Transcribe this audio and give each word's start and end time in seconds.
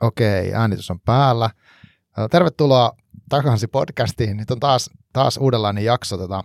Okei, 0.00 0.54
äänitys 0.54 0.90
on 0.90 1.00
päällä. 1.00 1.50
Tervetuloa 2.30 2.92
takaisin 3.28 3.70
podcastiin. 3.70 4.36
Nyt 4.36 4.50
on 4.50 4.60
taas, 4.60 4.90
taas 5.12 5.36
uudenlainen 5.36 5.84
jakso 5.84 6.16
tota, 6.16 6.44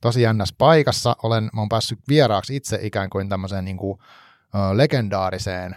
tosi 0.00 0.22
jännässä 0.22 0.54
paikassa. 0.58 1.16
Olen, 1.22 1.44
mä 1.44 1.60
oon 1.60 1.68
päässyt 1.68 1.98
vieraaksi 2.08 2.56
itse 2.56 2.78
ikään 2.82 3.10
kuin 3.10 3.28
tämmöiseen 3.28 3.64
niin 3.64 3.76
kuin, 3.76 3.92
uh, 3.92 4.76
legendaariseen 4.76 5.76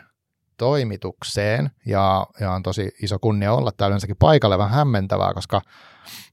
toimitukseen 0.58 1.72
ja, 1.86 2.28
ja 2.40 2.52
on 2.52 2.64
tosi 2.64 2.92
iso 3.02 3.20
kunnia 3.20 3.54
olla 3.54 3.72
täällä 3.72 3.92
yleensäkin 3.92 4.16
paikalle, 4.20 4.58
vähän 4.58 4.78
hämmentävää, 4.78 5.34
koska 5.34 5.62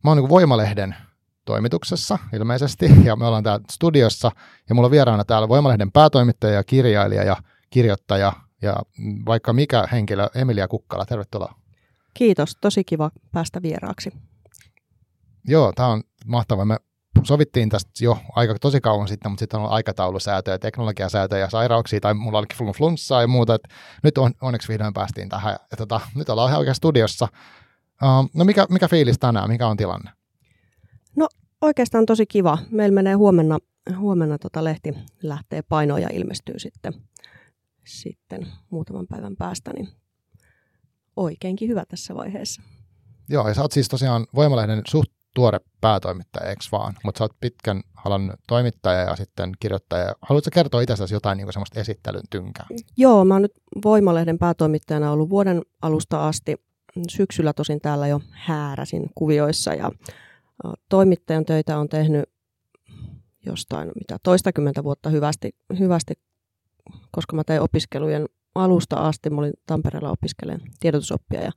mä 0.05 0.11
oon 0.11 0.19
niin 0.19 0.29
Voimalehden 0.29 0.97
toimituksessa 1.45 2.19
ilmeisesti 2.33 2.91
ja 3.05 3.17
me 3.17 3.27
ollaan 3.27 3.45
täällä 3.45 3.65
studiossa 3.71 4.31
ja 4.69 4.75
mulla 4.75 4.87
on 4.87 4.91
vieraana 4.93 5.25
täällä 5.25 5.49
Voimalehden 5.49 5.93
päätoimittaja 5.93 6.55
ja 6.55 6.65
kirjailija 6.65 7.25
ja 7.25 7.37
kirjoittaja 7.71 8.33
ja 8.63 8.77
vaikka 9.27 9.53
mikä 9.53 9.89
henkilö, 9.93 10.29
Emilia 10.35 10.69
Kukkala, 10.69 11.07
tervetuloa. 11.07 11.55
Kiitos, 12.15 12.57
tosi 12.61 12.85
kiva 12.85 13.11
päästä 13.33 13.63
vieraaksi. 13.63 14.11
Joo, 15.49 15.73
tämä 15.73 15.89
on 15.89 16.03
mahtavaa. 16.27 16.65
Me 16.65 16.77
sovittiin 17.23 17.69
tästä 17.69 17.91
jo 18.01 18.19
aika 18.37 18.55
tosi 18.61 18.81
kauan 18.81 19.09
sitten, 19.09 19.31
mutta 19.31 19.41
sitten 19.41 19.61
on 19.61 19.71
aikataulusäätöjä, 19.71 20.59
teknologiasäätöjä, 20.59 21.51
sairauksia, 21.51 22.01
tai 22.01 22.15
mulla 22.15 22.39
olikin 22.39 22.57
flunssaa 22.77 23.21
ja 23.21 23.29
muuta. 23.29 23.55
Et 23.55 23.63
nyt 24.03 24.19
on, 24.19 24.33
onneksi 24.41 24.69
vihdoin 24.69 24.95
päästiin 24.95 25.29
tähän. 25.29 25.57
Ja, 25.71 25.77
tota, 25.77 26.01
nyt 26.15 26.29
ollaan 26.29 26.49
ihan 26.49 26.59
oikein 26.59 26.75
studiossa. 26.75 27.29
Uh, 28.03 28.31
no 28.35 28.45
mikä, 28.45 28.67
mikä 28.71 28.89
fiilis 28.89 29.19
tänään, 29.19 29.49
mikä 29.49 29.67
on 29.67 29.77
tilanne? 29.77 30.11
No 31.17 31.29
oikeastaan 31.61 32.07
tosi 32.07 32.27
kiva. 32.27 32.59
Meillä 32.71 32.95
menee 32.95 33.15
huomenna, 33.15 33.59
huomenna 33.99 34.39
tota 34.39 34.65
lehti 34.65 34.95
lähtee 35.23 35.63
painoon 35.63 36.03
ja 36.03 36.09
ilmestyy 36.13 36.59
sitten 36.59 36.95
sitten 37.89 38.47
muutaman 38.71 39.07
päivän 39.07 39.37
päästä, 39.37 39.71
niin 39.75 39.89
oikeinkin 41.17 41.69
hyvä 41.69 41.85
tässä 41.89 42.15
vaiheessa. 42.15 42.63
Joo, 43.29 43.49
ja 43.49 43.55
sä 43.55 43.63
oot 43.63 43.73
siis 43.73 43.89
tosiaan 43.89 44.27
Voimalehden 44.35 44.83
suht 44.89 45.11
tuore 45.35 45.61
päätoimittaja, 45.81 46.51
eikö 46.51 46.65
vaan? 46.73 46.95
Mutta 47.05 47.19
sä 47.19 47.25
oot 47.25 47.41
pitkän 47.41 47.83
alan 48.05 48.35
toimittaja 48.49 49.01
ja 49.01 49.17
sitten 49.17 49.53
kirjoittaja. 49.61 50.15
Haluatko 50.23 50.51
kertoa 50.53 50.81
itsestäsi 50.81 51.15
jotain 51.15 51.37
niin 51.37 51.53
semmoista 51.53 51.81
esittelyn 51.81 52.23
tynkää? 52.31 52.67
Joo, 52.97 53.25
mä 53.25 53.35
oon 53.35 53.43
nyt 53.43 53.53
Voimalehden 53.85 54.39
päätoimittajana 54.39 55.13
ollut 55.13 55.31
vuoden 55.31 55.63
alusta 55.83 56.29
asti. 56.29 56.57
Syksyllä 57.09 57.53
tosin 57.53 57.81
täällä 57.81 58.07
jo 58.07 58.21
hääräsin 58.31 59.11
kuvioissa 59.15 59.75
ja 59.75 59.93
toimittajan 60.89 61.45
töitä 61.45 61.79
on 61.79 61.89
tehnyt 61.89 62.25
jostain 63.47 63.93
mitä 63.95 64.19
toistakymmentä 64.23 64.85
vuotta 64.85 65.11
hyvästi, 65.11 65.51
hyvästi 65.79 66.15
koska 67.11 67.37
mä 67.37 67.45
tein 67.45 67.61
opiskelujen 67.61 68.27
alusta 68.55 68.97
asti. 68.97 69.31
Mä 69.31 69.41
olin 69.41 69.53
Tampereella 69.67 70.11
opiskelen 70.11 70.61
tiedotusoppia 70.81 71.43
ja 71.43 71.53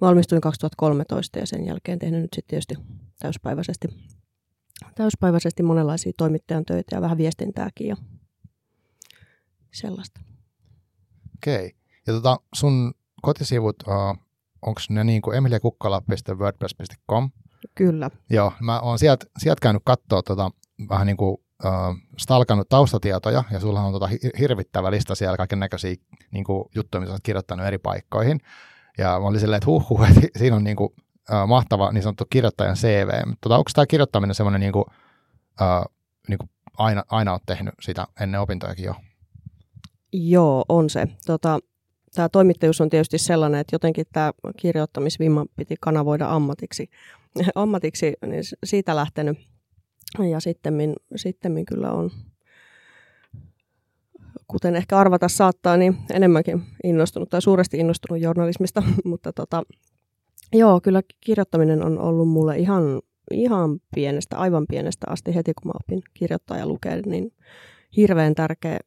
valmistuin 0.00 0.40
2013 0.40 1.38
ja 1.38 1.46
sen 1.46 1.66
jälkeen 1.66 1.98
tehnyt 1.98 2.22
nyt 2.22 2.34
sitten 2.34 2.50
tietysti 2.50 2.74
täyspäiväisesti, 3.18 3.88
täyspäiväisesti 4.94 5.62
monenlaisia 5.62 6.12
toimittajan 6.16 6.64
töitä 6.64 6.96
ja 6.96 7.00
vähän 7.00 7.18
viestintääkin 7.18 7.88
ja 7.88 7.96
sellaista. 9.72 10.20
Okei. 11.36 11.66
Okay. 11.66 11.70
Ja 12.06 12.12
tota, 12.12 12.40
sun 12.54 12.94
kotisivut, 13.22 13.76
uh, 13.88 14.18
onko 14.62 14.80
ne 14.90 15.04
niin 15.04 15.22
kuin 15.22 15.36
emiliakukkala.wordpress.com? 15.36 17.30
Kyllä. 17.74 18.10
Joo, 18.30 18.52
mä 18.60 18.80
oon 18.80 18.98
sieltä 18.98 19.26
sielt 19.38 19.60
käynyt 19.60 19.82
katsoa 19.84 20.22
tota, 20.22 20.50
vähän 20.88 21.06
niin 21.06 21.16
kuin 21.16 21.36
stalkannut 22.18 22.68
taustatietoja, 22.68 23.44
ja 23.50 23.60
sulla 23.60 23.80
on 23.80 23.92
tota 23.92 24.08
hirvittävä 24.38 24.90
lista 24.90 25.14
siellä 25.14 25.36
kaiken 25.36 25.60
näköisiä 25.60 25.94
niin 26.30 26.44
juttuja, 26.74 27.00
mitä 27.00 27.12
olet 27.12 27.22
kirjoittanut 27.22 27.66
eri 27.66 27.78
paikkoihin. 27.78 28.40
Ja 28.98 29.20
mä 29.20 29.26
olin 29.26 29.40
silleen, 29.40 29.56
että 29.56 29.66
huh, 29.66 29.88
huh 29.88 30.04
että 30.08 30.20
siinä 30.38 30.56
on 30.56 30.64
niin 30.64 30.76
kuin, 30.76 30.90
äh, 31.32 31.48
mahtava 31.48 31.92
niin 31.92 32.02
sanottu 32.02 32.24
kirjoittajan 32.30 32.76
CV. 32.76 33.08
Tota, 33.40 33.58
onko 33.58 33.70
tämä 33.74 33.86
kirjoittaminen 33.86 34.34
semmoinen, 34.34 34.60
niin 34.60 34.72
kuin, 34.72 34.84
niin 36.28 36.38
kuin 36.38 36.50
aina, 36.78 37.04
aina 37.10 37.32
olet 37.32 37.42
tehnyt 37.46 37.74
sitä 37.80 38.06
ennen 38.20 38.40
opintojakin 38.40 38.84
jo? 38.84 38.94
Joo, 40.12 40.64
on 40.68 40.90
se. 40.90 41.08
Tota, 41.26 41.58
tämä 42.14 42.28
toimittajuus 42.28 42.80
on 42.80 42.90
tietysti 42.90 43.18
sellainen, 43.18 43.60
että 43.60 43.74
jotenkin 43.74 44.06
tämä 44.12 44.32
kirjoittamisvimma 44.56 45.46
piti 45.56 45.76
kanavoida 45.80 46.28
ammatiksi. 46.30 46.90
ammatiksi 47.54 48.14
niin 48.26 48.42
siitä 48.64 48.96
lähtenyt 48.96 49.38
ja 50.30 50.40
sitten 50.40 50.94
sittemmin 51.16 51.64
kyllä 51.64 51.92
on, 51.92 52.10
kuten 54.48 54.76
ehkä 54.76 54.98
arvata 54.98 55.28
saattaa, 55.28 55.76
niin 55.76 55.96
enemmänkin 56.10 56.62
innostunut 56.84 57.30
tai 57.30 57.42
suuresti 57.42 57.78
innostunut 57.78 58.22
journalismista. 58.22 58.82
Mutta 59.04 59.32
tota, 59.32 59.62
joo, 60.52 60.80
kyllä 60.80 61.02
kirjoittaminen 61.20 61.84
on 61.84 61.98
ollut 61.98 62.28
mulle 62.28 62.58
ihan, 62.58 62.82
ihan 63.30 63.80
pienestä, 63.94 64.38
aivan 64.38 64.66
pienestä 64.68 65.06
asti 65.08 65.34
heti, 65.34 65.52
kun 65.54 65.68
mä 65.68 65.72
opin 65.84 66.02
kirjoittaa 66.14 66.58
ja 66.58 66.66
lukea, 66.66 66.96
niin 67.06 67.32
hirveän 67.96 68.34
tärkeä 68.34 68.78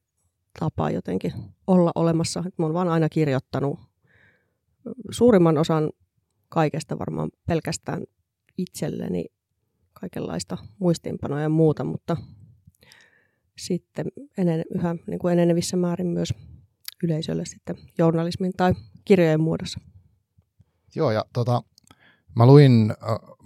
tapa 0.59 0.91
jotenkin 0.91 1.33
olla 1.67 1.91
olemassa. 1.95 2.43
Mä 2.57 2.65
oon 2.65 2.73
vaan 2.73 2.89
aina 2.89 3.09
kirjoittanut 3.09 3.79
suurimman 5.11 5.57
osan 5.57 5.89
kaikesta 6.49 6.99
varmaan 6.99 7.29
pelkästään 7.45 8.03
itselleni 8.57 9.25
kaikenlaista 9.99 10.57
muistiinpanoja 10.79 11.43
ja 11.43 11.49
muuta, 11.49 11.83
mutta 11.83 12.17
sitten 13.57 14.05
enen, 14.37 14.63
yhä 14.75 14.95
niin 15.07 15.19
kuin 15.19 15.33
enenevissä 15.33 15.77
määrin 15.77 16.07
myös 16.07 16.33
yleisölle 17.03 17.45
sitten 17.45 17.77
journalismin 17.97 18.53
tai 18.57 18.73
kirjojen 19.05 19.41
muodossa. 19.41 19.79
Joo, 20.95 21.11
ja 21.11 21.25
tota, 21.33 21.63
mä 22.35 22.45
luin, 22.45 22.93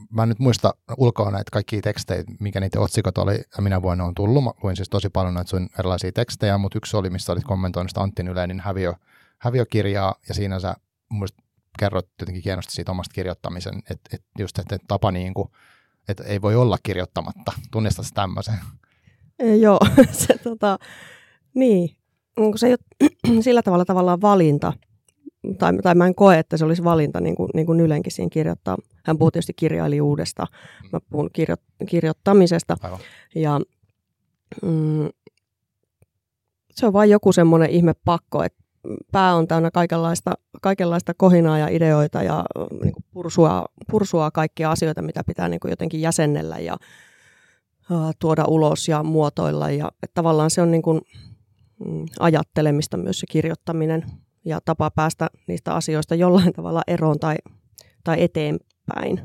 mä 0.10 0.24
en 0.24 0.30
nyt 0.30 0.40
muista 0.40 0.74
ulkoa 0.98 1.32
näitä 1.32 1.52
kaikkia 1.52 1.82
tekstejä, 1.82 2.24
mikä 2.40 2.60
niitä 2.60 2.80
otsikot 2.80 3.18
oli, 3.18 3.36
ja 3.58 3.64
minä 3.64 3.82
vuonna 3.82 4.04
on 4.04 4.16
tullut. 4.16 4.44
Mä 4.44 4.52
luin 4.64 4.76
siis 4.76 4.90
tosi 4.90 5.10
paljon 5.10 5.34
näitä 5.34 5.50
sun 5.50 5.70
erilaisia 5.80 6.12
tekstejä, 6.12 6.58
mutta 6.58 6.78
yksi 6.78 6.98
oli, 6.98 7.10
missä 7.10 7.32
olit 7.32 7.44
kommentoinut 7.44 7.98
Antti 7.98 8.24
Yleinin 8.24 8.60
häviö, 8.60 8.94
häviökirjaa, 9.40 10.16
ja 10.28 10.34
siinä 10.34 10.60
sä 10.60 10.76
muista 11.10 11.44
kerrot 11.80 12.10
jotenkin 12.20 12.44
hienosti 12.46 12.74
siitä 12.74 12.92
omasta 12.92 13.14
kirjoittamisen, 13.14 13.80
että 13.90 14.10
et 14.16 14.24
just 14.40 14.60
että 14.60 14.78
tapa 14.88 15.12
niin 15.12 15.34
kuin 15.34 15.50
että 16.12 16.24
ei 16.24 16.42
voi 16.42 16.56
olla 16.56 16.78
kirjoittamatta. 16.84 17.52
Tunnistat 17.72 18.06
tämmöisen? 18.14 18.56
E, 19.40 19.56
joo, 19.56 19.80
se 20.12 20.38
tota, 20.38 20.78
niin. 21.54 21.90
Onko 22.38 22.58
se 22.58 22.68
ei 22.68 22.74
ole 22.74 23.42
sillä 23.44 23.62
tavalla 23.62 23.86
tavallaan 23.86 24.22
valinta, 24.22 24.74
tai, 25.58 25.78
tai 25.84 25.96
mä 25.96 26.08
en 26.08 26.16
koe, 26.16 26.40
että 26.40 26.58
se 26.58 26.66
olisi 26.66 26.84
valinta, 26.84 27.22
niin 27.22 27.36
kuin, 27.36 27.50
niin 27.54 27.66
kuin 27.66 27.80
Ylenkin 27.80 28.12
siinä 28.12 28.30
kirjoittaa. 28.30 28.78
Hän 29.06 29.18
puhuu 29.18 29.32
tietysti 29.32 29.54
kirjailijuudesta, 29.54 30.48
mä 30.94 31.00
puhun 31.10 31.30
kirjo, 31.34 31.56
kirjoittamisesta. 31.90 32.78
Aivan. 32.82 33.00
Ja 33.36 33.60
mm, 34.62 35.10
se 36.72 36.86
on 36.86 36.94
vain 36.94 37.10
joku 37.10 37.32
semmoinen 37.32 37.70
ihme 37.70 37.94
pakko, 38.06 38.44
että 38.44 38.61
pää 39.12 39.36
on 39.36 39.48
täynnä 39.48 39.72
kaikenlaista, 39.72 40.34
kaikenlaista 40.62 41.14
kohinaa 41.14 41.58
ja 41.58 41.68
ideoita 41.68 42.24
ja 42.24 42.46
niin 42.84 42.94
kuin 42.94 43.06
pursua, 43.12 43.66
pursua 43.92 44.32
kaikkia 44.32 44.72
asioita, 44.72 45.02
mitä 45.02 45.24
pitää 45.28 45.50
niin 45.50 45.60
kuin 45.60 45.70
jotenkin 45.70 46.02
jäsennellä 46.02 46.60
ja 46.60 46.78
tuoda 48.20 48.46
ulos 48.46 48.88
ja 48.88 49.04
muotoilla. 49.04 49.70
Ja, 49.70 49.92
että 50.04 50.14
tavallaan 50.14 50.52
se 50.52 50.62
on 50.62 50.72
niin 50.72 50.82
kuin, 50.82 51.02
mm, 51.86 52.06
ajattelemista 52.20 52.98
myös 52.98 53.20
se 53.20 53.28
kirjoittaminen 53.28 54.06
ja 54.46 54.60
tapa 54.66 54.92
päästä 54.92 55.30
niistä 55.48 55.74
asioista 55.74 56.16
jollain 56.16 56.54
tavalla 56.54 56.82
eroon 56.88 57.20
tai, 57.20 57.36
tai 58.04 58.24
eteenpäin, 58.24 59.22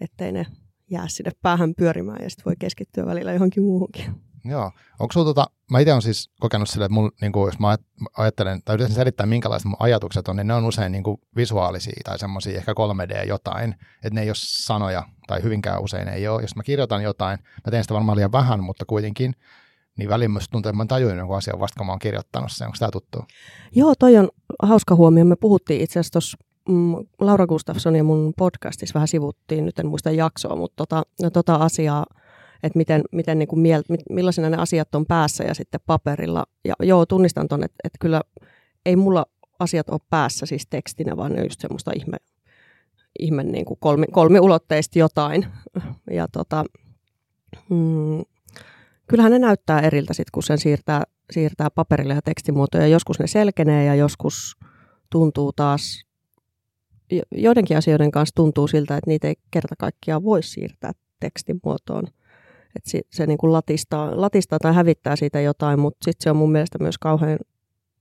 ettei 0.00 0.32
ne 0.32 0.46
jää 0.90 1.08
sinne 1.08 1.30
päähän 1.42 1.74
pyörimään 1.74 2.22
ja 2.22 2.30
sitten 2.30 2.44
voi 2.44 2.54
keskittyä 2.58 3.06
välillä 3.06 3.32
johonkin 3.32 3.62
muuhunkin. 3.62 4.25
Joo. 4.50 4.72
Onko 4.98 5.12
sulla 5.12 5.26
tota, 5.26 5.46
mä 5.70 5.80
itse 5.80 5.92
olen 5.92 6.02
siis 6.02 6.30
kokenut 6.40 6.68
sille, 6.68 6.84
että 6.84 6.94
mulla, 6.94 7.10
niin 7.20 7.32
kuin, 7.32 7.48
jos 7.48 7.58
mä 7.58 7.76
ajattelen, 8.16 8.62
tai 8.64 8.74
yritän 8.74 8.94
selittää 8.94 9.26
minkälaiset 9.26 9.66
mun 9.66 9.76
ajatukset 9.78 10.28
on, 10.28 10.36
niin 10.36 10.46
ne 10.46 10.54
on 10.54 10.64
usein 10.64 10.92
niin 10.92 11.04
kuin 11.04 11.20
visuaalisia 11.36 12.00
tai 12.04 12.18
semmoisia 12.18 12.58
ehkä 12.58 12.72
3D 12.72 13.26
jotain, 13.26 13.72
että 13.72 14.14
ne 14.14 14.22
ei 14.22 14.28
ole 14.28 14.36
sanoja, 14.38 15.02
tai 15.26 15.42
hyvinkään 15.42 15.82
usein 15.82 16.08
ei 16.08 16.28
ole. 16.28 16.42
Jos 16.42 16.56
mä 16.56 16.62
kirjoitan 16.62 17.02
jotain, 17.02 17.38
mä 17.38 17.70
teen 17.70 17.84
sitä 17.84 17.94
varmaan 17.94 18.16
liian 18.16 18.32
vähän, 18.32 18.64
mutta 18.64 18.84
kuitenkin, 18.84 19.34
niin 19.98 20.08
väliin 20.08 20.30
myös 20.30 20.48
tuntuu, 20.48 20.70
että 20.70 20.76
mä 20.76 20.86
tajuin 20.86 21.18
jonkun 21.18 21.36
asian 21.36 21.60
vasta, 21.60 21.78
kun 21.78 21.86
mä 21.86 21.92
oon 21.92 21.98
kirjoittanut 21.98 22.52
sen. 22.52 22.66
Onko 22.66 22.76
tämä 22.78 22.90
tuttu? 22.90 23.24
Joo, 23.74 23.94
toi 23.98 24.16
on 24.16 24.28
hauska 24.62 24.94
huomio. 24.94 25.24
Me 25.24 25.36
puhuttiin 25.36 25.80
itse 25.80 26.00
asiassa 26.00 26.12
tuossa 26.12 26.38
mm, 26.68 26.94
Laura 27.20 27.46
Gustafsson 27.46 27.96
ja 27.96 28.04
mun 28.04 28.32
podcastissa 28.38 28.94
vähän 28.94 29.08
sivuttiin, 29.08 29.64
nyt 29.64 29.78
en 29.78 29.86
muista 29.86 30.10
jaksoa, 30.10 30.56
mutta 30.56 30.74
tota, 30.76 31.02
tota 31.32 31.54
asiaa 31.54 32.06
että 32.62 32.76
miten, 32.76 33.02
miten 33.12 33.38
niin 33.38 33.48
kuin 33.48 33.60
miel, 33.60 33.82
millaisena 34.10 34.50
ne 34.50 34.56
asiat 34.56 34.94
on 34.94 35.06
päässä 35.06 35.44
ja 35.44 35.54
sitten 35.54 35.80
paperilla. 35.86 36.44
Ja 36.64 36.74
joo, 36.82 37.06
tunnistan 37.06 37.48
tuon, 37.48 37.64
että, 37.64 37.76
että 37.84 37.98
kyllä 38.00 38.22
ei 38.86 38.96
mulla 38.96 39.26
asiat 39.58 39.90
ole 39.90 40.00
päässä 40.10 40.46
siis 40.46 40.66
tekstinä, 40.70 41.16
vaan 41.16 41.32
ne 41.32 41.40
on 41.40 41.46
just 41.46 41.60
semmoista 41.60 41.90
ihme, 41.94 42.16
ihme 43.18 43.42
niin 43.42 43.64
kuin 43.64 43.78
kolmi, 43.80 44.06
kolmiulotteista 44.12 44.98
jotain. 44.98 45.46
Ja 46.10 46.28
tota, 46.28 46.64
mm, 47.70 48.22
kyllähän 49.06 49.32
ne 49.32 49.38
näyttää 49.38 49.80
eriltä 49.80 50.14
sitten, 50.14 50.32
kun 50.32 50.42
sen 50.42 50.58
siirtää, 50.58 51.02
siirtää 51.30 51.70
paperille 51.70 52.14
ja 52.14 52.22
tekstimuotoja. 52.22 52.86
Joskus 52.86 53.18
ne 53.18 53.26
selkenee 53.26 53.84
ja 53.84 53.94
joskus 53.94 54.56
tuntuu 55.10 55.52
taas 55.52 56.06
joidenkin 57.32 57.76
asioiden 57.76 58.10
kanssa 58.10 58.34
tuntuu 58.34 58.68
siltä, 58.68 58.96
että 58.96 59.10
niitä 59.10 59.28
ei 59.28 59.34
kerta 59.50 59.74
kaikkiaan 59.78 60.24
voi 60.24 60.42
siirtää 60.42 60.92
tekstimuotoon. 61.20 62.04
Että 62.76 62.90
se, 62.90 63.00
se 63.10 63.26
niin 63.26 63.38
kuin 63.38 63.52
latistaa, 63.52 64.20
latistaa 64.20 64.58
tai 64.58 64.74
hävittää 64.74 65.16
siitä 65.16 65.40
jotain, 65.40 65.80
mutta 65.80 66.04
sitten 66.04 66.24
se 66.24 66.30
on 66.30 66.36
mun 66.36 66.52
mielestä 66.52 66.78
myös 66.78 66.98
kauhean 66.98 67.38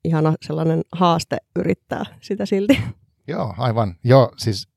ihana 0.03 0.33
sellainen 0.41 0.81
haaste 0.91 1.37
yrittää 1.55 2.03
sitä 2.21 2.45
silti. 2.45 2.81
Joo, 3.27 3.53
aivan. 3.57 3.95
Joo, 4.03 4.31
siis 4.37 4.67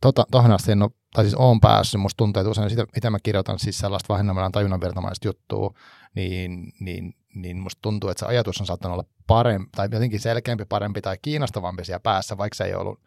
tota, 0.00 0.26
tohon 0.30 0.52
asti 0.52 0.72
en 0.72 0.82
ole, 0.82 0.90
tai 1.12 1.24
siis 1.24 1.34
oon 1.34 1.60
päässyt, 1.60 2.00
musta 2.00 2.16
tuntuu, 2.16 2.40
että 2.40 2.50
usein 2.50 2.70
sitä, 2.70 2.86
mitä 2.94 3.10
mä 3.10 3.18
kirjoitan, 3.22 3.58
siis 3.58 3.78
sellaista 3.78 4.12
vahinnammillaan 4.12 4.52
tajunnanvertamaista 4.52 5.28
juttua, 5.28 5.74
niin, 6.14 6.72
niin, 6.80 7.14
niin 7.34 7.56
musta 7.56 7.78
tuntuu, 7.82 8.10
että 8.10 8.18
se 8.18 8.26
ajatus 8.26 8.60
on 8.60 8.66
saattanut 8.66 8.94
olla 8.94 9.08
parempi, 9.26 9.70
tai 9.76 9.88
jotenkin 9.92 10.20
selkeämpi, 10.20 10.64
parempi 10.64 11.00
tai 11.00 11.16
kiinnostavampi 11.22 11.84
siellä 11.84 12.00
päässä, 12.00 12.38
vaikka 12.38 12.56
se 12.56 12.64
ei 12.64 12.74
ollut 12.74 13.00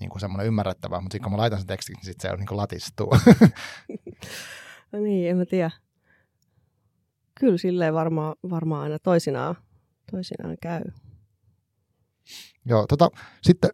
niin 0.00 0.10
kuin 0.10 0.20
semmoinen 0.20 0.46
ymmärrettävä, 0.46 1.00
mutta 1.00 1.14
sitten 1.14 1.24
kun 1.24 1.32
mä 1.32 1.38
laitan 1.38 1.58
sen 1.58 1.66
tekstin, 1.66 1.94
niin 1.94 2.04
sitten 2.04 2.28
se 2.28 2.32
on 2.32 2.38
niin 2.38 2.46
kuin 2.46 2.58
latistuu. 2.58 3.10
no 4.92 4.98
niin, 4.98 5.30
en 5.30 5.36
mä 5.36 5.44
tiedä. 5.44 5.70
Kyllä 7.40 7.58
silleen 7.58 7.94
varmaan 7.94 8.36
varmaa 8.50 8.82
aina 8.82 8.98
toisinaan, 8.98 9.56
toisinaan 10.10 10.56
käy. 10.62 10.82
Joo, 12.66 12.86
tota, 12.86 13.10
sitten 13.42 13.70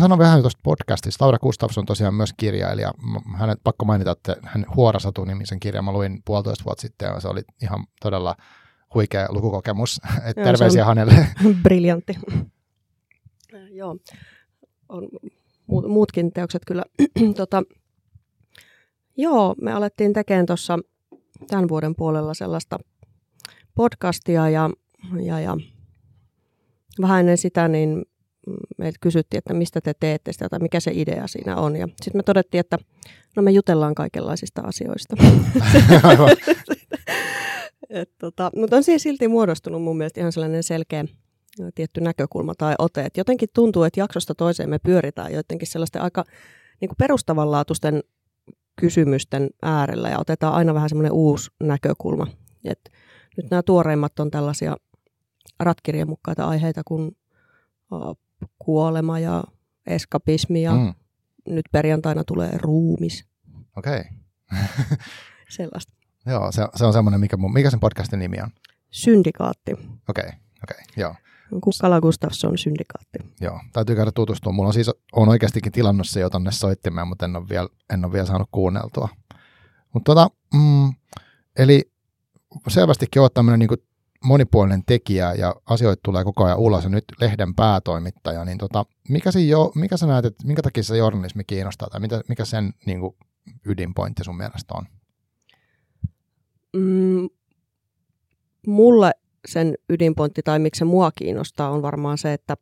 sanon 0.00 0.18
vähän 0.18 0.40
tuosta 0.40 0.60
podcastista. 0.62 1.24
Laura 1.24 1.38
Gustafsson 1.38 1.82
on 1.82 1.86
tosiaan 1.86 2.14
myös 2.14 2.32
kirjailija. 2.36 2.92
Hänet 3.36 3.58
pakko 3.64 3.84
mainita, 3.84 4.10
että 4.10 4.36
hän 4.42 4.66
Huorasatu-nimisen 4.76 5.60
kirjan 5.60 5.84
mä 5.84 5.92
luin 5.92 6.22
puolitoista 6.24 6.64
vuotta 6.64 6.80
sitten 6.80 7.06
ja 7.06 7.20
se 7.20 7.28
oli 7.28 7.42
ihan 7.62 7.86
todella 8.00 8.36
huikea 8.94 9.26
lukukokemus. 9.30 10.00
Et 10.28 10.36
terveisiä 10.36 10.84
hänelle. 10.84 11.14
Briljantti. 11.62 12.14
Joo, 13.70 13.96
on 14.88 15.08
muutkin 15.88 16.32
teokset 16.32 16.62
kyllä. 16.66 16.84
tota, 17.36 17.62
joo, 19.16 19.54
me 19.62 19.72
alettiin 19.72 20.12
tekemään 20.12 20.46
tuossa 20.46 20.78
tämän 21.46 21.68
vuoden 21.68 21.94
puolella 21.94 22.34
sellaista 22.34 22.78
podcastia 23.74 24.50
ja, 24.50 24.70
ja, 25.22 25.40
ja 25.40 25.56
vähän 27.00 27.20
ennen 27.20 27.38
sitä 27.38 27.68
niin 27.68 28.04
meiltä 28.78 28.98
kysyttiin, 29.00 29.38
että 29.38 29.54
mistä 29.54 29.80
te 29.80 29.94
teette 30.00 30.32
sitä 30.32 30.48
tai 30.48 30.58
mikä 30.58 30.80
se 30.80 30.90
idea 30.94 31.26
siinä 31.26 31.56
on. 31.56 31.76
Ja 31.76 31.86
sitten 31.86 32.18
me 32.18 32.22
todettiin, 32.22 32.60
että 32.60 32.78
no 33.36 33.42
me 33.42 33.50
jutellaan 33.50 33.94
kaikenlaisista 33.94 34.62
asioista. 34.62 35.16
Et 37.90 38.10
tota, 38.18 38.50
mutta 38.56 38.76
on 38.76 38.82
siihen 38.82 39.00
silti 39.00 39.28
muodostunut 39.28 39.82
mun 39.82 39.96
mielestä 39.96 40.20
ihan 40.20 40.32
sellainen 40.32 40.62
selkeä 40.62 41.04
tietty 41.74 42.00
näkökulma 42.00 42.54
tai 42.58 42.74
ote. 42.78 43.04
Et 43.04 43.16
jotenkin 43.16 43.48
tuntuu, 43.54 43.82
että 43.82 44.00
jaksosta 44.00 44.34
toiseen 44.34 44.70
me 44.70 44.78
pyöritään 44.78 45.32
jotenkin 45.32 45.68
sellaisten 45.68 46.02
aika 46.02 46.24
niin 46.80 46.88
kuin 46.88 46.96
perustavanlaatuisten 46.98 48.02
kysymysten 48.76 49.50
äärellä 49.62 50.08
ja 50.08 50.18
otetaan 50.18 50.54
aina 50.54 50.74
vähän 50.74 50.88
semmoinen 50.88 51.12
uusi 51.12 51.50
näkökulma. 51.60 52.26
Et 52.64 52.92
nyt 53.36 53.50
nämä 53.50 53.62
tuoreimmat 53.62 54.20
on 54.20 54.30
tällaisia 54.30 54.76
ratkirjan 55.60 56.08
mukaita 56.08 56.48
aiheita 56.48 56.82
kuin 56.84 57.16
kuolema 58.58 59.18
ja 59.18 59.44
eskapismi 59.86 60.62
ja 60.62 60.72
mm. 60.72 60.94
nyt 61.48 61.66
perjantaina 61.72 62.24
tulee 62.24 62.58
ruumis. 62.62 63.26
Okei. 63.76 64.00
Okay. 64.00 64.96
Sellaista. 65.48 65.92
Joo, 66.26 66.52
se, 66.52 66.62
se 66.74 66.84
on 66.84 66.92
semmoinen, 66.92 67.20
mikä, 67.20 67.36
mikä 67.36 67.70
sen 67.70 67.80
podcastin 67.80 68.18
nimi 68.18 68.36
on? 68.42 68.50
Syndikaatti. 68.90 69.72
Okei, 69.72 69.84
okay, 70.08 70.24
okei, 70.28 70.36
okay, 70.62 70.84
joo. 70.96 71.14
Kukkala 71.50 72.00
Gustafsson 72.00 72.58
syndikaatti. 72.58 73.18
Joo, 73.40 73.60
täytyy 73.72 73.96
käydä 73.96 74.12
tutustua. 74.12 74.52
Mulla 74.52 74.66
on 74.66 74.74
siis, 74.74 74.90
on 75.12 75.28
oikeastikin 75.28 75.72
tilannut 75.72 76.08
se 76.08 76.20
jo 76.20 76.30
tonne 76.30 76.52
soittimeen, 76.52 77.08
mutta 77.08 77.24
en 77.24 77.36
ole 77.36 77.48
vielä, 77.48 77.68
en 77.92 78.04
ole 78.04 78.12
vielä 78.12 78.26
saanut 78.26 78.48
kuunneltua. 78.52 79.08
Mutta 79.94 80.14
tota, 80.14 80.30
mm, 80.54 80.94
eli 81.58 81.90
selvästikin 82.68 83.22
olet 83.22 83.34
tämmöinen 83.34 83.58
niin 83.58 83.86
monipuolinen 84.24 84.82
tekijä 84.86 85.34
ja 85.34 85.54
asioita 85.66 86.00
tulee 86.04 86.24
koko 86.24 86.44
ajan 86.44 86.58
ulos 86.58 86.84
ja 86.84 86.90
nyt 86.90 87.04
lehden 87.20 87.54
päätoimittaja, 87.54 88.44
niin 88.44 88.58
tota, 88.58 88.86
mikä, 89.08 89.30
jo, 89.48 89.72
mikä 89.74 89.96
sä 89.96 90.06
näet, 90.06 90.24
että 90.24 90.46
minkä 90.46 90.62
takia 90.62 90.82
se 90.82 90.96
journalismi 90.96 91.44
kiinnostaa 91.44 91.88
tai 91.88 92.00
mitä, 92.00 92.20
mikä 92.28 92.44
sen 92.44 92.72
niin 92.86 93.00
kuin, 93.00 93.16
ydinpointti 93.66 94.24
sun 94.24 94.36
mielestä 94.36 94.74
on? 94.74 94.84
Mm, 96.76 97.28
mulle 98.66 99.12
sen 99.48 99.74
ydinpointti 99.90 100.42
tai 100.42 100.58
miksi 100.58 100.78
se 100.78 100.84
mua 100.84 101.10
kiinnostaa 101.10 101.70
on 101.70 101.82
varmaan 101.82 102.18
se, 102.18 102.32
että 102.32 102.56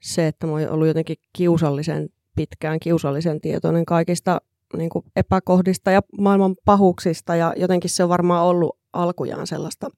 se, 0.00 0.26
että 0.26 0.46
mä 0.46 0.52
oon 0.52 0.70
ollut 0.70 0.86
jotenkin 0.86 1.16
kiusallisen 1.32 2.08
pitkään 2.36 2.80
kiusallisen 2.80 3.40
tietoinen 3.40 3.86
kaikista 3.86 4.40
niin 4.76 4.90
kuin 4.90 5.04
epäkohdista 5.16 5.90
ja 5.90 6.00
maailman 6.18 6.54
pahuksista 6.64 7.36
ja 7.36 7.54
jotenkin 7.56 7.90
se 7.90 8.02
on 8.02 8.08
varmaan 8.08 8.44
ollut 8.44 8.78
alkujaan 8.92 9.46
sellaista 9.46 9.90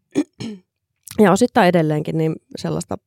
ja 1.25 1.33
osittain 1.33 1.69
edelleenkin 1.69 2.19
niin 2.19 2.37
sellaista 2.57 2.99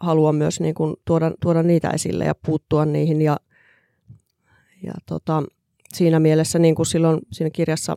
haluan 0.00 0.34
myös 0.34 0.60
niin 0.60 0.74
kuin 0.74 0.96
tuoda, 1.04 1.32
tuoda 1.42 1.62
niitä 1.62 1.90
esille 1.90 2.24
ja 2.24 2.34
puuttua 2.46 2.84
niihin 2.84 3.22
ja, 3.22 3.36
ja 4.82 4.92
tota, 5.06 5.42
siinä 5.94 6.20
mielessä 6.20 6.58
niin 6.58 6.74
kuin 6.74 6.86
silloin 6.86 7.20
siinä 7.32 7.50
kirjassa 7.50 7.96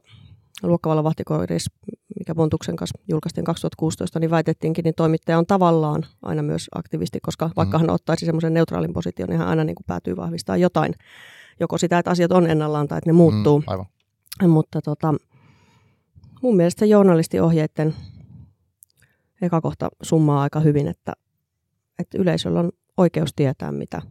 Luokkavalla 0.63 1.03
vahtikoiris, 1.03 1.65
mikä 2.21 2.35
Pontuksen 2.35 2.75
kanssa 2.75 3.00
julkaistiin 3.07 3.45
2016, 3.45 4.19
niin 4.19 4.31
väitettiinkin, 4.31 4.83
niin 4.83 4.95
toimittaja 4.95 5.38
on 5.38 5.45
tavallaan 5.45 6.06
aina 6.21 6.41
myös 6.41 6.68
aktivisti, 6.75 7.19
koska 7.21 7.47
mm. 7.47 7.53
vaikka 7.56 7.77
hän 7.77 7.89
ottaisi 7.89 8.25
semmoisen 8.25 8.53
neutraalin 8.53 8.94
position, 8.94 9.29
niin 9.29 9.39
hän 9.39 9.47
aina 9.47 9.63
niin 9.63 9.75
kuin 9.75 9.85
päätyy 9.88 10.15
vahvistamaan 10.15 10.62
jotain. 10.62 10.94
Joko 11.59 11.77
sitä, 11.77 12.00
että 12.00 12.12
asiat 12.12 12.31
on 12.31 12.50
ennallaan 12.50 12.88
tai 12.88 12.97
että 12.97 13.09
ne 13.09 13.13
muuttuu. 13.13 13.59
Mm, 13.59 13.63
aivan. 13.68 13.85
Mutta 14.47 14.81
tota, 14.81 15.13
mun 16.41 16.56
mielestä 16.56 16.85
journalistiohjeiden 16.85 17.95
eka 19.41 19.62
kohta 19.62 19.89
summaa 20.01 20.41
aika 20.41 20.59
hyvin, 20.59 20.88
että, 20.88 21.13
että 22.00 22.18
yleisöllä 22.18 22.59
on 22.59 22.71
oikeus 22.97 23.33
tietää, 23.35 23.71
mitä, 23.71 24.01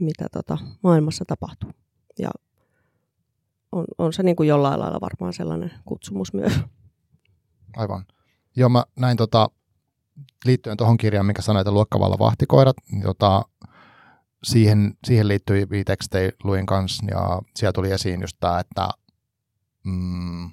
mitä 0.00 0.26
tota 0.32 0.58
maailmassa 0.82 1.24
tapahtuu. 1.24 1.70
Ja 2.18 2.30
on, 3.72 3.84
on 3.98 4.12
se 4.12 4.22
niin 4.22 4.36
kuin 4.36 4.48
jollain 4.48 4.80
lailla 4.80 5.00
varmaan 5.00 5.32
sellainen 5.32 5.72
kutsumus 5.84 6.32
myös. 6.32 6.52
Aivan. 7.76 8.04
Joo, 8.56 8.68
mä 8.68 8.84
näin 8.96 9.16
tota, 9.16 9.50
liittyen 10.44 10.76
tuohon 10.76 10.96
kirjaan, 10.96 11.26
mikä 11.26 11.42
sanoi, 11.42 11.60
että 11.60 11.72
luokkavalla 11.72 12.18
vahtikoirat, 12.18 12.76
niin 12.92 13.02
tota, 13.02 13.42
siihen, 14.44 14.94
siihen 15.04 15.28
liittyi 15.28 15.66
tekstejä 15.86 16.32
luin 16.44 16.66
kanssa, 16.66 17.06
ja 17.10 17.42
siellä 17.56 17.72
tuli 17.72 17.90
esiin 17.90 18.20
just 18.20 18.36
tämä, 18.40 18.60
että 18.60 18.88
mm, 19.84 20.50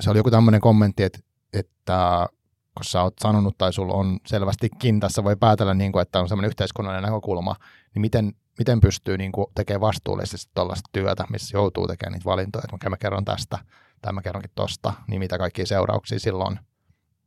se 0.00 0.10
oli 0.10 0.18
joku 0.18 0.30
tämmöinen 0.30 0.60
kommentti, 0.60 1.02
että, 1.02 1.18
että 1.52 2.28
kun 2.74 2.84
sä 2.84 3.02
oot 3.02 3.14
sanonut 3.20 3.58
tai 3.58 3.72
sulla 3.72 3.94
on 3.94 4.18
selvästikin, 4.26 5.00
tässä 5.00 5.24
voi 5.24 5.36
päätellä, 5.36 5.74
niin 5.74 5.92
kuin, 5.92 6.02
että 6.02 6.20
on 6.20 6.28
semmoinen 6.28 6.48
yhteiskunnallinen 6.48 7.10
näkökulma, 7.10 7.56
niin 7.94 8.00
miten, 8.00 8.32
miten 8.60 8.80
pystyy 8.80 9.18
niin 9.18 9.32
kuin, 9.32 9.46
tekemään 9.54 9.80
vastuullisesti 9.80 10.50
tuollaista 10.54 10.90
työtä, 10.92 11.24
missä 11.30 11.56
joutuu 11.56 11.86
tekemään 11.86 12.12
niitä 12.12 12.24
valintoja, 12.24 12.62
että 12.74 12.90
mä 12.90 12.96
kerron 12.96 13.24
tästä 13.24 13.58
tai 14.02 14.12
mä 14.12 14.22
kerronkin 14.22 14.50
tosta, 14.54 14.92
niin 15.08 15.18
mitä 15.18 15.38
kaikkia 15.38 15.66
seurauksia 15.66 16.18
silloin, 16.18 16.58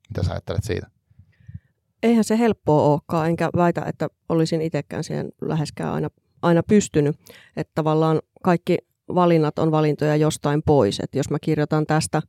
mitä 0.10 0.24
sä 0.24 0.32
ajattelet 0.32 0.64
siitä? 0.64 0.88
Eihän 2.04 2.24
se 2.24 2.40
helppoa 2.40 2.92
olekaan, 2.92 3.28
enkä 3.28 3.50
väitä, 3.56 3.86
että 3.86 4.08
olisin 4.30 4.62
itsekään 4.62 5.04
siihen 5.04 5.30
läheskään 5.42 5.94
aina, 5.94 6.10
aina 6.42 6.64
pystynyt. 6.64 7.16
Että 7.58 7.72
tavallaan 7.76 8.20
kaikki 8.44 8.78
valinnat 9.16 9.60
on 9.60 9.72
valintoja 9.72 10.16
jostain 10.16 10.62
pois. 10.66 11.00
Että 11.00 11.18
jos 11.18 11.30
mä 11.30 11.38
kirjoitan 11.42 11.86
tästä, 11.86 12.22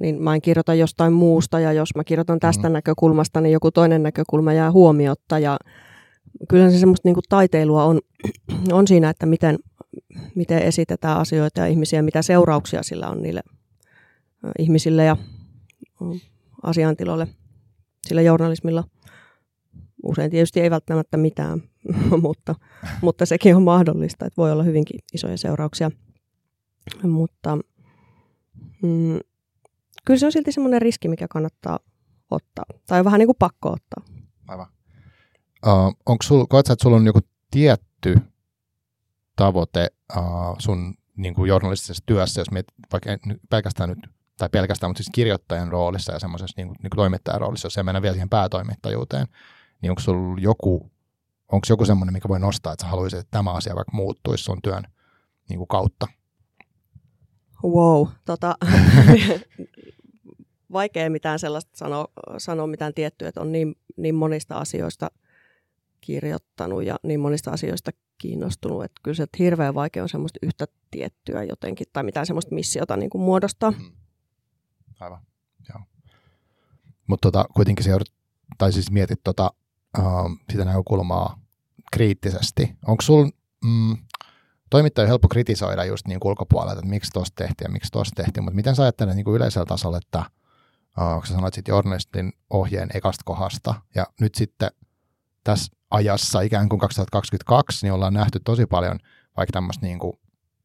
niin 0.00 0.22
mä 0.22 0.34
en 0.34 0.42
kirjoita 0.42 0.74
jostain 0.74 1.12
muusta, 1.12 1.60
ja 1.60 1.72
jos 1.72 1.88
mä 1.96 2.04
kirjoitan 2.04 2.40
tästä 2.40 2.68
mm. 2.68 2.72
näkökulmasta, 2.72 3.40
niin 3.40 3.52
joku 3.52 3.70
toinen 3.70 4.02
näkökulma 4.02 4.52
jää 4.52 4.72
huomiotta. 4.72 5.38
Ja 5.38 5.56
kyllä 6.48 6.70
se 6.70 6.78
semmoista 6.78 7.08
niin 7.08 7.16
taiteilua 7.28 7.84
on, 7.84 8.00
on 8.72 8.88
siinä, 8.88 9.10
että 9.10 9.26
miten, 9.26 9.58
miten 10.34 10.58
esitetään 10.58 11.18
asioita 11.18 11.60
ja 11.60 11.66
ihmisiä, 11.66 12.02
mitä 12.02 12.22
seurauksia 12.22 12.82
sillä 12.82 13.08
on 13.08 13.22
niille 13.22 13.40
ihmisille 14.58 15.04
ja 15.04 15.16
asiantiloille 16.62 17.28
sillä 18.06 18.22
journalismilla. 18.22 18.84
Usein 20.02 20.30
tietysti 20.30 20.60
ei 20.60 20.70
välttämättä 20.70 21.16
mitään, 21.16 21.62
mutta, 22.22 22.54
mutta 23.02 23.26
sekin 23.26 23.56
on 23.56 23.62
mahdollista, 23.62 24.26
että 24.26 24.36
voi 24.36 24.52
olla 24.52 24.62
hyvinkin 24.62 25.00
isoja 25.14 25.38
seurauksia. 25.38 25.90
Mutta 27.02 27.56
mm, 28.82 29.18
kyllä 30.04 30.18
se 30.18 30.26
on 30.26 30.32
silti 30.32 30.52
semmoinen 30.52 30.82
riski, 30.82 31.08
mikä 31.08 31.26
kannattaa 31.28 31.78
ottaa. 32.30 32.64
Tai 32.86 33.04
vähän 33.04 33.18
niin 33.18 33.26
kuin 33.26 33.36
pakko 33.38 33.68
ottaa. 33.68 34.04
Aivan. 34.48 34.66
Uh, 35.66 35.96
onko 36.06 36.22
sul, 36.22 36.46
koetko, 36.46 36.72
että 36.72 36.82
sulla 36.82 36.96
on 36.96 37.06
joku 37.06 37.20
tietty 37.50 38.18
tavoite 39.36 39.90
uh, 40.16 40.56
sun 40.58 40.94
niin 41.16 41.34
kuin 41.34 41.48
journalistisessa 41.48 42.02
työssä, 42.06 42.40
jos 42.40 42.50
mietit 42.50 42.74
vaikka 42.92 43.10
pelkästään 43.50 43.88
nyt, 43.88 43.98
tai 44.38 44.48
pelkästään, 44.48 44.90
mutta 44.90 45.02
siis 45.02 45.12
kirjoittajan 45.14 45.72
roolissa 45.72 46.12
ja 46.12 46.18
semmoisessa 46.18 46.54
niin 46.56 46.68
kuin, 46.68 46.76
niin 46.82 46.90
kuin 46.90 46.96
toimittajan 46.96 47.40
roolissa, 47.40 47.66
jos 47.66 47.78
ei 47.78 47.84
mennä 47.84 48.02
vielä 48.02 48.14
siihen 48.14 48.28
päätoimittajuuteen, 48.28 49.26
niin 49.82 49.90
onko 49.90 50.02
sulla 50.02 50.40
joku 50.40 50.90
onko 51.52 51.66
joku 51.68 51.84
semmoinen, 51.84 52.12
mikä 52.12 52.28
voi 52.28 52.40
nostaa, 52.40 52.72
että 52.72 52.84
sä 52.84 52.90
haluaisit, 52.90 53.18
että 53.18 53.30
tämä 53.30 53.52
asia 53.52 53.74
vaikka 53.74 53.96
muuttuisi 53.96 54.44
sun 54.44 54.62
työn 54.62 54.82
niin 55.48 55.58
kuin 55.58 55.68
kautta? 55.68 56.06
Wow, 57.64 58.06
tota, 58.24 58.56
vaikea 60.72 61.10
mitään 61.10 61.38
sellaista 61.38 61.70
sanoa, 61.74 62.06
sanoa 62.38 62.66
mitään 62.66 62.94
tiettyä, 62.94 63.28
että 63.28 63.40
on 63.40 63.52
niin, 63.52 63.76
niin 63.96 64.14
monista 64.14 64.58
asioista 64.58 65.10
kirjoittanut 66.06 66.84
ja 66.84 66.96
niin 67.02 67.20
monista 67.20 67.50
asioista 67.50 67.90
kiinnostunut, 68.18 68.84
että 68.84 69.00
kyllä 69.02 69.14
se 69.14 69.22
että 69.22 69.36
hirveän 69.38 69.74
vaikea 69.74 70.02
on 70.02 70.08
semmoista 70.08 70.38
yhtä 70.42 70.66
tiettyä 70.90 71.42
jotenkin 71.42 71.86
tai 71.92 72.02
mitään 72.02 72.26
semmoista 72.26 72.54
missiota 72.54 72.96
niin 72.96 73.10
kuin 73.10 73.22
muodostaa. 73.22 73.70
Mm. 73.70 73.92
Aivan, 75.00 75.20
joo. 75.68 75.80
Mutta 77.06 77.26
tota, 77.30 77.44
kuitenkin 77.54 77.84
se 77.84 77.90
joudut, 77.90 78.12
tai 78.58 78.72
siis 78.72 78.90
mietit 78.90 79.20
tota, 79.24 79.50
uh, 79.98 80.04
sitä 80.52 80.64
näkökulmaa 80.64 81.40
kriittisesti. 81.92 82.76
Onko 82.86 83.02
sul, 83.02 83.30
mm, 83.64 83.96
toimittaja 84.70 85.08
helppo 85.08 85.28
kritisoida 85.28 85.84
just 85.84 86.06
niin 86.06 86.18
ulkopuolelta, 86.24 86.78
että 86.78 86.90
miksi 86.90 87.10
tuosta 87.12 87.34
tehtiin 87.34 87.66
ja 87.66 87.72
miksi 87.72 87.92
tuosta 87.92 88.22
tehtiin, 88.22 88.44
mutta 88.44 88.56
miten 88.56 88.76
sä 88.76 88.82
ajattelet 88.82 89.16
niin 89.16 89.34
yleisellä 89.34 89.66
tasolla, 89.66 89.98
että 89.98 90.18
uh, 90.18 91.14
kun 91.14 91.26
sä 91.26 91.34
sanoit 91.34 91.54
sitten 91.54 91.72
journalistin 91.72 92.32
ohjeen 92.50 92.88
ekasta 92.94 93.22
kohdasta, 93.24 93.74
ja 93.94 94.06
nyt 94.20 94.34
sitten 94.34 94.70
tässä 95.46 95.76
ajassa 95.90 96.40
ikään 96.40 96.68
kuin 96.68 96.80
2022, 96.80 97.86
niin 97.86 97.92
ollaan 97.92 98.14
nähty 98.14 98.40
tosi 98.44 98.66
paljon 98.66 98.98
vaikka 99.36 99.52
tämmöistä 99.52 99.86
niin 99.86 99.98
kuin, 99.98 100.18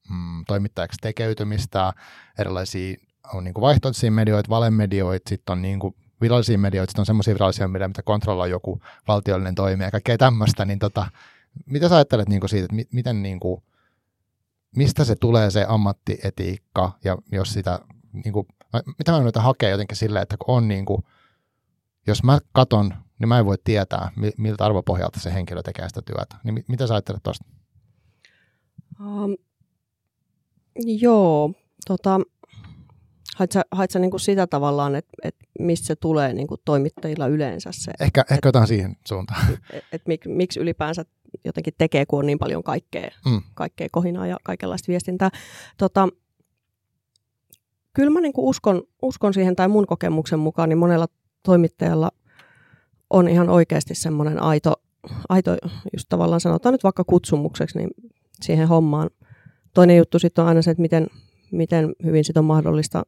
mm, 0.09 0.45
toimittajaksi 0.47 0.97
tekeytymistä, 1.01 1.93
erilaisia 2.39 2.95
on 3.33 3.43
niin 3.43 3.53
kuin 3.53 3.61
vaihtoehtoisia 3.61 4.11
medioita, 4.11 4.49
valemedioita, 4.49 5.29
sitten 5.29 5.53
on 5.53 5.61
niin 5.61 5.79
kuin 5.79 5.95
virallisia 6.21 6.57
medioita, 6.57 6.91
sitten 6.91 7.01
on 7.01 7.05
semmoisia 7.05 7.33
virallisia 7.33 7.67
medioita, 7.67 7.89
mitä 7.89 8.03
kontrolloi 8.03 8.49
joku 8.49 8.81
valtiollinen 9.07 9.55
toimija 9.55 9.87
ja 9.87 9.91
kaikkea 9.91 10.17
tämmöistä, 10.17 10.65
niin 10.65 10.79
tota, 10.79 11.07
mitä 11.65 11.89
sä 11.89 11.95
ajattelet 11.95 12.29
niin 12.29 12.39
kuin 12.39 12.49
siitä, 12.49 12.65
että 12.65 12.75
mi- 12.75 12.87
miten 12.91 13.23
niin 13.23 13.39
kuin, 13.39 13.63
mistä 14.75 15.03
se 15.03 15.15
tulee 15.15 15.51
se 15.51 15.65
ammattietiikka 15.69 16.91
ja 17.03 17.17
jos 17.31 17.53
sitä, 17.53 17.79
niin 18.13 18.33
kuin, 18.33 18.47
mitä 18.97 19.11
mä 19.11 19.17
yritän 19.17 19.43
hakea 19.43 19.69
jotenkin 19.69 19.97
silleen, 19.97 20.23
että 20.23 20.37
kun 20.45 20.55
on 20.55 20.67
niin 20.67 20.85
kuin, 20.85 21.03
jos 22.07 22.23
mä 22.23 22.39
katon, 22.51 22.93
niin 23.21 23.29
mä 23.29 23.39
en 23.39 23.45
voi 23.45 23.57
tietää, 23.63 24.11
miltä 24.37 24.65
arvopohjalta 24.65 25.19
se 25.19 25.33
henkilö 25.33 25.63
tekee 25.63 25.87
sitä 25.87 26.01
työtä. 26.01 26.35
Niin 26.43 26.65
mitä 26.67 26.87
sä 26.87 26.93
ajattelet 26.93 27.23
tuosta? 27.23 27.45
Um, 28.99 29.35
joo, 30.85 31.53
tota, 31.87 32.19
Haitsa 33.35 33.59
sä, 33.59 33.65
hait 33.71 33.91
sä 33.91 33.99
niin 33.99 34.11
kuin 34.11 34.21
sitä 34.21 34.47
tavallaan, 34.47 34.95
että 34.95 35.11
et 35.23 35.35
mistä 35.59 35.87
se 35.87 35.95
tulee 35.95 36.33
niin 36.33 36.47
kuin 36.47 36.61
toimittajilla 36.65 37.27
yleensä 37.27 37.69
se? 37.73 37.91
Ehkä, 37.99 38.21
et, 38.21 38.31
ehkä 38.31 38.47
jotain 38.47 38.67
siihen 38.67 38.95
suuntaan. 39.07 39.53
Et, 39.73 39.83
et 39.91 40.01
mik, 40.07 40.25
miksi 40.25 40.59
ylipäänsä 40.59 41.05
jotenkin 41.45 41.73
tekee, 41.77 42.05
kun 42.05 42.19
on 42.19 42.25
niin 42.25 42.39
paljon 42.39 42.63
kaikkea, 42.63 43.09
mm. 43.25 43.41
kaikkea 43.53 43.87
kohinaa 43.91 44.27
ja 44.27 44.37
kaikenlaista 44.43 44.87
viestintää. 44.87 45.29
Tota, 45.77 46.07
kyllä 47.93 48.09
mä 48.09 48.21
niin 48.21 48.33
kuin 48.33 48.45
uskon, 48.45 48.83
uskon 49.01 49.33
siihen, 49.33 49.55
tai 49.55 49.67
mun 49.67 49.87
kokemuksen 49.87 50.39
mukaan, 50.39 50.69
niin 50.69 50.77
monella 50.77 51.07
toimittajalla 51.43 52.11
on 53.11 53.27
ihan 53.27 53.49
oikeasti 53.49 53.95
semmoinen 53.95 54.43
aito, 54.43 54.73
aito, 55.29 55.57
just 55.93 56.05
tavallaan 56.09 56.41
sanotaan 56.41 56.73
nyt 56.73 56.83
vaikka 56.83 57.03
kutsumukseksi, 57.03 57.77
niin 57.77 57.89
siihen 58.41 58.67
hommaan. 58.67 59.09
Toinen 59.73 59.97
juttu 59.97 60.19
sitten 60.19 60.41
on 60.41 60.47
aina 60.47 60.61
se, 60.61 60.71
että 60.71 60.81
miten, 60.81 61.07
miten 61.51 61.95
hyvin 62.03 62.25
sitä 62.25 62.39
on 62.39 62.45
mahdollista 62.45 63.03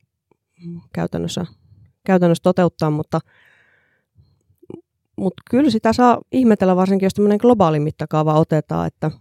käytännössä, 0.93 1.45
käytännössä 2.05 2.43
toteuttaa, 2.43 2.89
mutta, 2.89 3.19
mutta 5.15 5.43
kyllä 5.49 5.69
sitä 5.69 5.93
saa 5.93 6.21
ihmetellä 6.31 6.75
varsinkin, 6.75 7.05
jos 7.05 7.13
tämmöinen 7.13 7.39
globaali 7.41 7.79
mittakaava 7.79 8.39
otetaan, 8.39 8.87
että, 8.87 9.11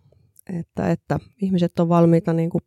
että, 0.58 0.90
että 0.90 1.18
ihmiset 1.42 1.78
on 1.78 1.88
valmiita, 1.88 2.32
niin 2.32 2.50
kuin, 2.50 2.62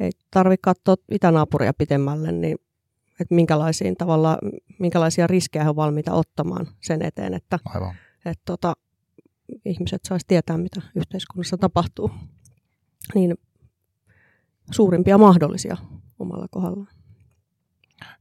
ei 0.00 0.10
tarvitse 0.30 0.62
katsoa 0.62 0.96
itänaapuria 1.10 1.72
pitemmälle, 1.78 2.32
niin 2.32 2.58
että 3.20 3.34
minkälaisiin 3.34 3.96
tavalla, 3.96 4.38
minkälaisia 4.78 5.26
riskejä 5.26 5.62
he 5.62 5.70
ovat 5.70 5.76
valmiita 5.76 6.12
ottamaan 6.12 6.66
sen 6.80 7.02
eteen, 7.02 7.34
että, 7.34 7.58
Aivan. 7.64 7.94
että 8.24 8.42
tota, 8.44 8.74
ihmiset 9.64 10.04
saisi 10.04 10.26
tietää, 10.28 10.58
mitä 10.58 10.80
yhteiskunnassa 10.94 11.58
tapahtuu. 11.58 12.10
Niin 13.14 13.34
suurimpia 14.70 15.18
mahdollisia 15.18 15.76
omalla 16.18 16.46
kohdallaan. 16.50 16.96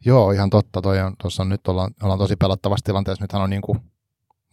Joo, 0.05 0.31
ihan 0.31 0.49
totta. 0.49 0.81
Toi 0.81 1.01
on, 1.01 1.15
tuossa 1.21 1.43
on, 1.43 1.49
nyt 1.49 1.67
ollaan, 1.67 1.91
ollaan 2.03 2.19
tosi 2.19 2.35
pelottavassa 2.35 2.85
tilanteessa. 2.85 3.23
Nythän 3.23 3.41
on 3.41 3.49
niin 3.49 3.61
kuin 3.61 3.79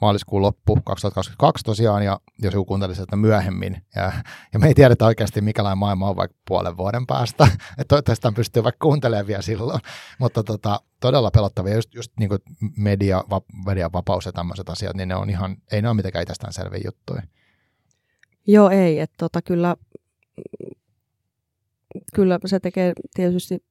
maaliskuun 0.02 0.42
loppu 0.42 0.78
2022 0.85 1.64
tosiaan, 1.64 2.04
ja 2.04 2.21
jos 2.42 2.54
joku 2.54 2.64
kuuntelisi 2.64 3.00
sitä 3.00 3.16
myöhemmin, 3.16 3.82
ja, 3.97 4.12
ja 4.52 4.59
me 4.59 4.66
ei 4.66 4.75
tiedetä 4.75 5.06
oikeasti, 5.06 5.40
mikälainen 5.40 5.78
maailma 5.78 6.09
on 6.09 6.16
vaikka 6.16 6.38
puolen 6.49 6.76
vuoden 6.76 7.06
päästä, 7.06 7.44
että 7.78 7.85
toivottavasti 7.88 8.23
tämän 8.23 8.35
pystyy 8.35 8.64
vaikka 8.64 8.87
kuuntelemaan 8.87 9.26
vielä 9.26 9.42
silloin, 9.42 9.80
mutta 10.18 10.42
tota, 10.42 10.80
todella 11.00 11.30
pelottavia, 11.30 11.75
just, 11.75 11.94
just 11.94 12.12
niin 12.18 12.28
kuin 12.28 12.40
media, 12.76 13.25
va, 13.30 13.40
median 13.66 13.92
vapaus 13.92 14.26
ja 14.26 14.32
tämmöiset 14.32 14.68
asiat, 14.68 14.97
niin 14.97 15.09
ne 15.09 15.14
on 15.14 15.30
ihan, 15.30 15.56
ei 15.73 15.82
ne 15.82 15.88
ole 15.88 15.97
mitenkään 15.97 16.23
itsestään 16.23 16.52
selviä 16.52 16.80
juttuja. 16.85 17.23
Joo, 18.47 18.71
ei, 18.71 19.00
että 19.00 19.16
tota, 19.18 19.42
kyllä, 19.42 19.76
kyllä 22.14 22.38
se 22.47 22.61
tekee 22.61 22.92
tietysti 23.14 23.64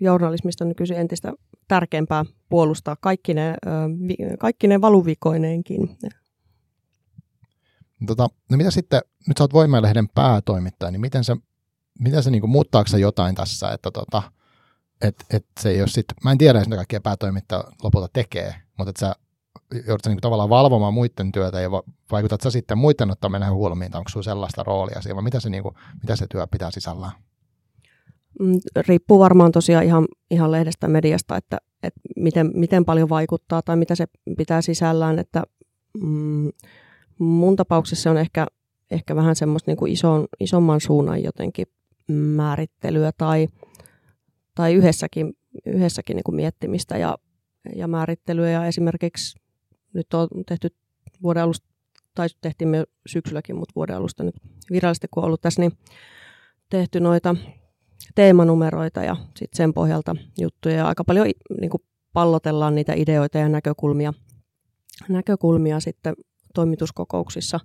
journalismista 0.00 0.64
nykyisin 0.64 0.96
entistä 0.96 1.32
tärkeämpää 1.70 2.24
puolustaa 2.48 2.96
kaikki 3.00 3.34
ne, 3.34 3.54
kaikki 4.38 4.68
ne 4.68 4.80
valuvikoineenkin. 4.80 5.98
Tota, 8.06 8.28
no 8.50 8.56
mitä 8.56 8.70
sitten, 8.70 9.00
nyt 9.28 9.36
sä 9.36 9.44
oot 9.44 9.52
Voimalehden 9.52 10.08
päätoimittaja, 10.08 10.90
niin 10.90 11.00
miten 11.00 11.24
se, 11.24 11.36
miten 11.98 12.22
se 12.22 12.30
niin 12.30 12.40
kuin, 12.40 12.50
muuttaako 12.50 12.88
se 12.88 12.98
jotain 12.98 13.34
tässä, 13.34 13.72
että 13.72 13.90
tota, 13.90 14.22
et, 15.02 15.24
et 15.30 15.46
se 15.60 15.70
ei 15.70 15.80
ole 15.80 15.88
sit, 15.88 16.06
mä 16.24 16.32
en 16.32 16.38
tiedä, 16.38 16.60
mitä 16.60 16.76
kaikkia 16.76 17.00
päätoimittaja 17.00 17.64
lopulta 17.82 18.08
tekee, 18.12 18.54
mutta 18.78 18.90
että 18.90 19.00
sä 19.00 19.14
joudut 19.72 20.06
niin 20.06 20.16
kuin, 20.16 20.20
tavallaan 20.20 20.50
valvomaan 20.50 20.94
muiden 20.94 21.32
työtä 21.32 21.60
ja 21.60 21.70
vaikutat 22.12 22.40
sä 22.40 22.50
sitten 22.50 22.78
muiden 22.78 23.10
ottaa 23.10 23.30
mennä 23.30 23.50
huolmiin, 23.50 23.96
onko 23.96 24.08
sulla 24.08 24.24
sellaista 24.24 24.62
roolia 24.62 25.02
siinä, 25.02 25.14
vai 25.14 25.24
mitä 25.24 25.40
se, 25.40 25.50
niin 25.50 25.62
kuin, 25.62 25.74
mitä 26.02 26.16
se 26.16 26.26
työ 26.30 26.46
pitää 26.46 26.70
sisällään? 26.70 27.12
Mm, 28.38 28.58
riippuu 28.88 29.18
varmaan 29.18 29.52
tosiaan 29.52 29.84
ihan, 29.84 30.08
ihan 30.30 30.52
lehdestä 30.52 30.88
mediasta, 30.88 31.36
että, 31.36 31.58
että 31.82 32.00
miten, 32.16 32.50
miten 32.54 32.84
paljon 32.84 33.08
vaikuttaa 33.08 33.62
tai 33.62 33.76
mitä 33.76 33.94
se 33.94 34.06
pitää 34.36 34.62
sisällään. 34.62 35.18
Että, 35.18 35.42
mm, 36.02 36.48
mun 37.18 37.56
tapauksessa 37.56 38.02
se 38.02 38.10
on 38.10 38.16
ehkä, 38.16 38.46
ehkä 38.90 39.16
vähän 39.16 39.36
semmoista 39.36 39.70
niin 39.70 39.76
kuin 39.76 39.92
ison, 39.92 40.26
isomman 40.40 40.80
suunnan 40.80 41.22
jotenkin 41.22 41.66
määrittelyä 42.12 43.12
tai, 43.18 43.48
tai 44.54 44.74
yhdessäkin, 44.74 45.32
yhdessäkin 45.66 46.16
niin 46.16 46.24
kuin 46.24 46.36
miettimistä 46.36 46.98
ja, 46.98 47.18
ja 47.76 47.88
määrittelyä. 47.88 48.50
Ja 48.50 48.66
esimerkiksi 48.66 49.40
nyt 49.94 50.14
on 50.14 50.28
tehty 50.48 50.68
vuoden 51.22 51.42
alusta, 51.42 51.66
tai 52.14 52.28
tehtiin 52.40 52.68
me 52.68 52.84
syksylläkin, 53.06 53.56
mutta 53.56 53.72
vuoden 53.76 53.96
alusta 53.96 54.24
nyt 54.24 54.34
virallisesti 54.70 55.06
kun 55.10 55.22
on 55.22 55.26
ollut 55.26 55.40
tässä, 55.40 55.62
niin 55.62 55.72
tehty 56.70 57.00
noita 57.00 57.36
teemanumeroita 58.14 59.02
ja 59.02 59.16
sitten 59.36 59.56
sen 59.56 59.74
pohjalta 59.74 60.16
juttuja. 60.40 60.74
Ja 60.74 60.86
aika 60.88 61.04
paljon 61.04 61.26
niin 61.60 61.70
kuin 61.70 61.82
pallotellaan 62.12 62.74
niitä 62.74 62.92
ideoita 62.96 63.38
ja 63.38 63.48
näkökulmia, 63.48 64.12
näkökulmia 65.08 65.80
sitten 65.80 66.14
toimituskokouksissa 66.54 67.60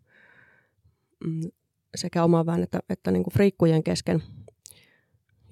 mm, 1.25 1.41
sekä 1.95 2.23
oman 2.23 2.45
väen 2.45 2.63
että, 2.63 2.79
että 2.89 3.11
niin 3.11 3.23
kuin 3.23 3.33
friikkujen 3.33 3.83
kesken, 3.83 4.23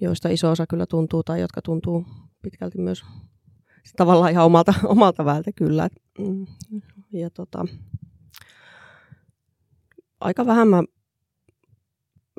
joista 0.00 0.28
iso 0.28 0.50
osa 0.50 0.66
kyllä 0.66 0.86
tuntuu 0.86 1.22
tai 1.22 1.40
jotka 1.40 1.62
tuntuu 1.62 2.06
pitkälti 2.42 2.78
myös 2.78 3.04
tavallaan 3.96 4.32
ihan 4.32 4.44
omalta, 4.44 4.74
omalta 4.84 5.24
väältä 5.24 5.50
kyllä. 5.52 5.88
Mm, 6.18 6.46
ja 7.12 7.30
tota, 7.30 7.66
aika 10.20 10.46
vähän 10.46 10.68
mä 10.68 10.82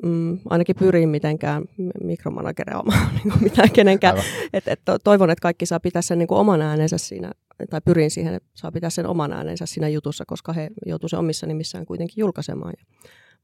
mm, 0.02 0.38
ainakin 0.50 0.76
pyrin 0.76 1.08
mitenkään 1.08 1.64
mikromanagereamaan 2.04 3.08
niin 3.24 3.42
mitään 3.42 3.70
kenenkään. 3.70 4.18
Et, 4.52 4.68
et 4.68 4.80
toivon, 5.04 5.30
että 5.30 5.42
kaikki 5.42 5.66
saa 5.66 5.80
pitää 5.80 6.02
sen 6.02 6.18
niin 6.18 6.28
kuin 6.28 6.38
oman 6.38 6.62
äänensä 6.62 6.98
siinä, 6.98 7.32
tai 7.70 7.80
pyrin 7.80 8.10
siihen, 8.10 8.34
että 8.34 8.48
saa 8.54 8.72
pitää 8.72 8.90
sen 8.90 9.06
oman 9.06 9.32
äänensä 9.32 9.66
siinä 9.66 9.88
jutussa, 9.88 10.24
koska 10.26 10.52
he 10.52 10.70
joutuu 10.86 11.08
sen 11.08 11.18
omissa 11.18 11.46
nimissään 11.46 11.86
kuitenkin 11.86 12.20
julkaisemaan. 12.20 12.74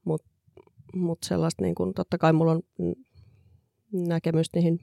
Mutta 0.05 0.31
mut 0.93 1.19
sellaista, 1.23 1.63
niin 1.63 1.75
kuin, 1.75 1.93
totta 1.93 2.17
kai 2.17 2.33
mulla 2.33 2.51
on 2.51 2.61
näkemys 3.91 4.47
niihin 4.55 4.79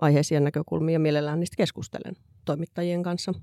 aiheisiin 0.00 0.36
ja 0.36 0.40
näkökulmiin 0.40 0.92
ja 0.92 1.00
mielellään 1.00 1.40
niistä 1.40 1.56
keskustelen 1.56 2.16
toimittajien 2.44 3.02
kanssa. 3.02 3.34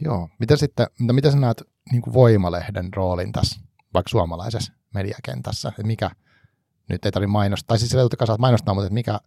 Joo. 0.00 0.28
Mitä 0.38 0.56
sitten, 0.56 0.86
mitä 1.12 1.30
sä 1.30 1.38
näet 1.38 1.62
niin 1.92 2.02
kuin 2.02 2.14
Voimalehden 2.14 2.94
roolin 2.94 3.32
tässä 3.32 3.60
vaikka 3.94 4.10
suomalaisessa 4.10 4.72
mediakentässä, 4.94 5.68
että 5.68 5.82
mikä, 5.82 6.10
nyt 6.88 7.04
ei 7.04 7.12
tarvitse 7.12 7.32
mainostaa, 7.32 7.66
tai 7.66 7.78
siis 7.78 7.92
totta 7.92 8.26
saat 8.26 8.40
mainostaa, 8.40 8.74
mutta 8.74 8.86
että 8.86 8.94
mikä, 8.94 9.20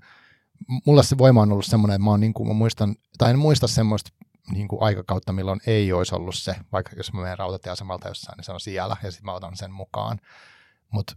mulle 0.85 1.03
se 1.03 1.17
voima 1.17 1.41
on 1.41 1.51
ollut 1.51 1.65
semmoinen, 1.65 1.95
että 1.95 2.03
mä, 2.03 2.11
oon 2.11 2.19
niin 2.19 2.33
kuin, 2.33 2.47
mä 2.47 2.53
muistan, 2.53 2.95
tai 3.17 3.29
en 3.29 3.39
muista 3.39 3.67
semmoista 3.67 4.11
niin 4.51 4.67
kuin 4.67 4.83
aikakautta, 4.83 5.33
milloin 5.33 5.59
ei 5.67 5.93
olisi 5.93 6.15
ollut 6.15 6.35
se, 6.35 6.55
vaikka 6.71 6.91
jos 6.97 7.13
mä 7.13 7.21
menen 7.21 7.37
rautatieasemalta 7.37 8.07
jossain, 8.07 8.37
niin 8.37 8.45
se 8.45 8.51
on 8.51 8.59
siellä, 8.59 8.97
ja 9.03 9.11
sitten 9.11 9.25
mä 9.25 9.33
otan 9.33 9.57
sen 9.57 9.71
mukaan. 9.71 10.19
Mutta 10.91 11.15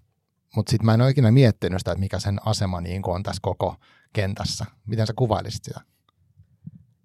mut 0.57 0.69
sitten 0.69 0.87
mä 0.87 0.95
en 0.95 1.00
ole 1.00 1.11
ikinä 1.11 1.30
miettinyt 1.30 1.78
sitä, 1.78 1.92
että 1.92 2.00
mikä 2.00 2.19
sen 2.19 2.40
asema 2.47 2.80
niin 2.80 3.02
on 3.04 3.23
tässä 3.23 3.40
koko 3.42 3.76
kentässä. 4.12 4.66
Miten 4.87 5.07
sä 5.07 5.12
kuvailisit 5.16 5.64
sitä? 5.64 5.80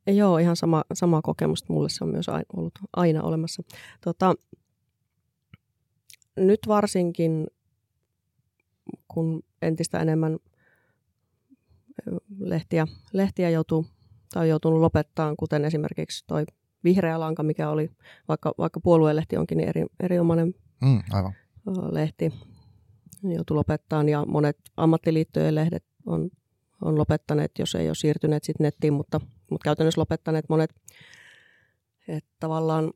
Joo, 0.08 0.38
ihan 0.38 0.56
sama, 0.56 0.84
sama 0.94 1.22
kokemus. 1.22 1.70
Mulle 1.70 1.90
se 1.90 2.04
on 2.04 2.10
myös 2.10 2.26
ollut 2.30 2.80
aina 2.96 3.24
olemassa. 3.24 3.64
Tota, 4.02 4.36
nyt 6.38 6.60
varsinkin, 6.68 7.48
kun 9.08 9.44
entistä 9.62 10.00
enemmän 10.00 10.38
lehtiä, 12.40 12.88
lehtiä 13.14 13.50
joutuu 13.50 13.86
tai 14.34 14.44
on 14.44 14.50
joutunut 14.50 14.80
lopettaa, 14.80 15.36
kuten 15.40 15.66
esimerkiksi 15.66 16.24
toi 16.28 16.46
Vihreä 16.84 17.20
lanka, 17.20 17.44
mikä 17.44 17.70
oli, 17.70 17.90
vaikka, 18.28 18.54
vaikka 18.58 18.80
puoluelehti 18.80 19.38
onkin 19.38 19.58
niin 19.58 19.70
eri, 19.70 19.86
erinomainen 20.00 20.54
mm, 20.82 21.04
aivan. 21.12 21.34
lehti, 21.92 22.34
joutui 23.24 23.56
lopettaa 23.56 24.04
ja 24.04 24.26
monet 24.26 24.58
ammattiliittojen 24.78 25.56
lehdet 25.56 25.86
on, 26.06 26.30
on 26.82 26.98
lopettaneet, 26.98 27.52
jos 27.60 27.76
ei 27.76 27.90
ole 27.90 27.96
siirtyneet 27.96 28.44
sitten 28.44 28.66
nettiin, 28.66 28.94
mutta, 28.94 29.22
mutta 29.52 29.64
käytännössä 29.64 30.02
lopettaneet 30.02 30.46
monet. 30.50 30.76
Että 32.08 32.30
tavallaan 32.40 32.94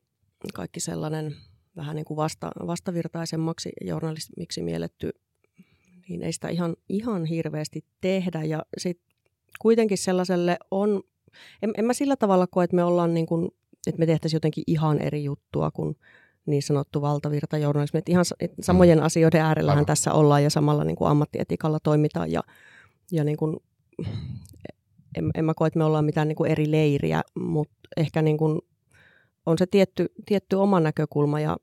kaikki 0.54 0.80
sellainen 0.80 1.36
vähän 1.80 1.96
niin 1.96 2.06
kuin 2.06 2.18
vasta, 2.18 2.52
vastavirtaisemmaksi 2.68 3.70
journalismiksi 3.82 4.62
mielletty, 4.62 5.10
niin 6.10 6.24
ei 6.24 6.34
sitä 6.34 6.50
ihan, 6.50 6.76
ihan 6.90 7.26
hirveästi 7.26 7.86
tehdä. 8.02 8.44
Ja 8.44 8.64
sitten 8.78 9.10
kuitenkin 9.60 9.98
sellaiselle 9.98 10.58
on 10.72 11.04
en, 11.62 11.72
en 11.78 11.86
mä 11.86 11.94
sillä 11.94 12.16
tavalla 12.16 12.48
koe, 12.48 12.64
että 12.64 12.76
me 12.76 12.84
ollaan 12.84 13.14
niin 13.14 13.26
kuin, 13.26 13.48
että 13.88 14.00
me 14.00 14.06
tehtäisiin 14.06 14.36
jotenkin 14.36 14.64
ihan 14.68 15.00
eri 15.02 15.24
juttua 15.24 15.72
kuin 15.72 15.96
niin 16.46 16.64
sanottu 16.64 17.02
valtavirtajournalismi. 17.02 17.98
Että 17.98 18.12
ihan 18.12 18.26
että 18.40 18.58
samojen 18.62 19.00
mm. 19.00 19.06
asioiden 19.06 19.42
äärellähän 19.42 19.78
Aivan. 19.78 19.86
tässä 19.86 20.14
ollaan 20.14 20.44
ja 20.44 20.50
samalla 20.50 20.84
niin 20.84 20.96
kuin 20.96 21.10
ammattietikalla 21.12 21.80
toimitaan 21.80 22.32
ja, 22.32 22.44
ja 23.12 23.24
niin 23.24 23.38
kuin, 23.38 23.58
en, 25.18 25.32
en 25.36 25.46
mä 25.46 25.54
koe, 25.54 25.68
että 25.68 25.80
me 25.80 25.84
ollaan 25.84 26.06
mitään 26.06 26.28
niin 26.28 26.36
kuin 26.36 26.52
eri 26.52 26.72
leiriä, 26.72 27.22
mutta 27.40 27.76
ehkä 27.98 28.22
niin 28.22 28.38
kuin 28.38 28.62
on 29.46 29.58
se 29.58 29.66
tietty, 29.66 30.06
tietty 30.26 30.56
oma 30.56 30.80
näkökulma 30.80 31.40
ja, 31.40 31.58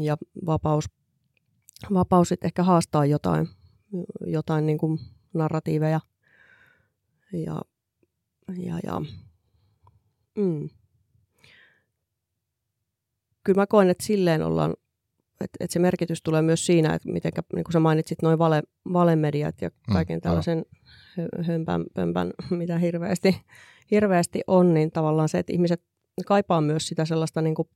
ja 0.00 0.16
vapaus, 0.46 0.84
vapaus 1.94 2.28
sitten 2.28 2.48
ehkä 2.48 2.62
haastaa 2.62 3.06
jotain, 3.06 3.48
jotain 4.26 4.66
niin 4.66 4.78
kuin 4.78 4.98
narratiiveja 5.34 6.00
ja 7.32 7.60
ja, 8.58 8.78
ja 8.84 9.00
mm. 10.38 10.68
Kyllä 13.44 13.60
mä 13.62 13.66
koen, 13.66 13.90
että 13.90 14.04
silleen 14.04 14.42
ollaan, 14.42 14.74
että, 15.40 15.56
että 15.60 15.72
se 15.72 15.78
merkitys 15.78 16.22
tulee 16.22 16.42
myös 16.42 16.66
siinä, 16.66 16.94
että 16.94 17.12
miten, 17.12 17.32
niin 17.54 17.64
kuin 17.64 17.72
sä 17.72 17.80
mainitsit, 17.80 18.22
noin 18.22 18.38
vale, 18.38 18.62
valemediat 18.92 19.62
ja 19.62 19.68
mm, 19.68 19.92
kaiken 19.92 20.16
mm, 20.16 20.20
tällaisen 20.20 20.64
hömpän, 21.42 21.84
pömpän, 21.94 22.32
mitä 22.50 22.78
hirveästi, 22.78 23.40
hirveästi 23.90 24.40
on, 24.46 24.74
niin 24.74 24.90
tavallaan 24.90 25.28
se, 25.28 25.38
että 25.38 25.52
ihmiset 25.52 25.82
kaipaa 26.26 26.60
myös 26.60 26.88
sitä 26.88 27.04
sellaista 27.04 27.42
niin 27.42 27.54
kuin, 27.54 27.68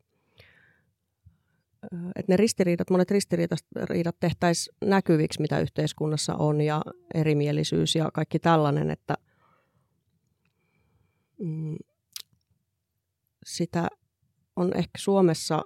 että 2.17 2.33
ne 2.33 2.37
ristiriidat, 2.37 2.91
monet 2.91 3.11
ristiriidat 3.11 4.17
tehtäisiin 4.21 4.77
näkyviksi, 4.85 5.41
mitä 5.41 5.61
yhteiskunnassa 5.61 6.35
on, 6.35 6.61
ja 6.61 6.83
erimielisyys 7.15 7.95
ja 7.95 8.11
kaikki 8.13 8.39
tällainen, 8.39 8.91
että– 8.91 9.15
mm, 11.41 11.77
sitä 13.47 13.89
on 14.57 14.77
ehkä 14.77 14.99
Suomessa 14.99 15.63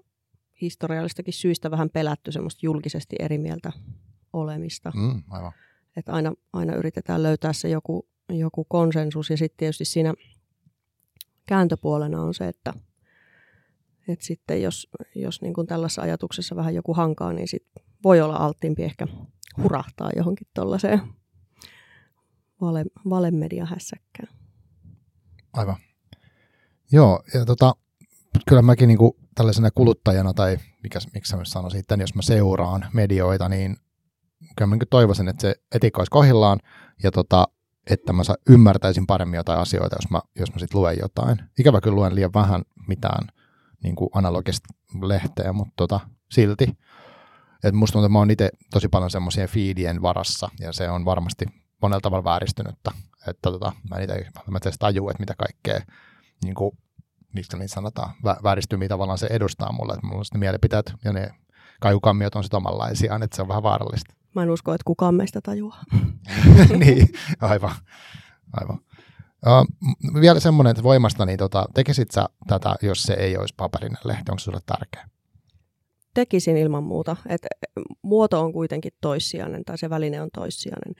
historiallistakin 0.61 1.35
syistä 1.35 1.71
vähän 1.71 1.91
pelätty 1.91 2.33
semmoista 2.33 2.61
julkisesti 2.63 3.17
eri 3.19 3.39
mieltä 3.39 3.73
olemista. 4.33 4.93
Mm, 4.95 5.23
aivan. 5.31 5.53
Että 5.97 6.13
aina, 6.13 6.33
aina 6.53 6.75
yritetään 6.75 7.23
löytää 7.23 7.53
se 7.53 7.69
joku, 7.69 8.09
joku 8.29 8.65
konsensus 8.65 9.31
ja 9.31 9.37
sitten 9.37 9.57
tietysti 9.57 9.85
siinä 9.85 10.15
kääntöpuolena 11.47 12.23
on 12.23 12.35
se, 12.35 12.49
että, 12.49 12.73
että 14.09 14.25
sitten 14.25 14.63
jos, 14.63 14.89
jos 15.15 15.43
niin 15.43 15.55
kuin 15.55 15.67
tällaisessa 15.67 16.03
ajatuksessa 16.03 16.57
vähän 16.57 16.75
joku 16.75 16.95
hankaa, 16.95 17.33
niin 17.33 17.49
sit 17.49 17.67
voi 18.05 18.21
olla 18.21 18.37
alttiimpi 18.37 18.83
ehkä 18.83 19.07
hurahtaa 19.63 20.11
johonkin 20.17 20.47
tuollaiseen 20.55 21.01
vale, 22.61 22.85
valemediahässäkkään. 23.11 24.29
Aivan. 25.53 25.77
Joo, 26.93 27.23
ja 27.35 27.45
tota, 27.45 27.75
kyllä 28.49 28.63
mäkin 28.63 28.89
niin 28.89 28.99
kuin 28.99 29.13
tällaisena 29.35 29.71
kuluttajana, 29.71 30.35
tai 30.35 30.59
mikä, 30.83 30.99
miksi 31.15 31.37
mä 31.37 31.45
sanoisin, 31.45 31.81
että 31.81 31.97
jos 32.01 32.15
mä 32.15 32.23
seuraan 32.23 32.87
medioita, 32.93 33.49
niin 33.49 33.77
kyllä 34.57 34.67
mä 34.67 34.77
niin 34.77 34.89
toivoisin, 34.91 35.29
että 35.29 35.41
se 35.41 35.55
etiikka 35.75 36.01
olisi 36.01 36.11
kohdillaan, 36.11 36.61
ja 37.03 37.11
tota, 37.11 37.49
että 37.91 38.13
mä 38.13 38.23
ymmärtäisin 38.49 39.07
paremmin 39.07 39.37
jotain 39.37 39.61
asioita, 39.61 39.97
jos 40.03 40.11
mä, 40.11 40.21
jos 40.37 40.53
mä 40.53 40.59
sitten 40.59 40.81
luen 40.81 40.97
jotain. 41.01 41.39
Ikävä 41.59 41.81
kyllä 41.81 41.95
luen 41.95 42.15
liian 42.15 42.35
vähän 42.35 42.63
mitään 42.89 43.29
niin 43.85 43.97
kuin 43.97 44.11
analogista 44.15 44.75
lehteä, 45.03 45.53
mutta 45.53 45.73
tota, 45.77 46.01
silti. 46.31 46.79
Et 47.65 47.75
musta 47.75 47.93
tuntuu, 47.93 48.07
että 48.07 48.13
mä 48.13 48.19
oon 48.19 48.31
itse 48.31 48.51
tosi 48.71 48.89
paljon 48.89 49.11
semmoisien 49.11 49.49
feedien 49.49 50.03
varassa, 50.03 50.49
ja 50.61 50.73
se 50.73 50.91
on 50.91 51.05
varmasti 51.05 51.47
monella 51.83 52.01
tavalla 52.01 52.25
vääristynyttä. 52.25 52.91
Että 53.29 53.51
tota, 53.51 53.73
mä 53.91 53.97
en 53.97 54.03
itse 54.03 54.15
välttämättä 54.37 54.69
edes 54.69 54.79
tajua, 54.79 55.11
että 55.11 55.23
mitä 55.23 55.35
kaikkea, 55.39 55.81
niin 56.45 56.55
kuin, 56.55 56.79
miksi 57.35 57.59
niin 57.59 57.69
sanotaan, 57.69 58.11
vä- 58.11 58.43
vääristymiä 58.43 58.89
tavallaan 58.89 59.19
se 59.19 59.27
edustaa 59.31 59.73
mulle. 59.73 59.93
Että 59.93 60.07
mulla 60.07 60.19
on 60.19 60.25
ne 60.35 60.39
mielipiteet 60.39 60.93
ja 61.05 61.13
ne 61.13 61.31
kajukammiot 61.81 62.35
on 62.35 62.45
sitten 62.45 62.57
omanlaisia, 62.57 63.19
että 63.25 63.37
se 63.37 63.43
on 63.43 63.49
vähän 63.49 63.63
vaarallista. 63.63 64.15
Mä 64.35 64.43
en 64.43 64.51
usko, 64.51 64.75
että 64.75 64.85
kukaan 64.85 65.15
meistä 65.15 65.41
tajuaa. 65.41 65.83
niin, 66.85 67.09
aivan. 67.41 67.75
aivan. 68.53 68.79
Uh, 69.47 70.21
vielä 70.21 70.41
semmoinen, 70.41 70.71
että 70.71 70.83
voimasta, 70.83 71.27
niin 71.27 71.39
tota, 71.39 71.65
tekisit 71.75 72.11
sä 72.11 72.29
tätä, 72.47 72.75
jos 72.83 73.03
se 73.03 73.15
ei 73.15 73.37
olisi 73.37 73.55
paperinen 73.57 73.99
lehti, 74.05 74.31
onko 74.31 74.39
se 74.39 74.45
sulle 74.45 74.61
tärkeä? 74.67 75.09
Tekisin 76.15 76.57
ilman 76.57 76.85
muuta. 76.85 77.17
Et 77.29 77.47
muoto 78.03 78.41
on 78.41 78.53
kuitenkin 78.53 78.93
toissijainen 79.01 79.65
tai 79.65 79.79
se 79.79 79.91
väline 79.91 80.23
on 80.23 80.29
toissijainen 80.35 80.95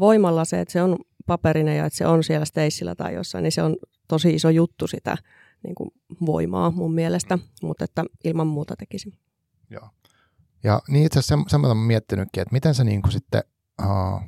voimalla 0.00 0.44
se, 0.44 0.60
että 0.60 0.72
se 0.72 0.82
on 0.82 0.96
paperinen 1.26 1.76
ja 1.76 1.86
että 1.86 1.96
se 1.96 2.06
on 2.06 2.24
siellä 2.24 2.44
Stacella 2.44 2.94
tai 2.94 3.14
jossain, 3.14 3.42
niin 3.42 3.52
se 3.52 3.62
on 3.62 3.76
tosi 4.08 4.34
iso 4.34 4.50
juttu 4.50 4.86
sitä 4.86 5.16
niin 5.62 5.74
kuin 5.74 5.90
voimaa 6.26 6.70
mun 6.70 6.94
mielestä, 6.94 7.38
mutta 7.62 7.84
että 7.84 8.04
ilman 8.24 8.46
muuta 8.46 8.76
tekisin. 8.76 9.12
Joo. 9.70 9.88
Ja 10.64 10.80
niin 10.88 11.06
itse 11.06 11.18
asiassa 11.18 11.32
semmoista 11.48 11.58
olen 11.58 11.76
miettinytkin, 11.76 12.40
että 12.40 12.52
miten 12.52 12.74
se 12.74 12.84
niin 12.84 13.02
kuin 13.02 13.12
sitten, 13.12 13.42
uh, 13.82 14.20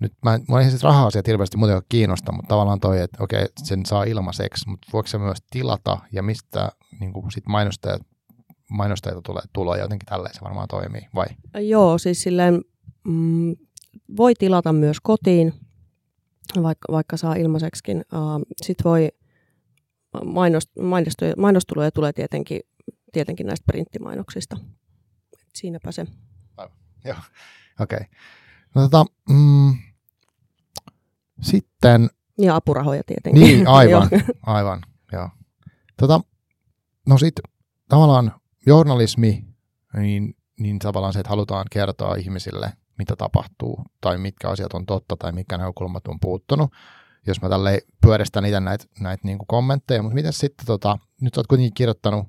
nyt 0.00 0.12
mä, 0.22 0.38
mä 0.48 0.60
ei 0.60 0.70
siis 0.70 0.82
raha-asiat 0.82 1.26
hirveästi 1.26 1.56
muuten 1.56 1.82
kiinnosta, 1.88 2.32
mutta 2.32 2.48
tavallaan 2.48 2.80
toi, 2.80 3.00
että 3.00 3.22
okei, 3.22 3.46
sen 3.64 3.86
saa 3.86 4.04
ilmaiseksi, 4.04 4.68
mutta 4.68 4.88
voiko 4.92 5.06
se 5.06 5.18
myös 5.18 5.38
tilata 5.50 5.98
ja 6.12 6.22
mistä 6.22 6.72
niin 7.00 7.12
kuin 7.12 7.30
sit 7.30 7.46
mainostajat, 7.46 8.02
mainostajilta 8.70 9.22
tulee 9.22 9.42
tuloja, 9.52 9.82
jotenkin 9.82 10.06
tälleen 10.06 10.34
se 10.34 10.40
varmaan 10.40 10.68
toimii, 10.68 11.06
vai? 11.14 11.26
Joo, 11.54 11.98
siis 11.98 12.22
silleen 12.22 12.64
mm, 13.04 13.56
voi 14.16 14.34
tilata 14.34 14.72
myös 14.72 14.96
kotiin, 15.02 15.54
vaikka, 16.62 16.92
vaikka 16.92 17.16
saa 17.16 17.34
ilmaiseksikin. 17.34 17.96
Uh, 17.96 18.42
Sitten 18.62 18.84
voi, 18.84 19.08
mainost, 20.24 20.70
mainostuloja 21.36 21.90
tulee 21.90 22.12
tietenkin, 22.12 22.60
tietenkin 23.12 23.46
näistä 23.46 23.64
printtimainoksista. 23.66 24.56
Siinäpä 25.54 25.92
se. 25.92 26.06
Aivan. 26.56 26.76
Joo, 27.04 27.16
okei. 27.80 27.96
Okay. 27.96 28.06
No, 28.74 28.82
tota, 28.82 29.04
mm, 29.28 29.74
sitten... 31.40 32.08
Ja 32.38 32.56
apurahoja 32.56 33.02
tietenkin. 33.06 33.42
Niin, 33.42 33.68
aivan, 33.78 34.08
aivan, 34.42 34.82
joo. 35.12 35.28
Tota, 35.96 36.20
no 37.08 37.18
sitten 37.18 37.52
tavallaan 37.88 38.32
journalismi, 38.66 39.44
niin, 39.96 40.36
niin 40.60 40.78
tavallaan 40.78 41.12
se, 41.12 41.20
että 41.20 41.30
halutaan 41.30 41.66
kertoa 41.70 42.14
ihmisille 42.14 42.72
mitä 42.98 43.16
tapahtuu 43.16 43.84
tai 44.00 44.18
mitkä 44.18 44.48
asiat 44.48 44.74
on 44.74 44.86
totta 44.86 45.16
tai 45.16 45.32
mitkä 45.32 45.58
näkökulmat 45.58 46.08
on 46.08 46.20
puuttunut. 46.20 46.72
Jos 47.26 47.42
mä 47.42 47.48
tälle 47.48 47.80
pyöristän 48.00 48.44
itse 48.44 48.60
näitä 48.60 48.84
näit 49.00 49.24
niinku 49.24 49.44
kommentteja, 49.48 50.02
mutta 50.02 50.14
miten 50.14 50.32
sitten, 50.32 50.66
tota, 50.66 50.98
nyt 51.20 51.36
olet 51.36 51.46
kuitenkin 51.46 51.74
kirjoittanut 51.74 52.28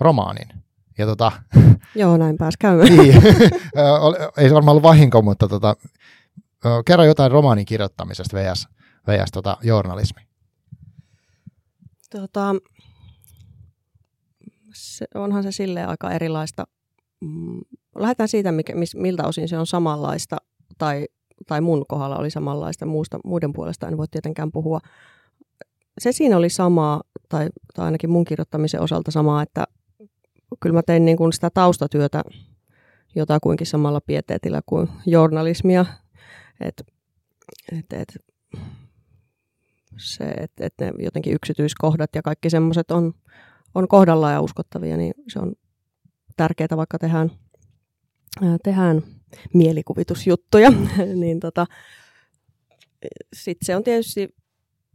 romaanin. 0.00 0.48
Ja 0.98 1.06
tota, 1.06 1.32
Joo, 1.94 2.16
näin 2.16 2.36
pääs 2.36 2.54
käymään. 2.58 2.96
niin, 2.96 3.14
ei 4.38 4.48
se 4.48 4.54
varmaan 4.54 4.72
ollut 4.72 4.82
vahinko, 4.82 5.22
mutta 5.22 5.48
tota, 5.48 5.76
kerro 6.86 7.04
jotain 7.04 7.30
romaanin 7.30 7.66
kirjoittamisesta 7.66 8.36
vs, 8.36 8.68
vs 9.08 9.30
tota, 9.32 9.56
journalismi. 9.62 10.22
Tota, 12.10 12.54
se, 14.74 15.06
onhan 15.14 15.42
se 15.42 15.52
silleen 15.52 15.88
aika 15.88 16.10
erilaista 16.10 16.64
mm, 17.20 17.60
lähdetään 17.98 18.28
siitä, 18.28 18.52
mikä, 18.52 18.74
mis, 18.74 18.96
miltä 18.96 19.26
osin 19.26 19.48
se 19.48 19.58
on 19.58 19.66
samanlaista 19.66 20.36
tai, 20.78 21.06
tai 21.46 21.60
mun 21.60 21.84
kohdalla 21.88 22.16
oli 22.16 22.30
samanlaista, 22.30 22.86
muusta, 22.86 23.18
muiden 23.24 23.52
puolesta 23.52 23.88
en 23.88 23.96
voi 23.96 24.06
tietenkään 24.10 24.52
puhua. 24.52 24.80
Se 25.98 26.12
siinä 26.12 26.36
oli 26.36 26.50
samaa 26.50 27.02
tai, 27.28 27.48
tai 27.74 27.84
ainakin 27.84 28.10
mun 28.10 28.24
kirjoittamisen 28.24 28.80
osalta 28.80 29.10
samaa, 29.10 29.42
että 29.42 29.64
kyllä 30.60 30.74
mä 30.74 30.82
tein 30.82 31.04
niin 31.04 31.16
kuin 31.16 31.32
sitä 31.32 31.50
taustatyötä 31.50 32.24
jotakuinkin 33.14 33.66
samalla 33.66 34.00
pieteetillä 34.00 34.60
kuin 34.66 34.88
journalismia. 35.06 35.86
Et, 36.64 36.82
et, 37.72 37.92
et, 37.92 38.16
se, 39.98 40.24
että 40.24 40.66
et 40.66 40.74
ne 40.80 40.92
jotenkin 40.98 41.34
yksityiskohdat 41.34 42.10
ja 42.14 42.22
kaikki 42.22 42.50
semmoiset 42.50 42.90
on, 42.90 43.12
on 43.74 43.88
kohdallaan 43.88 44.32
ja 44.32 44.40
uskottavia, 44.40 44.96
niin 44.96 45.14
se 45.28 45.38
on 45.38 45.52
tärkeää, 46.36 46.76
vaikka 46.76 46.98
tehdään, 46.98 47.30
tehdään 48.62 49.02
mielikuvitusjuttuja. 49.54 50.70
niin 51.22 51.40
tota, 51.40 51.66
Sitten 53.32 53.66
se 53.66 53.76
on 53.76 53.84
tietysti 53.84 54.34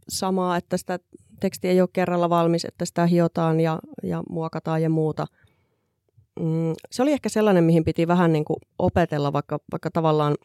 samaa, 0.08 0.56
että 0.56 0.76
sitä 0.76 0.98
teksti 1.40 1.68
ei 1.68 1.80
ole 1.80 1.88
kerralla 1.92 2.30
valmis, 2.30 2.64
että 2.64 2.84
sitä 2.84 3.06
hiotaan 3.06 3.60
ja, 3.60 3.78
ja 4.02 4.22
muokataan 4.30 4.82
ja 4.82 4.90
muuta. 4.90 5.26
Mm, 6.40 6.74
se 6.90 7.02
oli 7.02 7.12
ehkä 7.12 7.28
sellainen, 7.28 7.64
mihin 7.64 7.84
piti 7.84 8.08
vähän 8.08 8.32
niin 8.32 8.44
kuin 8.44 8.56
opetella, 8.78 9.32
vaikka, 9.32 9.58
vaikka 9.72 9.90
tavallaan 9.90 10.36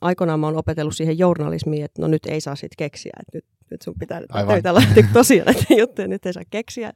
aikoinaan 0.00 0.40
mä 0.40 0.46
oon 0.46 0.56
opetellut 0.56 0.96
siihen 0.96 1.18
journalismiin, 1.18 1.84
että 1.84 2.02
no 2.02 2.08
nyt 2.08 2.26
ei 2.26 2.40
saa 2.40 2.56
sitten 2.56 2.76
keksiä, 2.78 3.12
että 3.20 3.38
nyt, 3.38 3.44
nyt 3.70 3.82
sun 3.82 3.94
pitää 3.98 4.20
nyt 4.20 4.30
lähteä 4.72 5.08
tosiaan 5.12 5.46
näitä 5.46 5.74
juttuja, 5.74 6.08
nyt 6.08 6.26
ei 6.26 6.32
saa 6.32 6.42
keksiä. 6.50 6.92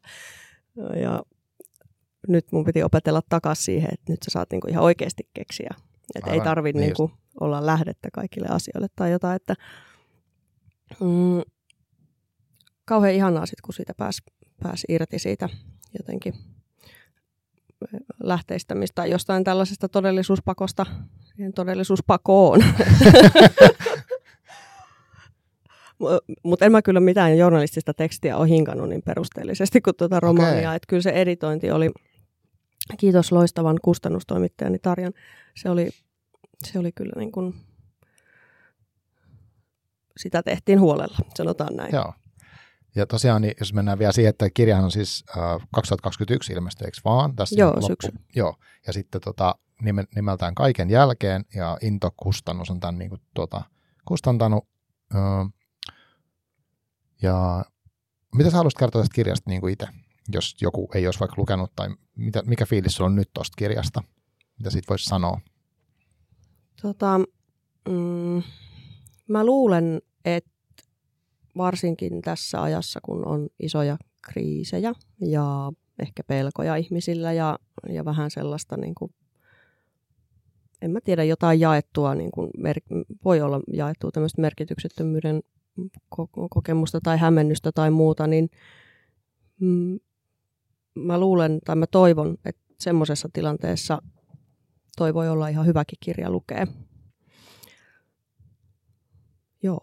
Ja 1.02 1.22
nyt 2.28 2.52
mun 2.52 2.64
piti 2.64 2.82
opetella 2.82 3.22
takaisin 3.28 3.64
siihen, 3.64 3.88
että 3.92 4.12
nyt 4.12 4.22
sä 4.22 4.30
saat 4.30 4.50
niinku 4.50 4.66
ihan 4.70 4.84
oikeasti 4.84 5.28
keksiä. 5.34 5.70
Että 6.14 6.30
ei 6.30 6.40
tarvitse 6.40 6.80
niin 6.80 6.86
niinku 6.86 7.10
olla 7.40 7.66
lähdettä 7.66 8.08
kaikille 8.12 8.48
asioille 8.50 8.88
tai 8.96 9.10
jotain, 9.10 9.36
että 9.36 9.54
mm, 11.00 11.42
kauhean 12.84 13.14
ihanaa 13.14 13.46
sitten, 13.46 13.62
kun 13.64 13.74
siitä 13.74 13.92
pääsi 13.96 14.22
pääs 14.62 14.84
irti 14.88 15.18
siitä 15.18 15.48
jotenkin 15.98 16.34
lähteistämistä 18.22 18.94
tai 18.94 19.10
jostain 19.10 19.44
tällaisesta 19.44 19.88
todellisuuspakosta 19.88 20.86
todellisuuspakoon. 21.54 22.64
Mutta 26.42 26.64
en 26.64 26.72
mä 26.72 26.82
kyllä 26.82 27.00
mitään 27.00 27.38
journalistista 27.38 27.94
tekstiä 27.94 28.36
ole 28.36 28.48
hinkannut 28.48 28.88
niin 28.88 29.02
perusteellisesti 29.02 29.80
kuin 29.80 29.96
tuota 29.96 30.20
romaania. 30.20 30.68
Okay. 30.68 30.76
Että 30.76 30.86
kyllä 30.88 31.02
se 31.02 31.10
editointi 31.10 31.70
oli, 31.70 31.90
kiitos 32.98 33.32
loistavan 33.32 33.78
kustannustoimittajani 33.82 34.78
Tarjan, 34.78 35.12
se 35.56 35.70
oli, 35.70 35.90
se 36.64 36.78
oli 36.78 36.92
kyllä 36.92 37.12
niin 37.16 37.32
kuin, 37.32 37.54
sitä 40.16 40.42
tehtiin 40.42 40.80
huolella, 40.80 41.18
sanotaan 41.34 41.76
näin. 41.76 41.94
Joo. 41.94 42.12
Ja 42.94 43.06
tosiaan, 43.06 43.42
niin 43.42 43.54
jos 43.60 43.72
mennään 43.74 43.98
vielä 43.98 44.12
siihen, 44.12 44.30
että 44.30 44.50
kirjahan 44.54 44.84
on 44.84 44.90
siis 44.90 45.24
äh, 45.30 45.68
2021 45.74 46.52
ilmestyy, 46.52 46.84
eikö 46.84 46.98
vaan? 47.04 47.36
Tässä 47.36 47.56
Joo, 47.58 47.70
loppu. 47.70 47.86
syksy. 47.86 48.12
Joo, 48.36 48.54
ja 48.86 48.92
sitten 48.92 49.20
tota, 49.20 49.54
nimeltään 50.14 50.54
Kaiken 50.54 50.90
jälkeen, 50.90 51.44
ja 51.54 51.78
Into 51.80 52.10
Kustannus 52.16 52.70
on 52.70 52.80
tämän 52.80 52.98
niin 52.98 53.08
kuin, 53.08 53.20
tuota, 53.34 53.62
kustantanut. 54.04 54.68
Äh, 55.14 55.52
ja 57.22 57.64
mitä 58.34 58.50
sä 58.50 58.56
haluaisit 58.56 58.78
kertoa 58.78 59.02
tästä 59.02 59.14
kirjasta 59.14 59.50
niin 59.50 59.60
kuin 59.60 59.72
itse, 59.72 59.86
jos 60.32 60.56
joku 60.60 60.88
ei 60.94 61.06
olisi 61.06 61.20
vaikka 61.20 61.34
lukenut, 61.38 61.72
tai 61.76 61.88
mitä, 62.16 62.42
mikä 62.46 62.66
fiilis 62.66 62.94
sulla 62.94 63.10
on 63.10 63.16
nyt 63.16 63.30
tuosta 63.34 63.54
kirjasta? 63.56 64.02
Mitä 64.58 64.70
siitä 64.70 64.88
voisi 64.88 65.04
sanoa? 65.04 65.40
Tota, 66.82 67.20
mm, 67.88 68.42
mä 69.28 69.44
luulen, 69.44 70.02
että 70.24 70.50
varsinkin 71.56 72.22
tässä 72.22 72.62
ajassa, 72.62 73.00
kun 73.02 73.26
on 73.26 73.48
isoja 73.60 73.96
kriisejä 74.22 74.92
ja 75.20 75.72
ehkä 75.98 76.22
pelkoja 76.24 76.76
ihmisillä 76.76 77.32
ja, 77.32 77.58
ja 77.88 78.04
vähän 78.04 78.30
sellaista, 78.30 78.76
niin 78.76 78.94
kuin, 78.94 79.14
en 80.82 80.90
mä 80.90 81.00
tiedä, 81.00 81.24
jotain 81.24 81.60
jaettua, 81.60 82.14
niin 82.14 82.30
kuin 82.30 82.50
mer- 82.58 83.04
voi 83.24 83.40
olla 83.40 83.60
jaettua 83.72 84.10
tämmöistä 84.10 84.40
merkityksettömyyden 84.40 85.42
kokemusta 86.50 87.00
tai 87.00 87.18
hämmennystä 87.18 87.72
tai 87.72 87.90
muuta, 87.90 88.26
niin 88.26 88.50
mm, 89.60 89.98
mä 90.94 91.18
luulen 91.18 91.58
tai 91.64 91.76
mä 91.76 91.86
toivon, 91.86 92.36
että 92.44 92.62
semmoisessa 92.78 93.28
tilanteessa 93.32 94.02
toi 94.96 95.14
voi 95.14 95.28
olla 95.28 95.48
ihan 95.48 95.66
hyväkin 95.66 95.98
kirja 96.00 96.30
lukea. 96.30 96.66
Joo. 99.62 99.80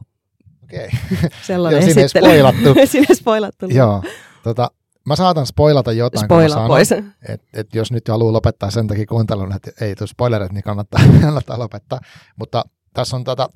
Okei. 0.69 0.89
Sellainen 1.47 1.81
Joo, 1.81 1.87
sinne 1.93 2.07
spoilattu. 2.07 2.75
sinne 2.91 3.15
spoilattu. 3.15 3.65
Joo. 3.69 4.03
Tota, 4.43 4.71
mä 5.05 5.15
saatan 5.15 5.45
spoilata 5.45 5.91
jotain, 5.91 6.25
Spoila 6.25 6.55
kun 6.55 6.67
pois. 6.67 6.91
Et, 7.29 7.41
et 7.53 7.75
jos 7.75 7.91
nyt 7.91 8.07
haluaa 8.07 8.33
lopettaa 8.33 8.71
sen 8.71 8.87
takia 8.87 9.05
kuuntelun, 9.05 9.55
että 9.55 9.71
ei 9.81 9.95
tule 9.95 10.07
spoilerit, 10.07 10.51
niin 10.51 10.63
kannattaa, 10.63 11.01
kannattaa 11.21 11.59
lopettaa. 11.59 11.99
Mutta 12.35 12.63
tässä 12.93 13.15
on 13.15 13.23
tätä, 13.23 13.47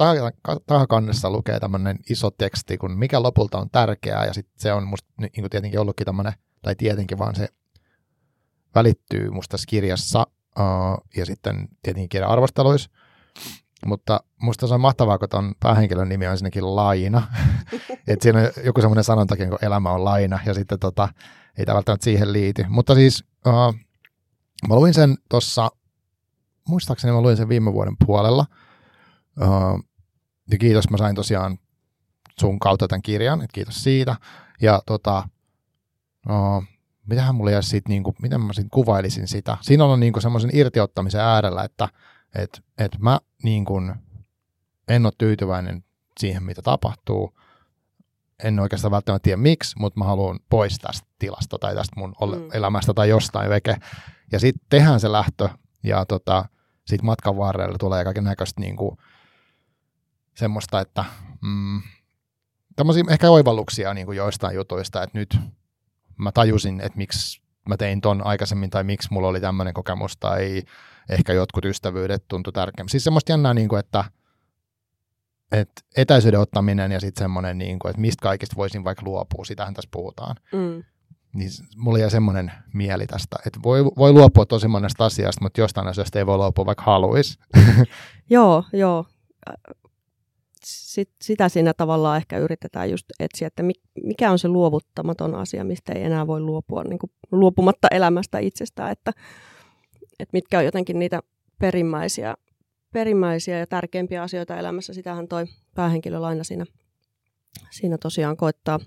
tahakannessa 0.67 1.30
lukee 1.30 1.60
tämmöinen 1.60 1.99
iso 2.10 2.32
teksti, 2.32 2.78
kun 2.78 2.97
mikä 2.97 3.23
lopulta 3.23 3.58
on 3.58 3.69
tärkeää, 3.69 4.26
ja 4.26 4.34
sitten 4.34 4.54
se 4.58 4.73
on 4.73 4.88
musta 4.88 5.10
niin 5.19 5.49
tietenkin 5.49 5.80
ollutkin 5.80 6.06
tämmöinen, 6.06 6.34
tai 6.62 6.76
tietenkin 6.76 7.17
vaan 7.17 7.36
se 7.36 7.47
välittyy 8.76 9.30
musta 9.30 9.52
tässä 9.52 9.65
kirjassa, 9.69 10.28
uh, 10.60 11.08
ja 11.17 11.26
sitten 11.26 11.67
tietenkin 11.84 12.10
kirjan 12.10 12.32
arvosteluissa, 12.32 12.89
mutta 13.86 14.24
musta 14.41 14.67
se 14.67 14.74
on 14.74 14.82
mahtavaa, 14.82 15.17
kun 15.17 15.30
ton 15.30 15.56
päähenkilön 15.60 16.10
nimi 16.10 16.28
on 16.28 16.32
ensinnäkin 16.32 16.76
Laina. 16.76 17.28
että 18.08 18.24
siinä 18.24 18.39
on 18.39 18.65
joku 18.65 18.82
semmoinen 18.82 19.04
sanontakin, 19.04 19.50
kun 19.50 19.58
elämä 19.62 19.91
on 19.91 20.06
laina, 20.06 20.39
ja 20.46 20.54
sitten 20.54 20.80
tota, 20.80 21.10
ei 21.58 21.65
tämä 21.65 21.76
välttämättä 21.76 22.04
siihen 22.04 22.34
liity. 22.34 22.65
Mutta 22.69 22.96
siis 22.96 23.24
uh, 23.48 23.76
mä 24.67 24.76
luin 24.76 24.93
sen 24.93 25.17
tuossa, 25.30 25.72
muistaakseni 26.67 27.13
mä 27.13 27.22
luin 27.22 27.38
sen 27.38 27.50
viime 27.50 27.74
vuoden 27.74 27.96
puolella. 28.06 28.46
Uh, 29.41 29.84
ja 30.52 30.58
kiitos, 30.58 30.89
mä 30.89 30.98
sain 30.98 31.15
tosiaan 31.15 31.58
sun 32.39 32.60
kautta 32.60 32.88
tämän 32.88 33.02
kirjan, 33.02 33.41
että 33.41 33.54
kiitos 33.54 33.84
siitä. 33.84 34.15
Ja 34.62 34.82
tota, 34.86 35.30
uh, 36.30 36.63
mitähän 37.10 37.36
mulla 37.36 37.52
jäisi 37.52 37.69
siitä, 37.69 37.89
niin 37.89 38.04
kuin, 38.04 38.15
miten 38.22 38.41
mä 38.41 38.54
siitä 38.54 38.69
kuvailisin 38.74 39.28
sitä. 39.28 39.58
Siinä 39.62 39.86
on 39.86 40.00
niin 40.00 40.22
semmoisen 40.22 40.52
irtiottamisen 40.54 41.22
äärellä, 41.22 41.63
että 41.63 41.89
että 42.36 42.62
et 42.78 43.00
mä 43.00 43.19
niin 43.43 43.65
kun, 43.65 43.95
en 44.88 45.06
ole 45.06 45.13
tyytyväinen 45.17 45.84
siihen, 46.19 46.43
mitä 46.43 46.62
tapahtuu. 46.62 47.39
En 48.43 48.60
oikeastaan 48.60 48.91
välttämättä 48.91 49.23
tiedä 49.23 49.38
miksi, 49.38 49.75
mutta 49.79 49.99
mä 49.99 50.06
haluan 50.06 50.39
pois 50.49 50.79
tästä 50.79 51.08
tilasta 51.19 51.60
tai 51.60 51.75
tästä 51.75 51.99
mun 51.99 52.15
mm. 52.21 52.49
elämästä 52.53 52.93
tai 52.93 53.10
jostain 53.10 53.49
veke. 53.49 53.75
Ja 54.32 54.39
sitten 54.39 54.65
tehdään 54.69 54.99
se 54.99 55.12
lähtö 55.12 55.49
ja 55.84 56.06
tota, 56.06 56.45
sitten 56.88 57.06
matkan 57.06 57.38
varrella 57.38 57.77
tulee 57.77 58.03
kaiken 58.03 58.23
näköistä 58.23 58.62
niin 58.62 58.75
kuin, 58.75 58.97
semmoista, 60.36 60.79
että 60.79 61.06
mm, 61.41 61.82
tämmöisiä 62.75 63.03
ehkä 63.10 63.29
oivalluksia 63.29 63.93
niin 63.93 64.06
kuin 64.06 64.15
joistain 64.15 64.56
jutuista, 64.56 65.03
että 65.03 65.19
nyt 65.19 65.39
mä 66.17 66.32
tajusin, 66.32 66.82
että 66.82 66.97
miksi 66.97 67.41
mä 67.69 67.77
tein 67.77 68.01
ton 68.01 68.25
aikaisemmin 68.25 68.69
tai 68.69 68.84
miksi 68.84 69.08
mulla 69.12 69.27
oli 69.27 69.41
tämmöinen 69.41 69.73
kokemus 69.73 70.17
tai 70.17 70.63
ehkä 71.10 71.34
jotkut 71.34 71.66
ystävyydet 71.66 72.24
tuntui 72.28 72.54
tärkeämmä. 72.54 72.89
Siis 72.89 73.04
semmoista 73.04 73.32
jännää, 73.32 73.54
niin 73.54 73.70
kuin, 73.70 73.80
että, 73.80 74.04
että 75.52 75.82
etäisyyden 75.98 76.39
ottaminen 76.39 76.92
ja 76.92 77.00
sitten 77.00 77.24
semmoinen, 77.24 77.58
niin 77.58 77.80
kuin, 77.80 77.89
että 77.89 78.02
mistä 78.02 78.22
kaikista 78.22 78.56
voisin 78.56 78.84
vaikka 78.84 79.06
luopua, 79.06 79.46
sitähän 79.46 79.74
tässä 79.74 79.89
puhutaan. 79.92 80.36
Mm. 80.54 80.84
Niin 81.34 81.50
mulla 81.78 82.00
jäi 82.00 82.12
semmoinen 82.12 82.52
mieli 82.74 83.08
tästä, 83.08 83.36
että 83.46 83.60
voi, 83.63 83.86
voi 83.86 84.13
luopua 84.13 84.46
tosi 84.46 84.68
monesta 84.68 85.06
asiasta, 85.06 85.42
mutta 85.42 85.62
jostain 85.62 85.88
asiasta 85.88 86.20
ei 86.20 86.26
voi 86.26 86.38
luopua, 86.38 86.66
vaikka 86.66 86.84
haluaisi. 86.84 87.39
joo, 88.30 88.63
joo. 88.74 89.06
Sit, 90.66 91.10
sitä 91.22 91.50
siinä 91.50 91.74
tavallaan 91.74 92.18
ehkä 92.18 92.38
yritetään 92.38 92.92
just 92.92 93.06
etsiä, 93.20 93.48
että 93.48 93.63
mikä 94.04 94.32
on 94.32 94.39
se 94.39 94.48
luovuttamaton 94.48 95.36
asia, 95.36 95.63
mistä 95.63 95.94
ei 95.94 96.04
enää 96.04 96.28
voi 96.28 96.39
luopua 96.39 96.84
niin 96.84 97.00
kuin 97.00 97.12
luopumatta 97.32 97.88
elämästä 97.92 98.39
itsestään, 98.39 98.92
että 98.92 99.12
että 100.19 100.34
mitkä 100.34 100.58
on 100.58 100.65
jotenkin 100.65 100.99
niitä 100.99 101.19
perimmäisiä, 101.60 102.36
perimmäisiä 102.93 103.60
ja 103.60 103.67
tärkeimpiä 103.67 104.21
asioita 104.23 104.58
elämässä. 104.58 104.93
Sitähän 104.93 105.28
toi 105.28 105.45
päähenkilö 105.76 106.19
aina 106.19 106.43
siinä, 106.43 106.65
siinä 107.69 107.97
tosiaan 107.97 108.38
koittaa 108.38 108.80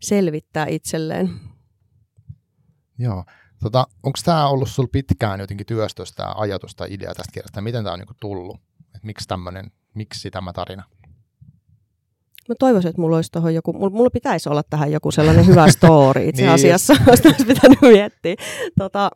selvittää 0.00 0.66
itselleen. 0.66 1.30
Joo. 2.98 3.24
Tota, 3.62 3.86
Onko 4.02 4.18
tämä 4.24 4.48
ollut 4.48 4.68
sinulla 4.70 4.90
pitkään 4.92 5.40
jotenkin 5.40 5.66
työstössä 5.66 6.14
tämä 6.14 6.34
ajatus 6.36 6.74
tai 6.74 6.88
idea 6.90 7.14
tästä 7.14 7.32
kirjasta? 7.32 7.60
Miten 7.60 7.84
tämä 7.84 7.92
on 7.92 7.98
niinku 7.98 8.14
tullut? 8.20 8.60
Et 8.94 9.04
miksi 9.04 9.28
tämmöinen, 9.28 9.70
miksi 9.94 10.30
tämä 10.30 10.52
tarina? 10.52 10.82
Mä 12.48 12.54
toivoisin, 12.58 12.88
että 12.88 13.00
mulla 13.00 13.16
olisi 13.16 13.32
tuohon 13.32 13.54
joku, 13.54 13.72
mulla, 13.72 13.90
mulla 13.90 14.10
pitäisi 14.10 14.48
olla 14.48 14.62
tähän 14.62 14.92
joku 14.92 15.10
sellainen 15.10 15.46
hyvä 15.46 15.70
story 15.70 16.24
itse 16.28 16.42
niin. 16.42 16.52
asiassa, 16.52 16.94
niin. 16.98 17.08
olisi 17.08 17.44
pitänyt 17.46 17.80
miettiä. 17.80 18.34
Tota, 18.78 19.10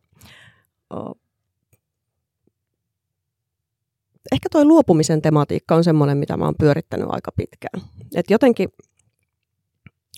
ehkä 4.32 4.48
tuo 4.52 4.64
luopumisen 4.64 5.22
tematiikka 5.22 5.74
on 5.74 5.84
semmoinen, 5.84 6.18
mitä 6.18 6.36
mä 6.36 6.44
oon 6.44 6.54
pyörittänyt 6.58 7.06
aika 7.10 7.32
pitkään. 7.32 7.82
Et 8.14 8.30
jotenkin 8.30 8.68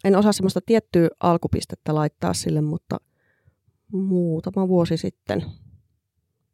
en 0.05 0.17
osaa 0.17 0.33
semmoista 0.33 0.61
tiettyä 0.67 1.09
alkupistettä 1.21 1.95
laittaa 1.95 2.35
sille, 2.35 2.61
mutta 2.61 2.97
muutama 3.93 4.69
vuosi 4.69 4.97
sitten 4.97 5.45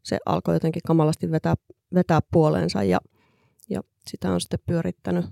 se 0.02 0.18
alkoi 0.26 0.54
jotenkin 0.54 0.82
kamalasti 0.86 1.30
vetää, 1.30 1.54
vetää 1.94 2.20
puoleensa 2.32 2.82
ja, 2.82 3.00
ja 3.70 3.80
sitä 4.06 4.32
on 4.32 4.40
sitten 4.40 4.58
pyörittänyt 4.66 5.24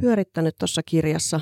pyörittänyt 0.00 0.58
tuossa 0.58 0.82
kirjassa, 0.82 1.40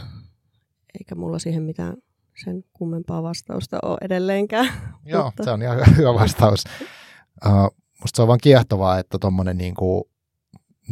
eikä 0.99 1.15
mulla 1.15 1.39
siihen 1.39 1.63
mitään 1.63 1.97
sen 2.45 2.65
kummempaa 2.73 3.23
vastausta 3.23 3.79
ole 3.83 3.99
edelleenkään. 4.01 4.73
Joo, 5.05 5.25
mutta... 5.25 5.45
se 5.45 5.51
on 5.51 5.63
ihan 5.63 5.79
hyvä 5.97 6.15
vastaus. 6.15 6.65
Uh, 7.47 7.77
musta 8.01 8.17
se 8.17 8.23
on 8.23 8.29
vaan 8.29 8.41
kiehtovaa, 8.43 8.99
että 8.99 9.19
tuommoinen 9.19 9.59
niinku, 9.59 10.11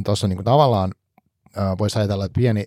tuossa 0.04 0.28
niinku 0.28 0.42
tavallaan 0.42 0.92
voisi 1.78 1.98
ajatella, 1.98 2.24
että 2.24 2.38
pieni, 2.38 2.64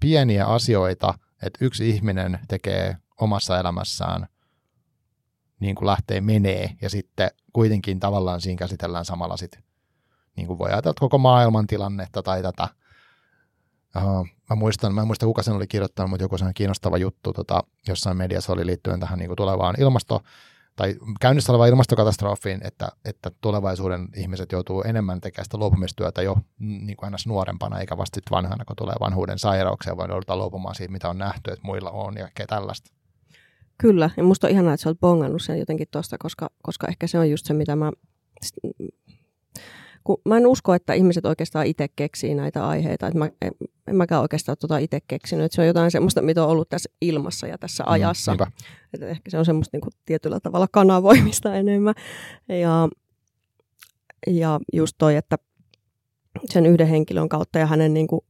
pieniä 0.00 0.46
asioita, 0.46 1.14
että 1.42 1.64
yksi 1.64 1.90
ihminen 1.90 2.38
tekee 2.48 2.96
omassa 3.20 3.58
elämässään 3.58 4.26
niin 5.60 5.74
kuin 5.74 5.86
lähtee 5.86 6.20
menee 6.20 6.70
ja 6.82 6.90
sitten 6.90 7.30
kuitenkin 7.52 8.00
tavallaan 8.00 8.40
siinä 8.40 8.58
käsitellään 8.58 9.04
samalla 9.04 9.36
sitten, 9.36 9.62
niin 10.36 10.46
kuin 10.46 10.58
voi 10.58 10.70
ajatella 10.70 10.96
koko 11.00 11.18
maailman 11.18 11.66
tilannetta 11.66 12.22
tai 12.22 12.42
tätä. 12.42 12.68
Uh, 13.96 14.26
mä 14.50 14.56
muistan, 14.56 14.94
mä 14.94 15.00
en 15.00 15.06
muista 15.06 15.26
kuka 15.26 15.42
sen 15.42 15.54
oli 15.54 15.66
kirjoittanut, 15.66 16.10
mutta 16.10 16.24
joku 16.24 16.38
sellainen 16.38 16.54
kiinnostava 16.54 16.96
juttu 16.96 17.32
tota, 17.32 17.62
jossain 17.88 18.16
mediassa 18.16 18.52
oli 18.52 18.66
liittyen 18.66 19.00
tähän 19.00 19.18
niin 19.18 19.28
kuin 19.28 19.36
tulevaan 19.36 19.74
ilmasto, 19.78 20.20
tai 20.76 20.94
käynnissä 21.20 21.52
olevaan 21.52 21.68
ilmastokatastrofiin, 21.68 22.60
että, 22.66 22.88
että 23.04 23.30
tulevaisuuden 23.40 24.08
ihmiset 24.16 24.52
joutuu 24.52 24.82
enemmän 24.82 25.20
tekemään 25.20 25.44
sitä 25.44 25.56
luopumistyötä 25.56 26.22
jo 26.22 26.36
niin 26.58 26.96
kuin 26.96 27.12
nuorempana, 27.26 27.80
eikä 27.80 27.96
vasta 27.96 28.16
sitten 28.16 28.36
vanhana, 28.36 28.64
kun 28.64 28.76
tulee 28.76 28.94
vanhuuden 29.00 29.38
sairauksia, 29.38 29.96
vaan 29.96 30.10
joudutaan 30.10 30.38
luopumaan 30.38 30.74
siitä, 30.74 30.92
mitä 30.92 31.08
on 31.08 31.18
nähty, 31.18 31.50
että 31.50 31.66
muilla 31.66 31.90
on 31.90 32.16
ja 32.16 32.22
kaikkea 32.22 32.46
tällaista. 32.46 32.92
Kyllä, 33.78 34.10
ja 34.16 34.24
musta 34.24 34.46
on 34.46 34.50
ihanaa, 34.50 34.74
että 34.74 34.82
sä 34.82 34.90
oot 34.90 35.00
bongannut 35.00 35.42
sen 35.42 35.58
jotenkin 35.58 35.88
tuosta, 35.90 36.18
koska, 36.18 36.50
koska 36.62 36.86
ehkä 36.88 37.06
se 37.06 37.18
on 37.18 37.30
just 37.30 37.46
se, 37.46 37.54
mitä 37.54 37.76
mä... 37.76 37.92
Kun 40.04 40.16
mä 40.24 40.36
en 40.36 40.46
usko, 40.46 40.74
että 40.74 40.92
ihmiset 40.92 41.26
oikeastaan 41.26 41.66
itse 41.66 41.88
keksii 41.96 42.34
näitä 42.34 42.68
aiheita. 42.68 43.06
Että 43.06 43.18
mä, 43.18 43.30
en, 43.42 43.52
en 43.86 43.96
mäkään 43.96 44.22
oikeastaan 44.22 44.58
tota 44.60 44.78
itse 44.78 44.98
keksinyt. 45.08 45.44
Että 45.44 45.56
se 45.56 45.60
on 45.60 45.66
jotain 45.66 45.90
semmoista, 45.90 46.22
mitä 46.22 46.44
on 46.44 46.50
ollut 46.50 46.68
tässä 46.68 46.90
ilmassa 47.00 47.46
ja 47.46 47.58
tässä 47.58 47.84
mm, 47.84 47.92
ajassa. 47.92 48.34
Mm, 48.34 48.52
että 48.94 49.08
ehkä 49.08 49.30
se 49.30 49.38
on 49.38 49.44
semmoista 49.44 49.76
niin 49.76 49.80
kuin 49.82 49.92
tietyllä 50.04 50.40
tavalla 50.40 50.68
kanavoimista 50.72 51.54
enemmän. 51.60 51.94
Ja, 52.48 52.88
ja 54.26 54.60
just 54.72 54.94
toi, 54.98 55.16
että 55.16 55.38
sen 56.50 56.66
yhden 56.66 56.86
henkilön 56.86 57.28
kautta 57.28 57.58
ja 57.58 57.66
hänen 57.66 57.94
niin 57.94 58.06
kuin, 58.06 58.20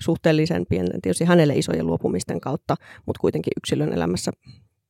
suhteellisen 0.00 0.66
pienten, 0.66 1.00
tietysti 1.02 1.24
hänelle 1.24 1.54
isojen 1.54 1.86
luopumisten 1.86 2.40
kautta, 2.40 2.76
mutta 3.06 3.20
kuitenkin 3.20 3.52
yksilön 3.56 3.92
elämässä 3.92 4.30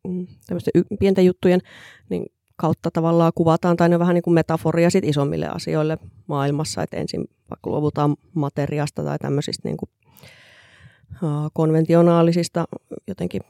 mm, 0.09 0.27
tämmöisten 0.47 0.85
pienten 1.01 1.27
juttujen 1.27 1.61
niin 2.09 2.27
kautta 2.61 2.91
tavallaan 2.91 3.33
kuvataan, 3.35 3.77
tai 3.77 3.89
ne 3.89 3.97
on 3.97 4.01
vähän 4.01 4.15
niin 4.15 4.23
kuin 4.23 4.35
metaforia 4.35 4.91
sit 4.91 5.05
isommille 5.05 5.49
asioille 5.49 5.99
maailmassa, 6.27 6.83
että 6.83 6.97
ensin 6.97 7.25
vaikka 7.51 7.71
luovutaan 7.71 8.17
materiasta 8.35 9.05
tai 9.05 9.19
tämmöisistä 9.19 9.69
niin 9.69 9.77
kuin, 9.77 9.91
uh, 11.23 11.51
konventionaalisista 11.53 12.65
jotenkin 13.09 13.41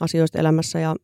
asioista 0.00 0.38
elämässä 0.38 0.80
ja 0.80 0.96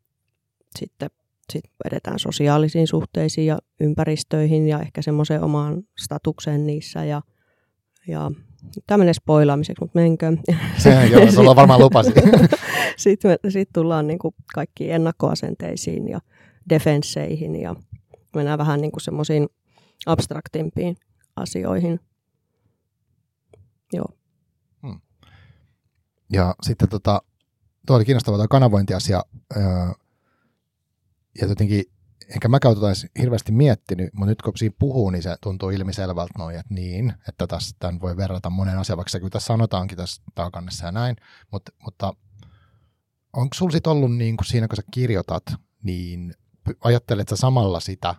sitten 0.79 1.11
sit 1.53 1.65
edetään 1.85 2.19
sosiaalisiin 2.19 2.87
suhteisiin 2.87 3.47
ja 3.47 3.59
ympäristöihin 3.81 4.69
ja 4.69 4.81
ehkä 4.81 5.03
semmoiseen 5.03 5.43
omaan 5.43 5.83
statukseen 5.99 6.67
niissä 6.67 7.05
ja, 7.05 7.23
ja 8.09 8.31
Tämä 8.87 8.99
menee 8.99 9.15
spoilaamiseksi, 9.15 9.81
mutta 9.81 9.99
menkö. 9.99 10.37
Se, 10.79 11.07
joo, 11.07 11.33
sulla 11.33 11.57
varmaan 11.57 11.81
lupasi. 11.81 12.13
sitten, 12.97 13.39
sit 13.49 13.69
tullaan 13.75 14.07
niin 14.07 14.19
kuin 14.19 14.35
kaikkiin 14.55 14.95
ennakkoasenteisiin 14.95 16.09
ja 16.09 16.21
defensseihin 16.69 17.57
ja 17.57 17.77
mennään 18.35 18.59
vähän 18.59 18.81
niin 18.81 18.93
semmoisiin 19.01 19.49
abstraktimpiin 20.07 20.97
asioihin. 21.37 22.01
Joo. 23.93 24.09
Hmm. 24.83 25.01
Ja 26.33 26.55
sitten 26.63 26.89
tota, 26.89 27.23
tuo 27.87 27.97
oli 27.97 28.05
kiinnostava 28.05 28.37
tuo 28.37 28.49
kanavointiasia. 28.49 29.23
ja 31.41 31.47
jotenkin 31.49 31.85
enkä 32.35 32.49
mä 32.49 32.61
tota 32.61 33.09
hirveästi 33.19 33.53
miettinyt, 33.53 34.15
mutta 34.15 34.27
nyt 34.27 34.43
kun 34.43 34.53
siinä 34.57 34.77
puhuu, 34.79 35.11
niin 35.11 35.23
se 35.23 35.37
tuntuu 35.43 35.71
ilmiselvältä 35.71 36.33
noin, 36.39 36.57
että 36.57 36.75
niin, 36.75 37.15
että 37.29 37.47
tässä 37.47 37.77
tämän 37.79 38.01
voi 38.01 38.17
verrata 38.17 38.51
monen 38.51 38.79
asian, 38.79 38.97
vaikka 38.97 39.11
se 39.11 39.19
kyllä 39.19 39.31
tässä 39.31 39.47
sanotaankin 39.47 39.97
tässä 39.97 40.23
taakannessa 40.35 40.87
ja 40.87 40.93
näin, 40.93 41.17
mutta, 41.53 41.73
mutta 41.85 42.13
onko 43.33 43.55
sulla 43.55 43.73
sitten 43.73 43.91
ollut 43.93 44.17
niin 44.17 44.37
kuin 44.37 44.47
siinä, 44.47 44.69
kun 44.69 44.77
sä 44.77 44.83
kirjoitat, 44.91 45.45
niin 45.83 46.35
ajattelet 46.81 47.29
sä 47.29 47.37
samalla 47.37 47.81
sitä, 47.81 48.15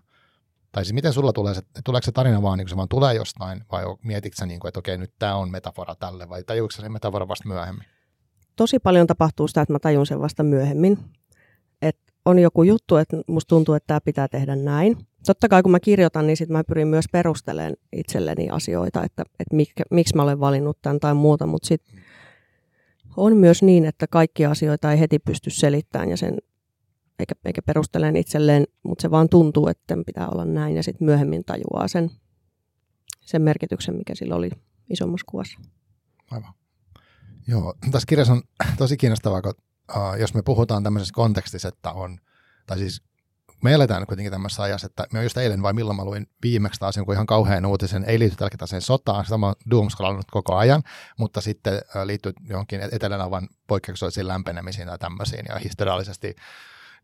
tai 0.71 0.85
siis 0.85 0.93
miten 0.93 1.13
sulla 1.13 1.33
tulee 1.33 1.53
se, 1.53 1.61
tuleeko 1.83 2.05
se 2.05 2.11
tarina 2.11 2.41
vaan 2.41 2.57
niin 2.57 2.65
kuin 2.65 2.69
se 2.69 2.77
vaan 2.77 2.89
tulee 2.89 3.13
jostain, 3.13 3.63
vai 3.71 3.83
mietitkö 4.03 4.37
sä 4.37 4.45
niin 4.45 4.59
kuin, 4.59 4.69
että 4.69 4.79
okei, 4.79 4.97
nyt 4.97 5.13
tämä 5.19 5.35
on 5.35 5.51
metafora 5.51 5.95
tälle, 5.95 6.29
vai 6.29 6.43
tajuuko 6.43 6.71
se 6.71 6.89
metafora 6.89 7.27
vasta 7.27 7.47
myöhemmin? 7.47 7.85
Tosi 8.55 8.79
paljon 8.79 9.07
tapahtuu 9.07 9.47
sitä, 9.47 9.61
että 9.61 9.73
mä 9.73 9.79
tajun 9.79 10.05
sen 10.05 10.21
vasta 10.21 10.43
myöhemmin 10.43 10.97
on 12.27 12.39
joku 12.39 12.63
juttu, 12.63 12.95
että 12.95 13.17
musta 13.27 13.49
tuntuu, 13.49 13.75
että 13.75 13.87
tämä 13.87 14.01
pitää 14.01 14.27
tehdä 14.27 14.55
näin. 14.55 14.97
Totta 15.25 15.49
kai 15.49 15.63
kun 15.63 15.71
mä 15.71 15.79
kirjoitan, 15.79 16.27
niin 16.27 16.37
sit 16.37 16.49
mä 16.49 16.63
pyrin 16.63 16.87
myös 16.87 17.05
perustelemaan 17.11 17.75
itselleni 17.93 18.49
asioita, 18.49 19.03
että, 19.03 19.23
että 19.39 19.55
mik, 19.55 19.71
miksi 19.91 20.15
mä 20.15 20.23
olen 20.23 20.39
valinnut 20.39 20.77
tämän 20.81 20.99
tai 20.99 21.13
muuta, 21.13 21.47
mutta 21.47 21.67
sitten 21.67 22.01
on 23.17 23.37
myös 23.37 23.63
niin, 23.63 23.85
että 23.85 24.07
kaikki 24.07 24.45
asioita 24.45 24.91
ei 24.91 24.99
heti 24.99 25.19
pysty 25.19 25.49
selittämään 25.49 26.09
ja 26.09 26.17
sen, 26.17 26.37
eikä, 27.19 27.35
eikä 27.45 27.61
perusteleen 27.61 28.15
itselleen, 28.15 28.63
mutta 28.83 29.01
se 29.01 29.11
vaan 29.11 29.29
tuntuu, 29.29 29.67
että 29.67 29.97
pitää 30.05 30.27
olla 30.27 30.45
näin 30.45 30.75
ja 30.75 30.83
sitten 30.83 31.05
myöhemmin 31.05 31.43
tajuaa 31.45 31.87
sen, 31.87 32.11
sen 33.21 33.41
merkityksen, 33.41 33.95
mikä 33.95 34.15
sillä 34.15 34.35
oli 34.35 34.49
isommassa 34.89 35.25
kuvassa. 35.29 35.59
Aivan. 36.31 36.53
Joo, 37.47 37.75
tässä 37.91 38.05
kirjassa 38.07 38.33
on 38.33 38.41
tosi 38.77 38.97
kiinnostavaa, 38.97 39.41
kun 39.41 39.53
uh, 39.95 40.13
jos 40.19 40.33
me 40.33 40.41
puhutaan 40.41 40.83
tämmöisessä 40.83 41.13
kontekstissa, 41.13 41.67
että 41.67 41.91
on, 41.91 42.17
tai 42.67 42.77
siis 42.77 43.01
me 43.63 43.73
eletään 43.73 44.07
kuitenkin 44.07 44.31
tämmöisessä 44.31 44.63
ajassa, 44.63 44.85
että 44.85 45.07
me 45.13 45.23
just 45.23 45.37
eilen 45.37 45.61
vai 45.61 45.73
milloin 45.73 45.97
mä 45.97 46.05
luin 46.05 46.27
viimeksi 46.43 46.79
taas 46.79 46.97
jonkun 46.97 47.13
ihan 47.13 47.25
kauhean 47.25 47.65
uutisen, 47.65 48.03
ei 48.03 48.19
liity 48.19 48.35
tällä 48.35 48.79
sotaan, 48.79 49.25
sitä 49.25 49.37
mä 49.37 49.45
oon 49.45 50.21
koko 50.31 50.55
ajan, 50.55 50.83
mutta 51.17 51.41
sitten 51.41 51.81
liittyy 52.05 52.33
johonkin 52.49 52.81
etelänavan 52.91 53.47
poikkeuksellisiin 53.67 54.27
lämpenemisiin 54.27 54.87
tai 54.87 54.97
tämmöisiin, 54.97 55.45
ja 55.49 55.59
historiallisesti 55.59 56.35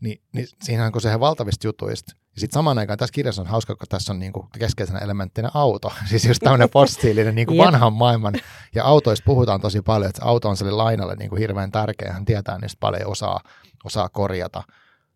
niin, 0.03 0.21
niin 0.33 0.47
siinähän 0.63 0.91
kun 0.91 1.01
se 1.01 1.19
valtavista 1.19 1.67
jutuista. 1.67 2.11
Ja 2.35 2.41
sitten 2.41 2.53
samaan 2.53 2.77
aikaan 2.77 2.99
tässä 2.99 3.13
kirjassa 3.13 3.41
on 3.41 3.47
hauska, 3.47 3.75
kun 3.75 3.87
tässä 3.89 4.13
on 4.13 4.19
niinku 4.19 4.47
keskeisenä 4.59 4.99
elementtinä 4.99 5.51
auto. 5.53 5.93
Siis 6.09 6.25
just 6.25 6.39
tämmöinen 6.43 6.69
fossiilinen 6.79 7.35
niinku 7.35 7.57
vanhan 7.57 7.93
maailman. 7.93 8.33
Ja 8.75 8.85
autoista 8.85 9.23
puhutaan 9.25 9.61
tosi 9.61 9.81
paljon, 9.81 10.09
että 10.09 10.25
auto 10.25 10.49
on 10.49 10.57
sille 10.57 10.71
lainalle 10.71 11.15
niinku 11.15 11.35
hirveän 11.35 11.71
tärkeä. 11.71 12.13
Hän 12.13 12.25
tietää 12.25 12.57
niistä 12.59 12.77
paljon, 12.79 13.11
osaa, 13.11 13.39
osaa 13.83 14.09
korjata. 14.09 14.63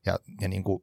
Ja, 0.06 0.20
ja 0.42 0.48
niinku, 0.48 0.82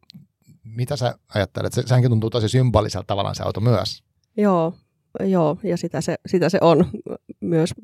mitä 0.64 0.96
sä 0.96 1.18
ajattelet? 1.34 1.72
Se, 1.72 1.82
sehän 1.86 2.08
tuntuu 2.08 2.30
tosi 2.30 2.48
symboliselta 2.48 3.06
tavallaan 3.06 3.34
se 3.34 3.42
auto 3.42 3.60
myös. 3.60 4.04
Joo, 4.36 4.74
joo 5.20 5.56
ja 5.62 5.76
sitä 5.76 6.00
se, 6.00 6.16
sitä 6.26 6.48
se 6.48 6.58
on 6.60 6.90
myös 7.40 7.74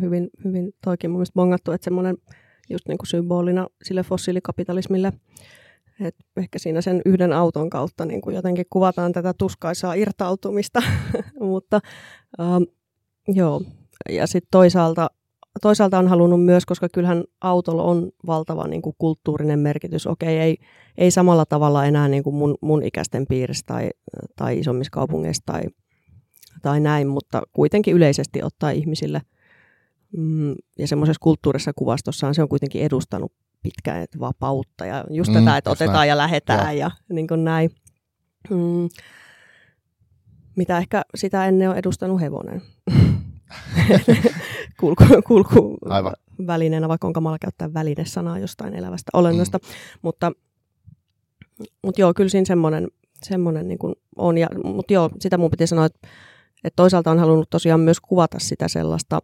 hyvin, 0.00 0.30
hyvin 0.44 0.72
toikin 0.84 1.10
mun 1.10 1.18
mielestä 1.18 1.34
bongattu, 1.34 1.72
että 1.72 1.84
semmoinen– 1.84 2.16
just 2.70 2.88
niin 2.88 2.98
kuin 2.98 3.06
symbolina 3.06 3.66
sille 3.82 4.02
fossiilikapitalismille. 4.02 5.12
Et 6.00 6.14
ehkä 6.36 6.58
siinä 6.58 6.80
sen 6.80 7.02
yhden 7.04 7.32
auton 7.32 7.70
kautta 7.70 8.04
niin 8.04 8.20
kuin 8.20 8.36
jotenkin 8.36 8.66
kuvataan 8.70 9.12
tätä 9.12 9.34
tuskaisaa 9.38 9.94
irtautumista, 9.94 10.82
mutta 11.40 11.80
ähm, 12.40 12.62
joo. 13.28 13.62
Ja 14.08 14.26
sitten 14.26 14.48
toisaalta, 14.50 15.10
toisaalta 15.62 15.98
on 15.98 16.08
halunnut 16.08 16.44
myös, 16.44 16.66
koska 16.66 16.88
kyllähän 16.88 17.24
autolla 17.40 17.82
on 17.82 18.10
valtava 18.26 18.66
niin 18.66 18.82
kuin 18.82 18.96
kulttuurinen 18.98 19.58
merkitys. 19.58 20.06
Okei, 20.06 20.38
ei, 20.38 20.56
ei 20.98 21.10
samalla 21.10 21.46
tavalla 21.46 21.84
enää 21.84 22.08
niin 22.08 22.22
kuin 22.22 22.36
mun, 22.36 22.54
mun 22.60 22.82
ikäisten 22.82 23.26
piirissä 23.28 23.64
tai, 23.66 23.90
tai 24.36 24.58
isommissa 24.58 24.90
kaupungeissa 24.90 25.42
tai, 25.46 25.62
tai 26.62 26.80
näin, 26.80 27.08
mutta 27.08 27.42
kuitenkin 27.52 27.94
yleisesti 27.94 28.42
ottaa 28.42 28.70
ihmisille– 28.70 29.22
Mm, 30.16 30.54
ja 30.78 30.88
semmoisessa 30.88 31.20
kulttuurissa 31.20 31.72
kuvastossaan 31.76 32.34
se 32.34 32.42
on 32.42 32.48
kuitenkin 32.48 32.82
edustanut 32.82 33.32
pitkään 33.64 34.02
että 34.02 34.20
vapautta 34.20 34.86
ja 34.86 35.04
just 35.10 35.30
mm, 35.30 35.34
tätä, 35.34 35.56
että 35.56 35.70
otetaan 35.70 35.96
näin. 35.96 36.08
ja 36.08 36.16
lähetään 36.16 36.78
ja, 36.78 36.90
ja 37.08 37.14
niin 37.14 37.26
kuin 37.26 37.44
näin. 37.44 37.70
Mm, 38.50 38.88
mitä 40.56 40.78
ehkä 40.78 41.02
sitä 41.14 41.46
ennen 41.46 41.70
on 41.70 41.76
edustanut 41.76 42.20
hevonen. 42.20 42.62
kulku, 44.80 45.04
kulku 45.26 45.76
Aivan. 45.88 46.12
välineenä, 46.46 46.88
vaikka 46.88 47.06
on 47.06 47.12
kamala 47.12 47.38
käyttää 47.38 47.74
välinesanaa 47.74 48.38
jostain 48.38 48.74
elävästä 48.74 49.10
olennosta. 49.12 49.58
Mm. 49.58 49.64
Mutta, 50.02 50.32
mutta 51.82 52.00
joo, 52.00 52.14
kyllä 52.14 52.30
siinä 52.30 52.44
semmoinen, 52.44 52.88
semmoinen 53.22 53.68
niin 53.68 53.78
kuin 53.78 53.94
on. 54.16 54.38
Ja, 54.38 54.48
mutta 54.64 54.92
joo, 54.92 55.10
sitä 55.20 55.38
mun 55.38 55.50
piti 55.50 55.66
sanoa, 55.66 55.84
että, 55.84 56.08
että 56.64 56.76
toisaalta 56.76 57.10
on 57.10 57.18
halunnut 57.18 57.50
tosiaan 57.50 57.80
myös 57.80 58.00
kuvata 58.00 58.38
sitä 58.38 58.68
sellaista 58.68 59.22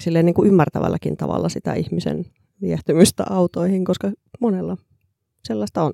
silleen 0.00 0.26
niin 0.26 0.34
kuin 0.34 0.48
ymmärtävälläkin 0.48 1.16
tavalla 1.16 1.48
sitä 1.48 1.74
ihmisen 1.74 2.24
viehtymystä 2.62 3.24
autoihin, 3.30 3.84
koska 3.84 4.10
monella 4.40 4.76
sellaista 5.44 5.82
on. 5.82 5.92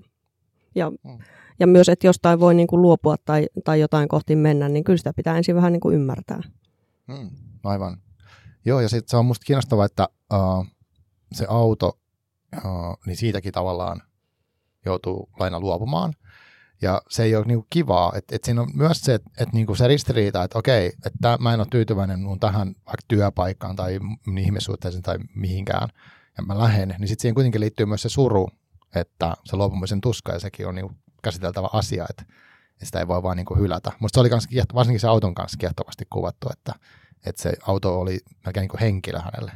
Ja, 0.74 0.90
mm. 0.90 1.18
ja 1.60 1.66
myös, 1.66 1.88
että 1.88 2.06
jostain 2.06 2.40
voi 2.40 2.54
niin 2.54 2.66
kuin 2.66 2.82
luopua 2.82 3.16
tai, 3.24 3.46
tai 3.64 3.80
jotain 3.80 4.08
kohti 4.08 4.36
mennä, 4.36 4.68
niin 4.68 4.84
kyllä 4.84 4.96
sitä 4.96 5.12
pitää 5.12 5.36
ensin 5.36 5.56
vähän 5.56 5.72
niin 5.72 5.80
kuin 5.80 5.94
ymmärtää. 5.94 6.42
Mm, 7.06 7.30
aivan. 7.64 7.98
Joo, 8.64 8.80
ja 8.80 8.88
sitten 8.88 9.10
se 9.10 9.16
on 9.16 9.26
musta 9.26 9.44
kiinnostavaa, 9.44 9.86
että 9.86 10.08
uh, 10.32 10.66
se 11.32 11.46
auto, 11.48 11.98
uh, 12.56 12.98
niin 13.06 13.16
siitäkin 13.16 13.52
tavallaan 13.52 14.02
joutuu 14.84 15.28
laina 15.40 15.60
luopumaan. 15.60 16.12
Ja 16.82 17.02
se 17.08 17.22
ei 17.22 17.36
ole 17.36 17.44
niinku 17.44 17.66
kivaa. 17.70 18.12
että 18.14 18.36
et 18.36 18.44
siinä 18.44 18.62
on 18.62 18.70
myös 18.74 19.00
se, 19.00 19.14
että 19.14 19.30
et 19.38 19.52
niinku 19.52 19.74
se 19.74 19.88
ristiriita, 19.88 20.44
että 20.44 20.58
okei, 20.58 20.92
että 21.06 21.38
mä 21.40 21.54
en 21.54 21.60
ole 21.60 21.66
tyytyväinen 21.70 22.20
mun 22.20 22.40
tähän 22.40 22.66
vaikka 22.66 23.04
työpaikkaan 23.08 23.76
tai 23.76 24.00
ihmissuhteeseen 24.40 25.02
tai 25.02 25.18
mihinkään, 25.34 25.88
ja 26.36 26.42
mä 26.42 26.58
lähden, 26.58 26.88
niin 26.88 27.08
sitten 27.08 27.22
siihen 27.22 27.34
kuitenkin 27.34 27.60
liittyy 27.60 27.86
myös 27.86 28.02
se 28.02 28.08
suru, 28.08 28.48
että 28.94 29.34
se 29.44 29.56
luopumisen 29.56 30.00
tuska, 30.00 30.32
ja 30.32 30.40
sekin 30.40 30.66
on 30.66 30.74
niinku 30.74 30.92
käsiteltävä 31.22 31.68
asia, 31.72 32.06
että, 32.10 32.24
sitä 32.82 32.98
ei 32.98 33.08
voi 33.08 33.22
vaan 33.22 33.36
niinku 33.36 33.54
hylätä. 33.54 33.92
Musta 34.00 34.16
se 34.16 34.20
oli 34.20 34.30
kans, 34.30 34.48
varsinkin 34.74 35.00
se 35.00 35.08
auton 35.08 35.34
kanssa 35.34 35.58
kiehtovasti 35.58 36.04
kuvattu, 36.10 36.48
että, 36.52 36.74
että 37.26 37.42
se 37.42 37.52
auto 37.66 38.00
oli 38.00 38.18
melkein 38.44 38.62
niin 38.62 38.68
kuin 38.68 38.80
henkilö 38.80 39.18
hänelle. 39.18 39.52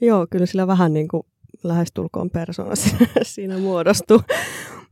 Joo, 0.00 0.26
kyllä 0.30 0.46
sillä 0.46 0.66
vähän 0.66 0.92
niin 0.98 1.08
kuin 1.08 1.22
lähestulkoon 1.62 2.30
persona 2.30 2.74
siinä 3.22 3.58
muodostuu. 3.58 4.22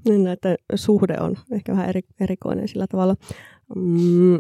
niin 0.09 0.27
että 0.27 0.57
suhde 0.75 1.17
on 1.21 1.37
ehkä 1.53 1.73
vähän 1.73 1.88
eri, 1.88 2.01
erikoinen 2.21 2.69
sillä 2.69 2.87
tavalla. 2.87 3.14
Mm, 3.77 4.38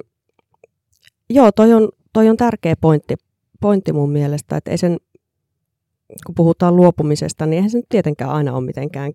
joo, 1.30 1.52
toi 1.52 1.72
on, 1.72 1.88
toi 2.12 2.28
on 2.28 2.36
tärkeä 2.36 2.74
pointti, 2.80 3.14
pointti 3.60 3.92
mun 3.92 4.10
mielestä, 4.10 4.56
että 4.56 4.70
ei 4.70 4.78
sen, 4.78 4.96
kun 6.26 6.34
puhutaan 6.34 6.76
luopumisesta, 6.76 7.46
niin 7.46 7.56
eihän 7.56 7.70
se 7.70 7.78
nyt 7.78 7.86
tietenkään 7.88 8.30
aina 8.30 8.52
ole 8.52 8.64
mitenkään 8.64 9.12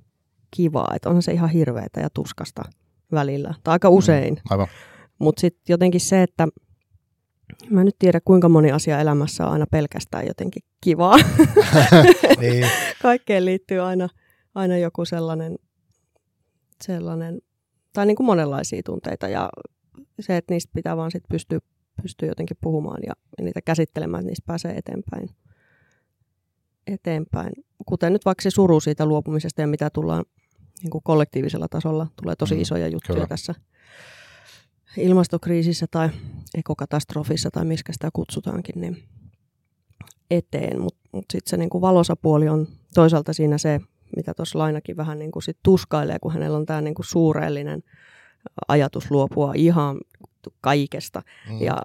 kivaa, 0.52 0.94
että 0.96 1.10
onhan 1.10 1.22
se 1.22 1.32
ihan 1.32 1.50
hirveätä 1.50 2.00
ja 2.00 2.10
tuskasta 2.10 2.64
välillä, 3.12 3.54
tai 3.64 3.72
aika 3.72 3.90
mm, 3.90 3.96
usein. 3.96 4.34
Mm, 4.34 4.68
Mutta 5.20 5.40
sitten 5.40 5.74
jotenkin 5.74 6.02
se, 6.02 6.24
että 6.24 6.48
Mä 7.70 7.82
en 7.82 7.86
nyt 7.86 7.96
tiedä, 8.00 8.20
kuinka 8.26 8.50
moni 8.50 8.72
asia 8.72 9.00
elämässä 9.00 9.46
on 9.46 9.54
aina 9.54 9.66
pelkästään 9.72 10.28
jotenkin 10.28 10.64
kivaa. 10.82 11.16
niin. 12.42 12.66
Kaikkeen 13.02 13.46
liittyy 13.46 13.80
aina, 13.80 14.10
aina 14.56 14.78
joku 14.78 15.06
sellainen, 15.06 15.56
sellainen, 16.84 17.42
tai 17.94 18.06
niin 18.06 18.16
kuin 18.16 18.26
monenlaisia 18.26 18.82
tunteita 18.86 19.28
ja 19.28 19.50
se, 20.20 20.38
että 20.38 20.54
niistä 20.54 20.72
pitää 20.76 20.98
vaan 20.98 21.12
sit 21.12 21.24
pystyä, 21.30 21.60
pystyä 22.02 22.30
jotenkin 22.30 22.58
puhumaan 22.62 23.02
ja, 23.08 23.14
ja 23.38 23.44
niitä 23.44 23.62
käsittelemään, 23.62 24.22
että 24.22 24.30
niistä 24.30 24.48
pääsee 24.48 24.72
eteenpäin. 24.78 25.30
Eteenpäin. 26.88 27.54
Kuten 27.86 28.14
nyt 28.14 28.26
vaikka 28.26 28.42
se 28.42 28.50
suru 28.50 28.80
siitä 28.80 29.06
luopumisesta 29.06 29.62
ja 29.62 29.68
mitä 29.68 29.90
tullaan 29.90 30.26
niin 30.84 30.92
kuin 30.92 31.04
kollektiivisella 31.04 31.68
tasolla, 31.68 32.08
tulee 32.22 32.36
tosi 32.36 32.56
mm, 32.56 32.62
isoja 32.62 32.88
juttuja 32.88 33.16
Kyllä. 33.16 33.28
tässä 33.28 33.56
ilmastokriisissä 34.98 35.86
tai 35.92 36.10
ekokatastrofissa 36.56 37.52
tai 37.52 37.66
miskä 37.66 37.94
sitä 37.94 38.10
kutsutaankin, 38.14 38.82
niin 38.82 39.04
eteen. 40.32 40.82
Mutta 40.82 41.10
mut 41.12 41.26
sitten 41.34 41.50
se 41.50 41.58
niinku 41.58 41.82
valosa 41.82 42.16
puoli 42.16 42.50
on 42.50 42.68
toisaalta 42.94 43.34
siinä 43.34 43.58
se, 43.58 43.80
mitä 44.16 44.34
tuossa 44.34 44.60
Lainakin 44.60 44.98
vähän 44.98 45.20
niinku 45.20 45.42
sit 45.42 45.58
tuskailee, 45.64 46.18
kun 46.20 46.34
hänellä 46.34 46.58
on 46.58 46.66
tämä 46.66 46.82
niinku 46.82 47.04
suureellinen 47.04 47.84
ajatus 48.68 49.12
luopua 49.12 49.54
ihan 49.56 49.98
kaikesta. 50.62 51.22
Mm, 51.50 51.62
ja, 51.62 51.82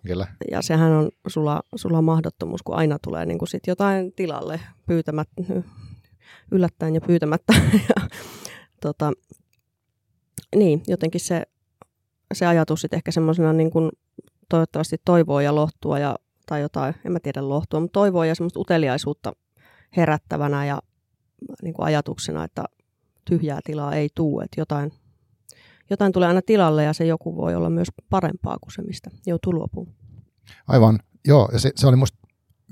ja 0.51 0.63
sehän 0.63 0.93
on 0.93 1.11
sulla, 1.27 1.63
sulla 1.75 2.03
mahdottomuus, 2.03 2.63
kun 2.63 2.77
aina 2.77 2.99
tulee 2.99 3.27
niinku 3.27 3.47
sit 3.47 3.67
jotain 3.67 4.13
tilalle 4.13 4.61
pyytämät, 4.87 5.29
yllättäen 6.53 6.95
ja 6.95 7.01
pyytämättä. 7.01 7.53
ja, 7.89 8.09
tota, 8.81 9.13
niin, 10.57 10.83
jotenkin 10.87 11.21
se 11.21 11.43
se 12.35 12.47
ajatus 12.47 12.81
sitten 12.81 12.97
ehkä 12.97 13.11
semmoisena 13.11 13.53
niin 13.53 13.71
kuin 13.71 13.91
toivottavasti 14.49 14.97
toivoa 15.05 15.43
ja 15.43 15.55
lohtua 15.55 15.99
ja, 15.99 16.17
tai 16.47 16.61
jotain, 16.61 16.95
en 17.05 17.13
mä 17.13 17.21
tiedä 17.21 17.49
lohtua, 17.49 17.81
mutta 17.81 18.01
toivoa 18.01 18.27
ja 18.27 18.35
semmoista 18.35 18.61
uteliaisuutta 18.61 19.33
herättävänä 19.97 20.67
ja 20.67 20.83
niin 21.63 21.75
kuin 21.75 21.87
ajatuksena, 21.87 22.45
että 22.45 22.65
tyhjää 23.25 23.61
tilaa 23.65 23.95
ei 23.95 24.09
tule, 24.15 24.45
että 24.45 24.61
jotain, 24.61 24.93
jotain 25.91 26.13
tulee 26.13 26.29
aina 26.29 26.43
tilalle 26.43 26.85
ja 26.85 26.93
se 26.93 27.07
joku 27.07 27.37
voi 27.37 27.55
olla 27.55 27.71
myös 27.71 27.89
parempaa 28.11 28.59
kuin 28.59 28.73
se, 28.73 28.83
mistä 28.83 29.11
joutuu 29.27 29.53
luopumaan. 29.53 29.97
Aivan, 30.69 30.99
joo, 31.27 31.49
ja 31.53 31.59
se, 31.59 31.73
se 31.77 31.87
oli 31.87 31.97
musta 31.97 32.19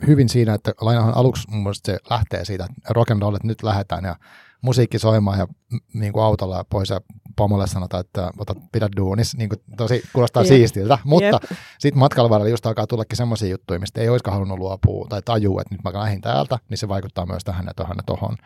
hyvin 0.07 0.29
siinä, 0.29 0.55
että 0.55 0.73
lainahan 0.81 1.15
aluksi 1.17 1.51
mun 1.51 1.63
mielestä 1.63 1.93
se 1.93 1.99
lähtee 2.11 2.45
siitä, 2.45 2.65
että 2.65 2.93
rock 2.95 3.11
and 3.11 3.23
roll, 3.23 3.35
että 3.35 3.49
nyt 3.49 3.63
lähdetään 3.63 4.05
ja 4.05 4.17
musiikki 4.63 4.99
soimaan 4.99 5.39
ja 5.39 5.47
niin 5.95 6.13
kuin 6.13 6.25
autolla 6.25 6.65
pois 6.71 6.91
ja 6.91 7.01
pomolle 7.37 7.67
sanotaan, 7.67 8.01
että 8.01 8.31
ota, 8.39 8.55
pidä 8.73 8.89
duunis, 8.97 9.37
niin 9.37 9.49
kuin 9.49 9.61
tosi 9.77 10.03
kuulostaa 10.13 10.43
yep. 10.43 10.49
siistiltä, 10.49 10.99
mutta 11.05 11.41
sitten 11.79 11.99
matkalla 11.99 12.31
välillä 12.31 12.51
just 12.51 12.67
alkaa 12.67 12.87
tullakin 12.87 13.17
semmoisia 13.17 13.49
juttuja, 13.49 13.81
mistä 13.81 14.01
ei 14.01 14.09
olisikaan 14.09 14.33
halunnut 14.33 14.59
luopua 14.59 15.07
tai 15.09 15.23
tajua, 15.23 15.61
että 15.61 15.75
nyt 15.75 15.85
mä 15.85 16.01
lähdin 16.01 16.21
täältä, 16.21 16.59
niin 16.69 16.79
se 16.79 16.89
vaikuttaa 16.89 17.27
myös 17.27 17.45
tähän 17.45 17.67
ja 17.67 17.75
tuohon 17.75 17.97
ja 17.97 18.03
tohon. 18.03 18.37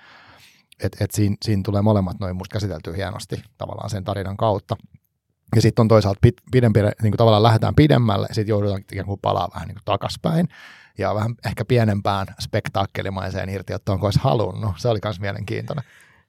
Että 0.82 1.04
et 1.04 1.10
siinä, 1.10 1.36
siinä 1.44 1.62
tulee 1.64 1.82
molemmat 1.82 2.20
noin 2.20 2.36
musta 2.36 2.52
käsiteltyä 2.52 2.94
hienosti 2.94 3.42
tavallaan 3.58 3.90
sen 3.90 4.04
tarinan 4.04 4.36
kautta. 4.36 4.76
Ja 5.56 5.62
sitten 5.62 5.80
on 5.80 5.88
toisaalta 5.88 6.18
pit, 6.22 6.34
pidempi, 6.52 6.80
niin 6.82 6.94
kuin 7.02 7.16
tavallaan 7.16 7.42
lähdetään 7.42 7.74
pidemmälle, 7.74 8.26
ja 8.28 8.34
sitten 8.34 8.52
joudutaan 8.52 8.82
ikään 8.92 9.06
kuin 9.06 9.20
palaa 9.22 9.48
vähän 9.54 9.68
niin 9.68 9.74
kuin 9.74 9.84
takaspäin 9.84 10.48
ja 10.98 11.14
vähän 11.14 11.34
ehkä 11.46 11.64
pienempään 11.64 12.26
spektaakkelimaiseen 12.40 13.48
irtiottoon 13.48 13.98
kuin 13.98 14.06
olisi 14.06 14.18
halunnut. 14.22 14.72
Se 14.76 14.88
oli 14.88 14.98
myös 15.04 15.20
mielenkiintoinen. 15.20 15.84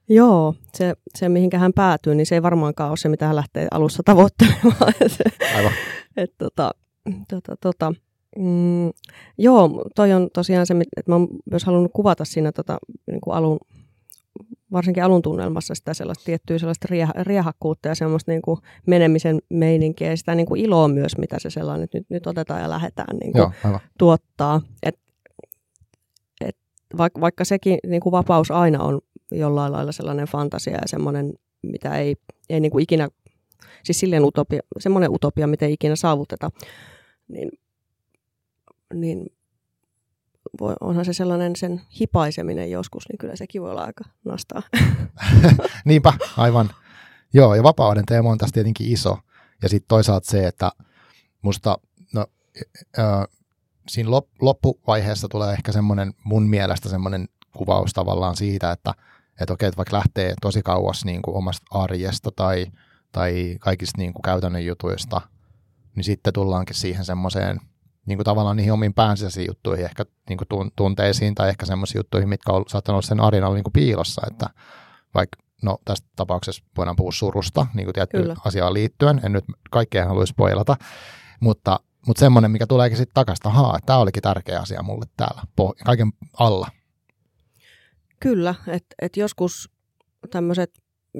Joo, 0.08 0.54
se, 0.74 0.94
se 1.18 1.28
mihinkä 1.28 1.58
hän 1.58 1.72
päätyy, 1.72 2.14
niin 2.14 2.26
se 2.26 2.34
ei 2.34 2.42
varmaankaan 2.42 2.90
ole 2.90 2.96
se, 2.96 3.08
mitä 3.08 3.26
hän 3.26 3.36
lähtee 3.36 3.68
alussa 3.70 4.02
tavoittelemaan. 4.02 4.94
Aivan. 5.56 5.72
Et, 6.16 6.34
tota, 6.38 6.70
tota, 7.28 7.56
tota, 7.60 7.92
mm, 8.38 8.90
joo, 9.38 9.84
toi 9.94 10.12
on 10.12 10.28
tosiaan 10.34 10.66
se, 10.66 10.74
että 10.96 11.10
mä 11.10 11.14
oon 11.14 11.28
myös 11.50 11.64
halunnut 11.64 11.92
kuvata 11.94 12.24
siinä 12.24 12.52
tota, 12.52 12.78
niin 13.06 13.20
kuin 13.20 13.34
alun, 13.34 13.58
varsinkin 14.72 15.04
alun 15.04 15.22
tunnelmassa 15.22 15.74
sitä 15.74 15.94
sellaista 15.94 16.24
tiettyä 16.24 16.58
sellaista 16.58 16.88
riehakkuutta 17.22 17.88
ja 17.88 17.94
semmoista 17.94 18.30
niin 18.30 18.42
kuin 18.42 18.60
menemisen 18.86 19.38
meininkiä 19.48 20.10
ja 20.10 20.16
sitä 20.16 20.34
niin 20.34 20.46
kuin 20.46 20.60
iloa 20.60 20.88
myös, 20.88 21.18
mitä 21.18 21.38
se 21.38 21.50
sellainen, 21.50 21.84
että 21.84 21.98
nyt, 21.98 22.10
nyt 22.10 22.26
otetaan 22.26 22.60
ja 22.60 22.70
lähdetään 22.70 23.16
niin 23.16 23.32
kuin 23.32 23.52
Joo, 23.64 23.80
tuottaa. 23.98 24.60
Et, 24.82 24.98
et 26.40 26.56
vaikka, 26.98 27.20
vaikka 27.20 27.44
sekin 27.44 27.78
niin 27.86 28.00
kuin 28.00 28.12
vapaus 28.12 28.50
aina 28.50 28.82
on 28.82 29.00
jollain 29.30 29.72
lailla 29.72 29.92
sellainen 29.92 30.26
fantasia 30.26 30.74
ja 30.74 30.86
semmoinen, 30.86 31.32
mitä 31.62 31.98
ei, 31.98 32.16
ei 32.50 32.60
niin 32.60 32.72
kuin 32.72 32.82
ikinä, 32.82 33.08
siis 33.82 34.00
silleen 34.00 34.24
utopia, 34.24 34.60
semmoinen 34.78 35.10
utopia, 35.10 35.46
mitä 35.46 35.66
ei 35.66 35.72
ikinä 35.72 35.96
saavuteta, 35.96 36.50
niin, 37.28 37.50
niin 38.94 39.26
voi, 40.60 40.74
onhan 40.80 41.04
se 41.04 41.12
sellainen 41.12 41.56
sen 41.56 41.80
hipaiseminen 42.00 42.70
joskus, 42.70 43.08
niin 43.08 43.18
kyllä 43.18 43.36
sekin 43.36 43.62
voi 43.62 43.70
olla 43.70 43.84
aika 43.84 44.04
nastaa. 44.24 44.62
Niinpä, 45.84 46.12
aivan. 46.36 46.70
Joo, 47.34 47.54
ja 47.54 47.62
vapauden 47.62 48.06
teema 48.06 48.30
on 48.30 48.38
tässä 48.38 48.54
tietenkin 48.54 48.92
iso. 48.92 49.18
Ja 49.62 49.68
sitten 49.68 49.88
toisaalta 49.88 50.30
se, 50.30 50.46
että 50.46 50.72
musta, 51.42 51.78
no, 52.14 52.26
äh, 52.98 53.24
siinä 53.88 54.10
lop, 54.10 54.28
loppuvaiheessa 54.40 55.28
tulee 55.28 55.52
ehkä 55.52 55.72
semmoinen 55.72 56.14
mun 56.24 56.48
mielestä 56.48 56.88
semmoinen 56.88 57.28
kuvaus 57.56 57.92
tavallaan 57.92 58.36
siitä, 58.36 58.72
että 58.72 58.94
että 59.40 59.54
okei, 59.54 59.68
että 59.68 59.76
vaikka 59.76 59.96
lähtee 59.96 60.34
tosi 60.40 60.62
kauas 60.62 61.04
niin 61.04 61.22
kuin 61.22 61.36
omasta 61.36 61.66
arjesta 61.70 62.30
tai, 62.36 62.66
tai 63.12 63.56
kaikista 63.60 63.98
niin 63.98 64.12
kuin 64.12 64.22
käytännön 64.22 64.64
jutuista, 64.64 65.20
niin 65.94 66.04
sitten 66.04 66.32
tullaankin 66.32 66.76
siihen 66.76 67.04
semmoiseen 67.04 67.60
niin 68.06 68.18
kuin 68.18 68.24
tavallaan 68.24 68.56
niihin 68.56 68.72
omiin 68.72 68.94
päänsisäisiin 68.94 69.46
juttuihin, 69.48 69.84
ehkä 69.84 70.04
niin 70.28 70.36
kuin 70.36 70.72
tunteisiin 70.76 71.34
tai 71.34 71.48
ehkä 71.48 71.66
semmoisiin 71.66 71.98
juttuihin, 71.98 72.28
mitkä 72.28 72.52
on 72.52 72.64
saattanut 72.68 72.96
olla 72.96 73.08
sen 73.08 73.20
arjen 73.20 73.44
niin 73.54 73.64
kuin 73.64 73.72
piilossa, 73.72 74.22
että 74.30 74.46
vaikka 75.14 75.38
no 75.62 75.78
tässä 75.84 76.04
tapauksessa 76.16 76.64
voidaan 76.76 76.96
puhua 76.96 77.12
surusta 77.12 77.66
niin 77.74 77.86
kuin 77.86 77.94
tiettyyn 77.94 78.36
asiaan 78.44 78.74
liittyen, 78.74 79.20
en 79.24 79.32
nyt 79.32 79.44
kaikkea 79.70 80.08
halua 80.08 80.26
spoilata, 80.26 80.76
mutta, 81.40 81.80
mutta 82.06 82.20
semmoinen, 82.20 82.50
mikä 82.50 82.66
tuleekin 82.66 82.98
sitten 82.98 83.14
takaisin, 83.14 83.48
että 83.48 83.86
tämä 83.86 83.98
olikin 83.98 84.22
tärkeä 84.22 84.60
asia 84.60 84.82
mulle 84.82 85.06
täällä, 85.16 85.42
kaiken 85.84 86.12
alla. 86.38 86.68
Kyllä, 88.20 88.54
että 88.66 88.94
et 89.02 89.16
joskus 89.16 89.70
tämmöiset, 90.30 90.70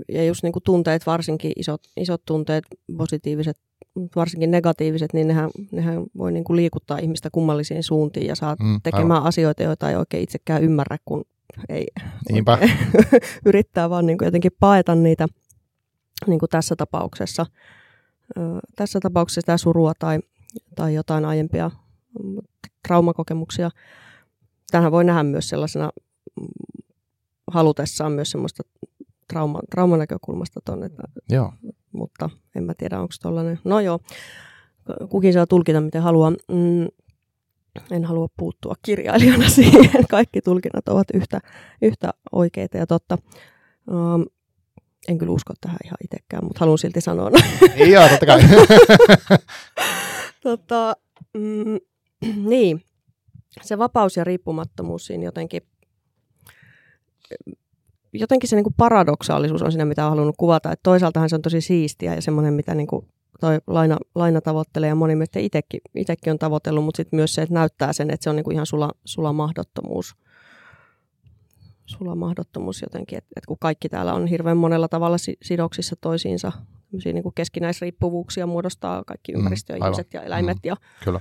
ja 0.09 0.25
just 0.25 0.43
niin 0.43 0.53
kuin 0.53 0.63
tunteet, 0.63 1.07
varsinkin 1.07 1.53
isot, 1.57 1.81
isot 1.97 2.23
tunteet, 2.25 2.65
positiiviset, 2.97 3.59
varsinkin 4.17 4.51
negatiiviset, 4.51 5.13
niin 5.13 5.29
nehän, 5.29 5.51
nehän 5.73 6.05
voi 6.19 6.33
niin 6.33 6.45
kuin 6.45 6.57
liikuttaa 6.57 6.99
ihmistä 6.99 7.29
kummallisiin 7.33 7.83
suuntiin 7.83 8.27
ja 8.27 8.35
saa 8.35 8.57
mm, 8.63 8.81
tekemään 8.83 9.11
aivan. 9.11 9.29
asioita, 9.29 9.63
joita 9.63 9.91
ei 9.91 9.97
oikein 9.97 10.23
itsekään 10.23 10.63
ymmärrä, 10.63 10.97
kun 11.05 11.25
ei 11.69 11.87
Niinpä. 12.31 12.59
yrittää 13.47 13.91
vaan 13.91 14.07
niin 14.07 14.19
kuin 14.19 14.27
jotenkin 14.27 14.53
paeta 14.61 14.95
niitä 14.95 15.29
niin 16.27 16.39
kuin 16.39 16.51
tässä 16.51 16.77
tapauksessa. 16.77 17.47
Tässä 18.77 19.01
tapauksessa 19.01 19.41
sitä 19.41 19.57
surua 19.57 19.93
tai, 19.99 20.19
tai 20.75 20.95
jotain 20.95 21.25
aiempia 21.25 21.71
traumakokemuksia 22.89 23.71
tähän 24.71 24.93
voi 24.93 25.05
nähdä 25.05 25.23
myös 25.23 25.49
sellaisena 25.49 25.91
mm, 26.41 26.47
halutessaan 27.47 28.13
myös 28.13 28.31
semmoista 28.31 28.63
trauma, 29.33 29.61
traumanäkökulmasta 29.71 30.61
tuonne, 30.65 30.91
Joo. 31.31 31.53
mutta 31.93 32.31
en 32.55 32.65
mä 32.65 32.75
tiedä, 32.75 33.01
onko 33.01 33.15
tollainen. 33.23 33.59
No 33.65 33.81
joo, 33.81 33.99
kukin 35.09 35.33
saa 35.33 35.47
tulkita 35.47 35.81
miten 35.81 36.03
haluaa. 36.03 36.31
Mm, 36.31 36.87
en 37.91 38.05
halua 38.05 38.29
puuttua 38.37 38.75
kirjailijana 38.83 39.49
siihen. 39.59 40.07
Kaikki 40.11 40.41
tulkinnat 40.41 40.89
ovat 40.89 41.07
yhtä, 41.15 41.41
yhtä 41.83 42.11
oikeita 42.33 42.79
ja 42.79 42.87
totta. 42.87 43.19
Um, 43.91 44.25
en 45.09 45.19
kyllä 45.19 45.33
usko 45.33 45.55
tähän 45.61 45.79
ihan 45.85 45.97
itsekään, 46.05 46.45
mutta 46.45 46.61
haluan 46.61 46.79
silti 46.79 47.01
sanoa. 47.01 47.31
Joo, 47.91 48.09
totta 48.09 48.27
kai. 48.27 48.41
tota, 50.43 50.97
mm, 51.35 51.79
niin, 52.51 52.83
se 53.63 53.79
vapaus 53.79 54.17
ja 54.17 54.25
riippumattomuus 54.25 55.07
siinä 55.07 55.25
jotenkin, 55.25 55.63
jotenkin 58.13 58.49
se 58.49 58.57
niin 58.57 58.65
kuin 58.65 58.75
paradoksaalisuus 58.77 59.63
on 59.63 59.73
siinä, 59.73 59.85
mitä 59.85 60.05
on 60.05 60.11
halunnut 60.11 60.37
kuvata. 60.39 60.73
Että 60.73 60.83
toisaaltahan 60.83 61.29
se 61.29 61.37
on 61.37 61.43
tosi 61.43 61.61
siistiä 61.61 62.15
ja 62.15 62.23
semmoinen, 62.23 62.55
mitä 62.55 62.75
niin 62.75 62.87
kuin 62.87 63.07
toi 63.41 63.59
laina, 63.67 63.99
laina 64.15 64.41
tavoittelee 64.41 64.89
ja 64.89 64.95
moni 64.95 65.17
meistä 65.17 65.39
itsekin, 65.39 65.81
itsekin 65.95 66.31
on 66.31 66.39
tavoitellut, 66.39 66.85
mutta 66.85 66.97
sitten 66.97 67.17
myös 67.17 67.35
se, 67.35 67.43
että 67.43 67.55
näyttää 67.55 67.93
sen, 67.93 68.11
että 68.11 68.25
se 68.25 68.31
on 68.31 68.37
niin 68.37 68.45
kuin 68.45 68.55
ihan 68.55 68.67
sula, 68.67 68.91
sula 69.05 69.33
mahdottomuus. 69.33 70.15
Sula 71.87 72.15
mahdottomuus 72.15 72.83
jotenkin, 72.83 73.19
että, 73.19 73.31
että 73.37 73.49
kun 73.49 73.57
kaikki 73.61 73.89
täällä 73.89 74.15
on 74.15 74.27
hirveän 74.27 74.57
monella 74.57 74.89
tavalla 74.89 75.17
sidoksissa 75.43 75.97
toisiinsa, 76.01 76.53
niin 77.05 77.23
kuin 77.23 77.35
keskinäisriippuvuuksia 77.35 78.47
muodostaa 78.47 79.05
kaikki 79.07 79.33
mm, 79.33 79.39
ympäristö, 79.39 79.73
mm, 79.73 79.85
ihmiset 79.85 80.15
ja 80.15 80.23
eläimet 80.23 80.57
mm, 80.57 80.69
ja, 80.69 80.77
kyllä. 81.05 81.21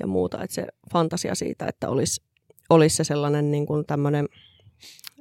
ja 0.00 0.06
muuta. 0.06 0.42
Että 0.42 0.54
se 0.54 0.66
fantasia 0.92 1.34
siitä, 1.34 1.66
että 1.66 1.88
olisi, 1.88 2.22
olisi 2.70 2.96
se 2.96 3.04
sellainen 3.04 3.50
niin 3.50 3.66
kuin 3.66 3.86
tämmöinen 3.86 4.28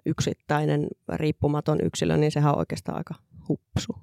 yksittäinen 0.05 0.87
riippumaton 1.13 1.77
yksilö, 1.83 2.17
niin 2.17 2.31
sehän 2.31 2.53
on 2.53 2.59
oikeastaan 2.59 2.97
aika 2.97 3.15
hupsu. 3.49 3.95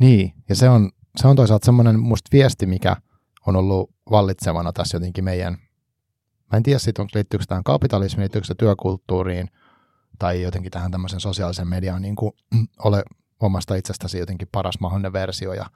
Niin, 0.00 0.34
ja 0.48 0.54
se 0.54 0.68
on, 0.68 0.90
se 1.16 1.28
on 1.28 1.36
toisaalta 1.36 1.64
semmoinen 1.64 2.00
musta 2.00 2.28
viesti, 2.32 2.66
mikä 2.66 2.96
on 3.46 3.56
ollut 3.56 3.90
vallitsevana 4.10 4.72
tässä 4.72 4.96
jotenkin 4.96 5.24
meidän, 5.24 5.52
mä 6.52 6.56
en 6.56 6.62
tiedä 6.62 6.78
siitä, 6.78 7.06
liittyykö 7.14 7.44
tähän 7.48 7.64
kapitalismiin, 7.64 8.22
liittyykö 8.22 8.46
se 8.46 8.54
työkulttuuriin 8.54 9.50
tai 10.18 10.42
jotenkin 10.42 10.70
tähän 10.70 10.90
tämmöisen 10.90 11.20
sosiaalisen 11.20 11.68
median 11.68 12.02
niin 12.02 12.16
kuin, 12.16 12.32
ole 12.84 13.04
omasta 13.40 13.74
itsestäsi 13.74 14.18
jotenkin 14.18 14.48
paras 14.52 14.80
mahdollinen 14.80 15.12
versio 15.12 15.52
ja, 15.52 15.66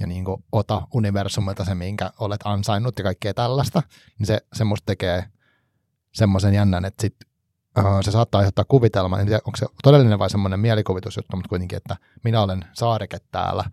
ja 0.00 0.06
niin 0.06 0.24
kuin, 0.24 0.44
ota 0.52 0.86
universumilta 0.94 1.64
se, 1.64 1.74
minkä 1.74 2.10
olet 2.18 2.40
ansainnut 2.44 2.98
ja 2.98 3.04
kaikkea 3.04 3.34
tällaista, 3.34 3.82
niin 4.18 4.26
se, 4.26 4.40
se 4.52 4.64
musta 4.64 4.86
tekee 4.86 5.24
semmoisen 6.12 6.54
jännän, 6.54 6.84
että 6.84 7.00
sit, 7.02 7.16
se 8.02 8.10
saattaa 8.10 8.38
aiheuttaa 8.38 8.64
kuvitelman, 8.64 9.20
en 9.20 9.26
tiedä, 9.26 9.40
onko 9.46 9.56
se 9.56 9.66
todellinen 9.82 10.18
vai 10.18 10.30
semmoinen 10.30 10.60
mielikuvitusjuttu, 10.60 11.36
mutta 11.36 11.48
kuitenkin, 11.48 11.76
että 11.76 11.96
minä 12.24 12.42
olen 12.42 12.64
saareke 12.72 13.18
täällä 13.32 13.64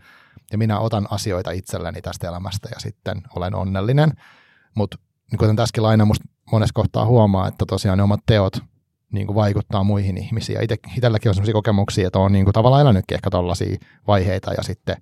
ja 0.51 0.57
minä 0.57 0.79
otan 0.79 1.07
asioita 1.11 1.51
itselleni 1.51 2.01
tästä 2.01 2.27
elämästä 2.27 2.69
ja 2.71 2.79
sitten 2.79 3.21
olen 3.35 3.55
onnellinen. 3.55 4.11
Mutta 4.75 4.97
niin 5.31 5.39
kuten 5.39 5.55
tässäkin 5.55 5.83
laina 5.83 6.05
musta 6.05 6.25
monessa 6.51 6.73
kohtaa 6.73 7.05
huomaa, 7.05 7.47
että 7.47 7.65
tosiaan 7.65 7.97
ne 7.97 8.03
omat 8.03 8.19
teot 8.25 8.57
niin 9.11 9.27
kuin 9.27 9.35
vaikuttaa 9.35 9.83
muihin 9.83 10.17
ihmisiin. 10.17 10.55
Ja 10.55 10.61
itselläkin 10.95 11.29
on 11.29 11.35
sellaisia 11.35 11.53
kokemuksia, 11.53 12.07
että 12.07 12.19
on 12.19 12.31
niin 12.31 12.45
kuin 12.45 12.53
tavallaan 12.53 12.81
elänytkin 12.81 13.15
ehkä 13.15 13.29
tällaisia 13.29 13.77
vaiheita 14.07 14.53
ja 14.53 14.63
sitten 14.63 14.97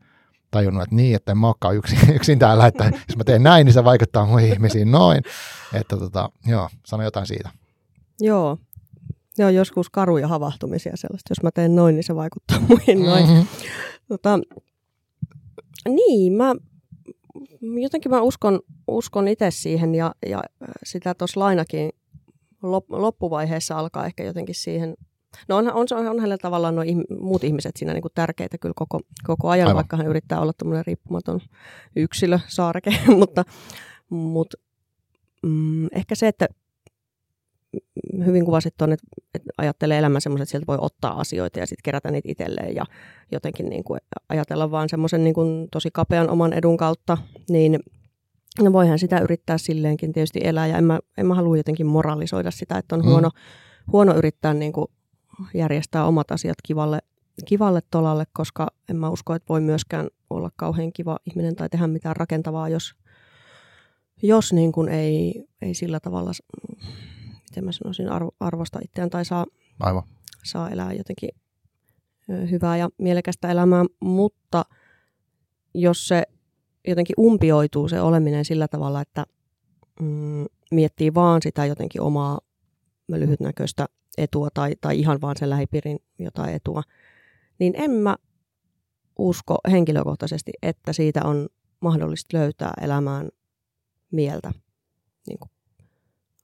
tajunnut, 0.51 0.83
että 0.83 0.95
niin, 0.95 1.15
että 1.15 1.31
en 1.31 1.37
mä 1.37 1.47
olekaan 1.47 1.75
yksin, 1.75 1.99
yksin 2.15 2.39
täällä, 2.39 2.67
että 2.67 2.83
jos 2.83 3.17
mä 3.17 3.23
teen 3.23 3.43
näin, 3.43 3.65
niin 3.65 3.73
se 3.73 3.83
vaikuttaa 3.83 4.25
muihin 4.25 4.53
ihmisiin 4.53 4.91
noin. 4.91 5.23
Että 5.73 5.97
tota, 5.97 6.29
joo, 6.47 6.69
sano 6.85 7.03
jotain 7.03 7.27
siitä. 7.27 7.49
Joo, 8.19 8.57
Joo, 9.37 9.49
joskus 9.49 9.89
karuja 9.89 10.27
havahtumisia 10.27 10.91
sellaista. 10.95 11.31
Jos 11.31 11.43
mä 11.43 11.51
teen 11.51 11.75
noin, 11.75 11.95
niin 11.95 12.03
se 12.03 12.15
vaikuttaa 12.15 12.59
muihin 12.69 13.03
noin. 13.03 13.25
Mm-hmm. 13.25 13.47
Tota, 14.07 14.39
niin, 15.89 16.33
mä 16.33 16.55
jotenkin 17.81 18.11
mä 18.11 18.21
uskon, 18.21 18.59
uskon 18.87 19.27
itse 19.27 19.51
siihen 19.51 19.95
ja, 19.95 20.15
ja 20.27 20.41
sitä 20.83 21.13
tuossa 21.13 21.39
lainakin 21.39 21.89
loppuvaiheessa 22.89 23.79
alkaa 23.79 24.05
ehkä 24.05 24.23
jotenkin 24.23 24.55
siihen 24.55 24.95
No 25.47 25.57
on, 25.57 25.73
on, 25.73 25.87
on, 25.91 26.07
on 26.07 26.19
hänellä 26.19 26.37
tavallaan 26.37 26.75
nuo 26.75 26.83
muut 27.19 27.43
ihmiset 27.43 27.75
siinä 27.75 27.93
niin 27.93 28.01
kuin 28.01 28.11
tärkeitä 28.15 28.57
kyllä 28.57 28.73
koko, 28.75 28.99
koko 29.23 29.49
ajan, 29.49 29.67
Aivan. 29.67 29.75
vaikka 29.75 29.97
hän 29.97 30.07
yrittää 30.07 30.39
olla 30.39 30.53
tämmöinen 30.57 30.85
riippumaton 30.85 31.39
yksilö, 31.95 32.39
saareke, 32.47 32.91
mutta, 33.19 33.43
mutta 34.09 34.57
mm, 35.43 35.87
ehkä 35.91 36.15
se, 36.15 36.27
että 36.27 36.47
hyvin 38.25 38.45
kuvasit 38.45 38.73
tuonne, 38.77 38.93
että, 38.93 39.07
että 39.33 39.49
ajattelee 39.57 39.97
elämän 39.97 40.21
semmoisen, 40.21 40.43
että 40.43 40.51
sieltä 40.51 40.67
voi 40.67 40.77
ottaa 40.81 41.19
asioita 41.19 41.59
ja 41.59 41.67
sitten 41.67 41.83
kerätä 41.83 42.11
niitä 42.11 42.31
itselleen 42.31 42.75
ja 42.75 42.85
jotenkin 43.31 43.69
niin 43.69 43.83
kuin 43.83 43.99
ajatella 44.29 44.71
vaan 44.71 44.89
semmoisen 44.89 45.23
niin 45.23 45.33
kuin 45.33 45.67
tosi 45.71 45.89
kapean 45.93 46.29
oman 46.29 46.53
edun 46.53 46.77
kautta, 46.77 47.17
niin 47.49 47.79
no 48.61 48.73
voihan 48.73 48.99
sitä 48.99 49.19
yrittää 49.19 49.57
silleenkin 49.57 50.13
tietysti 50.13 50.39
elää 50.43 50.67
ja 50.67 50.77
en 50.77 50.83
mä, 50.83 50.99
en 51.17 51.25
mä 51.25 51.35
halua 51.35 51.57
jotenkin 51.57 51.85
moralisoida 51.85 52.51
sitä, 52.51 52.77
että 52.77 52.95
on 52.95 53.01
mm. 53.01 53.09
huono, 53.09 53.29
huono 53.91 54.15
yrittää 54.15 54.53
niin 54.53 54.73
kuin 54.73 54.87
järjestää 55.53 56.05
omat 56.05 56.31
asiat 56.31 56.57
kivalle, 56.63 56.99
kivalle 57.45 57.81
tolalle, 57.91 58.25
koska 58.33 58.67
en 58.89 58.95
mä 58.95 59.09
usko, 59.09 59.33
että 59.33 59.49
voi 59.49 59.61
myöskään 59.61 60.07
olla 60.29 60.51
kauhean 60.55 60.93
kiva 60.93 61.19
ihminen 61.25 61.55
tai 61.55 61.69
tehdä 61.69 61.87
mitään 61.87 62.15
rakentavaa, 62.15 62.69
jos, 62.69 62.95
jos 64.21 64.53
niin 64.53 64.71
kuin 64.71 64.89
ei, 64.89 65.45
ei 65.61 65.73
sillä 65.73 65.99
tavalla 65.99 66.31
miten 67.55 67.65
mä 67.65 67.71
sanoisin, 67.71 68.09
arvo, 68.09 68.31
arvosta 68.39 68.79
itseään 68.83 69.09
tai 69.09 69.25
saa, 69.25 69.45
Aivan. 69.79 70.03
saa 70.43 70.69
elää 70.69 70.93
jotenkin 70.93 71.29
hyvää 72.51 72.77
ja 72.77 72.89
mielekästä 72.97 73.51
elämää, 73.51 73.85
mutta 73.99 74.65
jos 75.73 76.07
se 76.07 76.23
jotenkin 76.87 77.13
umpioituu 77.19 77.87
se 77.87 78.01
oleminen 78.01 78.45
sillä 78.45 78.67
tavalla, 78.67 79.01
että 79.01 79.25
mm, 79.99 80.45
miettii 80.71 81.13
vaan 81.13 81.41
sitä 81.41 81.65
jotenkin 81.65 82.01
omaa 82.01 82.39
lyhytnäköistä 83.07 83.85
etua 84.17 84.49
tai, 84.53 84.75
tai 84.81 84.99
ihan 84.99 85.21
vaan 85.21 85.35
sen 85.39 85.49
lähipiirin 85.49 85.99
jotain 86.19 86.55
etua, 86.55 86.81
niin 87.59 87.73
en 87.75 87.91
mä 87.91 88.15
usko 89.19 89.57
henkilökohtaisesti, 89.71 90.51
että 90.61 90.93
siitä 90.93 91.21
on 91.23 91.47
mahdollista 91.79 92.37
löytää 92.37 92.73
elämään 92.81 93.29
mieltä 94.11 94.51
niin 95.27 95.39
kuin 95.39 95.49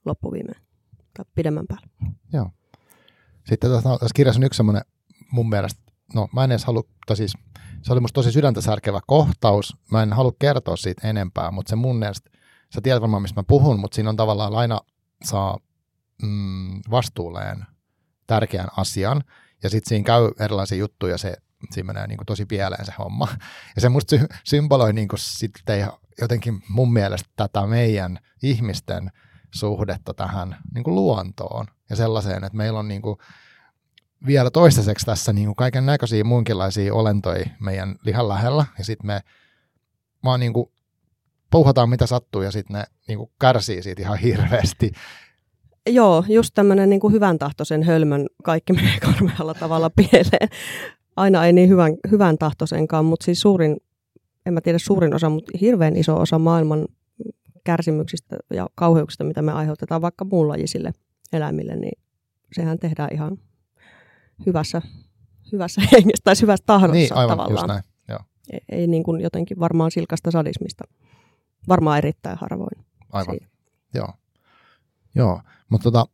loppuviimeen 0.04 0.71
pidemmän 1.34 1.66
päälle. 1.68 1.86
Joo. 2.32 2.50
Sitten 3.46 3.70
no, 3.70 3.98
tässä 3.98 4.14
kirjassa 4.14 4.38
on 4.38 4.44
yksi 4.44 4.56
semmoinen 4.56 4.82
mun 5.32 5.48
mielestä, 5.48 5.82
no 6.14 6.28
mä 6.32 6.44
en 6.44 6.52
edes 6.52 6.64
halua, 6.64 6.82
siis 7.14 7.32
se 7.82 7.92
oli 7.92 8.00
musta 8.00 8.14
tosi 8.14 8.32
sydäntä 8.32 8.60
särkevä 8.60 9.00
kohtaus, 9.06 9.76
mä 9.90 10.02
en 10.02 10.12
halua 10.12 10.32
kertoa 10.38 10.76
siitä 10.76 11.08
enempää, 11.08 11.50
mutta 11.50 11.70
se 11.70 11.76
mun 11.76 11.98
mielestä, 11.98 12.30
sä 12.74 12.80
tiedät 12.80 13.00
varmaan 13.00 13.22
mistä 13.22 13.40
mä 13.40 13.44
puhun, 13.44 13.80
mutta 13.80 13.94
siinä 13.94 14.10
on 14.10 14.16
tavallaan 14.16 14.52
laina 14.52 14.80
saa 15.24 15.58
mm, 16.22 16.80
vastuulleen 16.90 17.64
tärkeän 18.26 18.68
asian, 18.76 19.24
ja 19.62 19.70
sitten 19.70 19.88
siinä 19.88 20.04
käy 20.04 20.30
erilaisia 20.40 20.78
juttuja, 20.78 21.18
se 21.18 21.36
siinä 21.70 21.86
menee 21.86 22.06
niin 22.06 22.16
kuin 22.16 22.26
tosi 22.26 22.46
pieleen 22.46 22.86
se 22.86 22.92
homma. 22.98 23.28
Ja 23.74 23.80
se 23.80 23.88
musta 23.88 24.18
sy- 24.18 24.28
symboloi 24.44 24.92
niin 24.92 25.08
kuin 25.08 25.20
sitten 25.20 25.88
jotenkin 26.20 26.62
mun 26.68 26.92
mielestä 26.92 27.30
tätä 27.36 27.66
meidän 27.66 28.18
ihmisten 28.42 29.10
suhdetta 29.54 30.14
tähän 30.14 30.56
niin 30.74 30.84
kuin 30.84 30.94
luontoon 30.94 31.66
ja 31.90 31.96
sellaiseen, 31.96 32.44
että 32.44 32.56
meillä 32.56 32.78
on 32.78 32.88
niin 32.88 33.02
kuin 33.02 33.16
vielä 34.26 34.50
toistaiseksi 34.50 35.06
tässä 35.06 35.32
niin 35.32 35.46
kuin 35.46 35.56
kaiken 35.56 35.86
näköisiä 35.86 36.24
muunkinlaisia 36.24 36.94
olentoja 36.94 37.44
meidän 37.60 37.96
lihan 38.04 38.28
lähellä 38.28 38.64
ja 38.78 38.84
sitten 38.84 39.06
me 39.06 39.20
vaan 40.24 40.40
niin 40.40 40.52
kuin 40.52 40.70
puhutaan 41.50 41.88
mitä 41.88 42.06
sattuu 42.06 42.42
ja 42.42 42.50
sitten 42.50 42.74
ne 42.74 42.84
niin 43.08 43.18
kuin 43.18 43.30
kärsii 43.40 43.82
siitä 43.82 44.02
ihan 44.02 44.18
hirveästi. 44.18 44.92
Joo, 45.86 46.24
just 46.28 46.54
tämmöinen 46.54 46.90
niin 46.90 47.12
hyvän 47.12 47.38
tahtoisen 47.38 47.82
hölmön 47.82 48.26
kaikki 48.44 48.72
menee 48.72 49.00
karmealla 49.06 49.54
tavalla 49.54 49.90
pieleen. 49.90 50.48
Aina 51.16 51.46
ei 51.46 51.52
niin 51.52 51.68
hyvän, 51.68 51.92
hyvän 52.10 52.38
tahtoisenkaan, 52.38 53.04
mutta 53.04 53.24
siis 53.24 53.40
suurin, 53.40 53.76
en 54.46 54.54
mä 54.54 54.60
tiedä 54.60 54.78
suurin 54.78 55.14
osa, 55.14 55.28
mutta 55.28 55.58
hirveän 55.60 55.96
iso 55.96 56.20
osa 56.20 56.38
maailman 56.38 56.86
kärsimyksistä 57.64 58.36
ja 58.54 58.66
kauheuksista, 58.74 59.24
mitä 59.24 59.42
me 59.42 59.52
aiheutetaan 59.52 60.02
vaikka 60.02 60.24
muunlajisille 60.24 60.92
eläimille, 61.32 61.76
niin 61.76 61.98
sehän 62.52 62.78
tehdään 62.78 63.08
ihan 63.12 63.38
hyvässä, 64.46 64.82
hyvässä 65.52 65.80
hengessä 65.92 66.22
tai 66.24 66.34
hyvässä 66.42 66.64
tahdossa 66.66 66.92
niin, 66.92 67.14
aivan, 67.14 67.38
tavallaan. 67.38 67.54
Just 67.54 67.66
näin. 67.66 67.82
Joo. 68.08 68.18
Ei, 68.52 68.60
ei 68.68 68.86
niin 68.86 69.02
kuin 69.02 69.20
jotenkin 69.20 69.60
varmaan 69.60 69.90
silkasta 69.90 70.30
sadismista. 70.30 70.84
Varmaan 71.68 71.98
erittäin 71.98 72.38
harvoin. 72.38 72.86
Aivan, 73.12 73.34
Siitä. 73.34 73.46
joo. 73.94 74.08
Joo, 75.14 75.40
mutta 75.68 75.82
tota, 75.82 76.06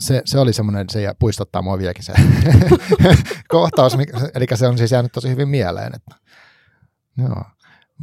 se, 0.00 0.22
se 0.24 0.38
oli 0.38 0.52
semmoinen, 0.52 0.90
se 0.90 1.14
puistottaa 1.18 1.62
mua 1.62 1.78
vieläkin 1.78 2.04
se 2.04 2.12
kohtaus, 3.48 3.96
eli 4.34 4.46
se 4.54 4.66
on 4.66 4.78
siis 4.78 4.90
jäänyt 4.90 5.12
tosi 5.12 5.28
hyvin 5.28 5.48
mieleen. 5.48 5.92
Että, 5.94 6.16
joo. 7.18 7.44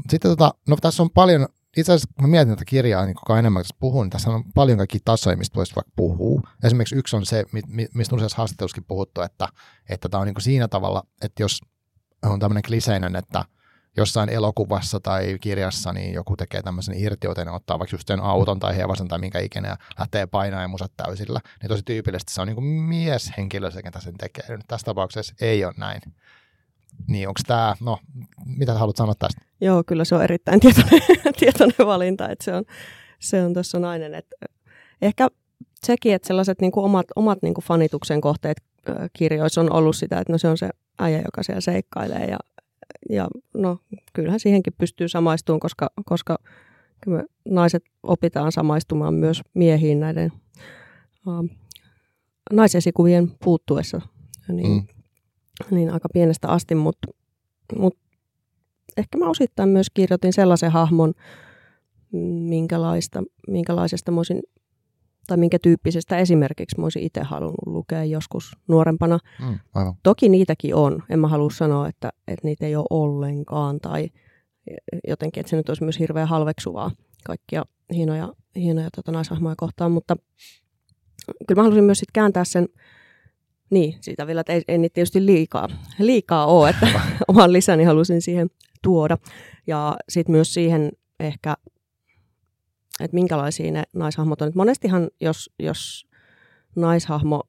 Sitten 0.10 0.32
tota, 0.32 0.54
no 0.68 0.78
tässä 0.82 1.04
on 1.04 1.10
paljon 1.10 1.48
itse 1.78 1.92
asiassa 1.92 2.14
kun 2.16 2.24
mä 2.24 2.32
mietin 2.32 2.54
tätä 2.54 2.66
kirjaa, 2.66 3.06
niin 3.06 3.16
kukaan 3.16 3.40
enemmän 3.40 3.64
tässä 3.64 3.76
puhun, 3.80 4.04
niin 4.04 4.10
tässä 4.10 4.30
on 4.30 4.44
paljon 4.54 4.78
kaikki 4.78 5.00
tasoja, 5.06 5.38
mistä 5.38 5.56
voisi 5.56 5.76
vaikka 5.76 5.92
puhua. 5.96 6.42
Esimerkiksi 6.64 6.96
yksi 6.96 7.16
on 7.16 7.26
se, 7.26 7.46
mistä 7.94 8.16
useassa 8.16 8.38
haastattelussakin 8.38 8.86
puhuttu, 8.88 9.22
että, 9.22 9.48
että 9.90 10.10
tämä 10.10 10.22
on 10.22 10.28
niin 10.28 10.36
kuin 10.36 10.44
siinä 10.44 10.68
tavalla, 10.68 11.04
että 11.22 11.44
jos 11.44 11.60
on 12.24 12.40
tämmöinen 12.40 12.64
kliseinen, 12.64 13.16
että 13.16 13.46
jossain 13.98 14.30
elokuvassa 14.30 15.00
tai 15.00 15.38
kirjassa 15.42 15.94
niin 15.94 16.14
joku 16.14 16.38
tekee 16.38 16.62
tämmöisen 16.62 16.98
irtioten, 16.98 17.50
ottaa 17.50 17.80
vaikka 17.80 17.94
just 17.94 18.08
sen 18.08 18.20
auton 18.20 18.60
tai 18.60 18.78
hevosen 18.78 19.08
tai 19.08 19.20
minkä 19.20 19.40
ikinä 19.40 19.68
ja 19.68 19.78
lähtee 20.00 20.28
painaa 20.28 20.62
ja 20.62 20.68
musat 20.68 20.92
täysillä, 20.98 21.40
niin 21.62 21.70
tosi 21.70 21.84
tyypillisesti 21.84 22.34
se 22.34 22.42
on 22.42 22.48
niin 22.48 22.56
kuin 22.56 22.66
mieshenkilö 22.66 23.72
se, 23.72 23.84
ketä 23.84 24.00
sen 24.00 24.18
tekee. 24.18 24.46
Nyt 24.50 24.68
tässä 24.68 24.86
tapauksessa 24.86 25.36
ei 25.42 25.66
ole 25.66 25.74
näin. 25.78 26.02
Niin 27.08 27.28
onko 27.28 27.42
tämä, 27.48 27.76
no 27.80 28.00
mitä 28.46 28.74
haluat 28.74 28.96
sanoa 28.96 29.16
tästä? 29.16 29.42
Joo, 29.64 29.84
kyllä 29.88 30.06
se 30.06 30.16
on 30.16 30.24
erittäin 30.24 30.60
tietoinen, 30.60 31.02
tietoinen 31.40 31.88
valinta, 31.88 32.30
että 32.30 32.46
se 32.46 32.56
on, 32.56 32.64
se 33.20 33.44
on 33.44 33.54
tuossa 33.54 33.80
nainen. 33.80 34.16
Että 34.16 34.36
ehkä 35.02 35.28
sekin, 35.86 36.14
että 36.14 36.28
sellaiset 36.28 36.62
niin 36.62 36.72
kuin 36.72 36.84
omat, 36.86 37.06
omat 37.16 37.40
niin 37.42 37.54
kuin 37.54 37.66
fanituksen 37.66 38.22
kohteet 38.22 38.58
kirjoissa 39.14 39.62
on 39.62 39.74
ollut 39.74 39.96
sitä, 39.96 40.20
että 40.20 40.34
no 40.34 40.38
se 40.38 40.48
on 40.48 40.58
se 40.58 40.70
äijä, 41.00 41.22
joka 41.26 41.44
siellä 41.44 41.62
seikkailee 41.62 42.26
ja, 42.26 42.38
ja 43.10 43.28
no 43.54 43.78
kyllähän 44.14 44.40
siihenkin 44.40 44.74
pystyy 44.78 45.08
samaistumaan, 45.08 45.60
koska, 45.60 45.90
koska 46.06 46.38
me 47.08 47.24
naiset 47.46 47.84
opitaan 48.04 48.52
samaistumaan 48.52 49.14
myös 49.14 49.42
miehiin 49.54 50.00
näiden 50.00 50.32
uh, 51.28 51.50
naisesikuvien 52.52 53.32
puuttuessa. 53.44 54.02
Niin, 54.48 54.72
mm. 54.72 54.88
niin 55.76 55.90
aika 55.90 56.10
pienestä 56.14 56.48
asti, 56.48 56.76
mutta 56.76 57.08
mut 57.78 57.98
ehkä 58.98 59.18
mä 59.18 59.30
osittain 59.30 59.70
myös 59.70 59.88
kirjoitin 59.94 60.34
sellaisen 60.34 60.72
hahmon, 60.72 61.14
minkälaista, 62.50 63.24
minkälaisesta 63.48 64.12
mä 64.12 64.20
olisin 64.20 64.42
tai 65.28 65.38
minkä 65.38 65.60
tyyppisestä 65.60 66.18
esimerkiksi 66.18 66.80
mä 66.80 66.86
olisin 66.86 67.04
itse 67.04 67.22
halunnut 67.24 67.66
lukea 67.66 68.04
joskus 68.04 68.58
nuorempana. 68.68 69.20
Mm, 69.42 69.60
aivan. 69.74 69.96
Toki 70.04 70.30
niitäkin 70.30 70.76
on. 70.76 71.04
En 71.10 71.20
mä 71.20 71.28
halua 71.28 71.50
sanoa, 71.50 71.88
että, 71.88 72.12
että 72.28 72.48
niitä 72.48 72.66
ei 72.66 72.76
ole 72.76 72.86
ollenkaan 72.90 73.80
tai 73.80 74.10
jotenkin, 75.08 75.42
että 75.42 75.50
se 75.50 75.56
nyt 75.56 75.70
olisi 75.70 75.84
myös 75.84 76.00
hirveän 76.00 76.28
halveksuvaa 76.28 76.92
kaikkia 77.26 77.66
hienoja, 77.94 78.34
hienoja 78.56 78.90
tota, 78.96 79.12
naishahmoja 79.12 79.56
kohtaan, 79.58 79.92
mutta 79.92 80.16
kyllä 81.48 81.60
mä 81.60 81.64
halusin 81.64 81.84
myös 81.84 82.00
sit 82.00 82.12
kääntää 82.14 82.44
sen, 82.44 82.68
niin, 83.70 83.98
siitä 84.02 84.28
vielä, 84.28 84.42
että 84.42 84.54
ei, 84.54 84.62
ei 84.68 84.78
niitä 84.78 84.94
tietysti 84.94 85.26
liikaa, 85.26 85.70
liikaa 86.00 86.46
ole, 86.46 86.70
että 86.70 86.88
oman 87.28 87.54
lisäni 87.54 87.84
halusin 87.84 88.22
siihen 88.22 88.50
tuoda. 88.84 89.18
Ja 89.68 89.96
sitten 90.10 90.32
myös 90.32 90.54
siihen 90.54 90.92
ehkä 91.20 91.56
että 93.00 93.16
minkälaisia 93.16 93.72
ne 93.72 93.84
naishahmot 93.94 94.42
on. 94.42 94.48
Et 94.48 94.56
monestihan, 94.56 95.10
jos, 95.22 95.50
jos 95.60 96.08
naishahmo 96.76 97.44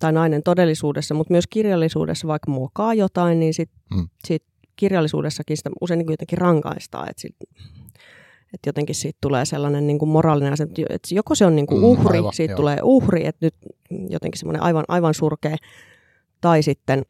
tai 0.00 0.12
nainen 0.12 0.42
todellisuudessa, 0.42 1.14
mutta 1.14 1.32
myös 1.32 1.46
kirjallisuudessa 1.46 2.28
vaikka 2.28 2.50
muokaa 2.50 2.94
jotain, 2.94 3.40
niin 3.40 3.54
sitten 3.54 3.78
mm. 3.94 4.08
sit 4.24 4.42
kirjallisuudessakin 4.76 5.56
sitä 5.56 5.70
usein 5.80 5.98
niin 5.98 6.10
jotenkin 6.10 6.38
rankaistaan, 6.38 7.10
että 7.10 7.20
sit, 7.20 7.36
et 8.54 8.60
jotenkin 8.66 8.94
siitä 8.94 9.18
tulee 9.20 9.44
sellainen 9.44 9.86
niin 9.86 9.98
kuin 9.98 10.08
moraalinen 10.08 10.52
asia, 10.52 10.66
että 10.88 11.14
joko 11.14 11.34
se 11.34 11.46
on 11.46 11.56
niin 11.56 11.66
kuin 11.66 11.80
mm, 11.80 11.84
uhri, 11.84 12.04
mm, 12.04 12.24
aivan, 12.24 12.32
siitä 12.32 12.52
joo. 12.52 12.56
tulee 12.56 12.78
uhri, 12.82 13.26
että 13.26 13.46
nyt 13.46 13.54
jotenkin 14.08 14.38
semmoinen 14.38 14.62
aivan, 14.62 14.84
aivan 14.88 15.14
surkea, 15.14 15.56
tai 16.40 16.62
sitten, 16.62 17.02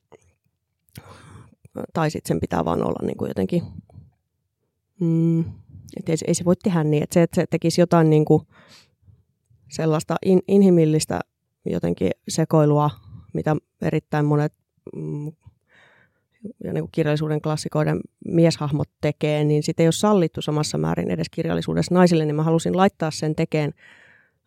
tai 1.92 2.10
sitten 2.10 2.28
sen 2.28 2.40
pitää 2.40 2.64
vaan 2.64 2.86
olla 2.86 3.06
niin 3.06 3.16
kuin 3.16 3.28
jotenkin 3.28 3.62
mm, 5.00 5.40
et 5.96 6.08
ei, 6.08 6.16
ei 6.26 6.34
se 6.34 6.44
voi 6.44 6.56
tehdä 6.56 6.84
niin, 6.84 7.02
että 7.02 7.14
se, 7.14 7.22
että 7.22 7.34
se 7.34 7.46
tekisi 7.50 7.80
jotain 7.80 8.10
niin 8.10 8.24
kuin 8.24 8.42
sellaista 9.68 10.16
in, 10.24 10.40
inhimillistä 10.48 11.20
jotenkin 11.64 12.10
sekoilua, 12.28 12.90
mitä 13.34 13.56
erittäin 13.82 14.24
monet 14.24 14.52
mm, 14.96 15.32
ja 16.64 16.72
niin 16.72 16.82
kuin 16.82 16.92
kirjallisuuden 16.92 17.40
klassikoiden 17.40 18.00
mieshahmot 18.24 18.88
tekee, 19.00 19.44
niin 19.44 19.62
sitä 19.62 19.82
ei 19.82 19.86
ole 19.86 19.92
sallittu 19.92 20.42
samassa 20.42 20.78
määrin 20.78 21.10
edes 21.10 21.30
kirjallisuudessa 21.30 21.94
naisille, 21.94 22.24
niin 22.24 22.36
mä 22.36 22.42
halusin 22.42 22.76
laittaa 22.76 23.10
sen 23.10 23.34
tekeen 23.34 23.74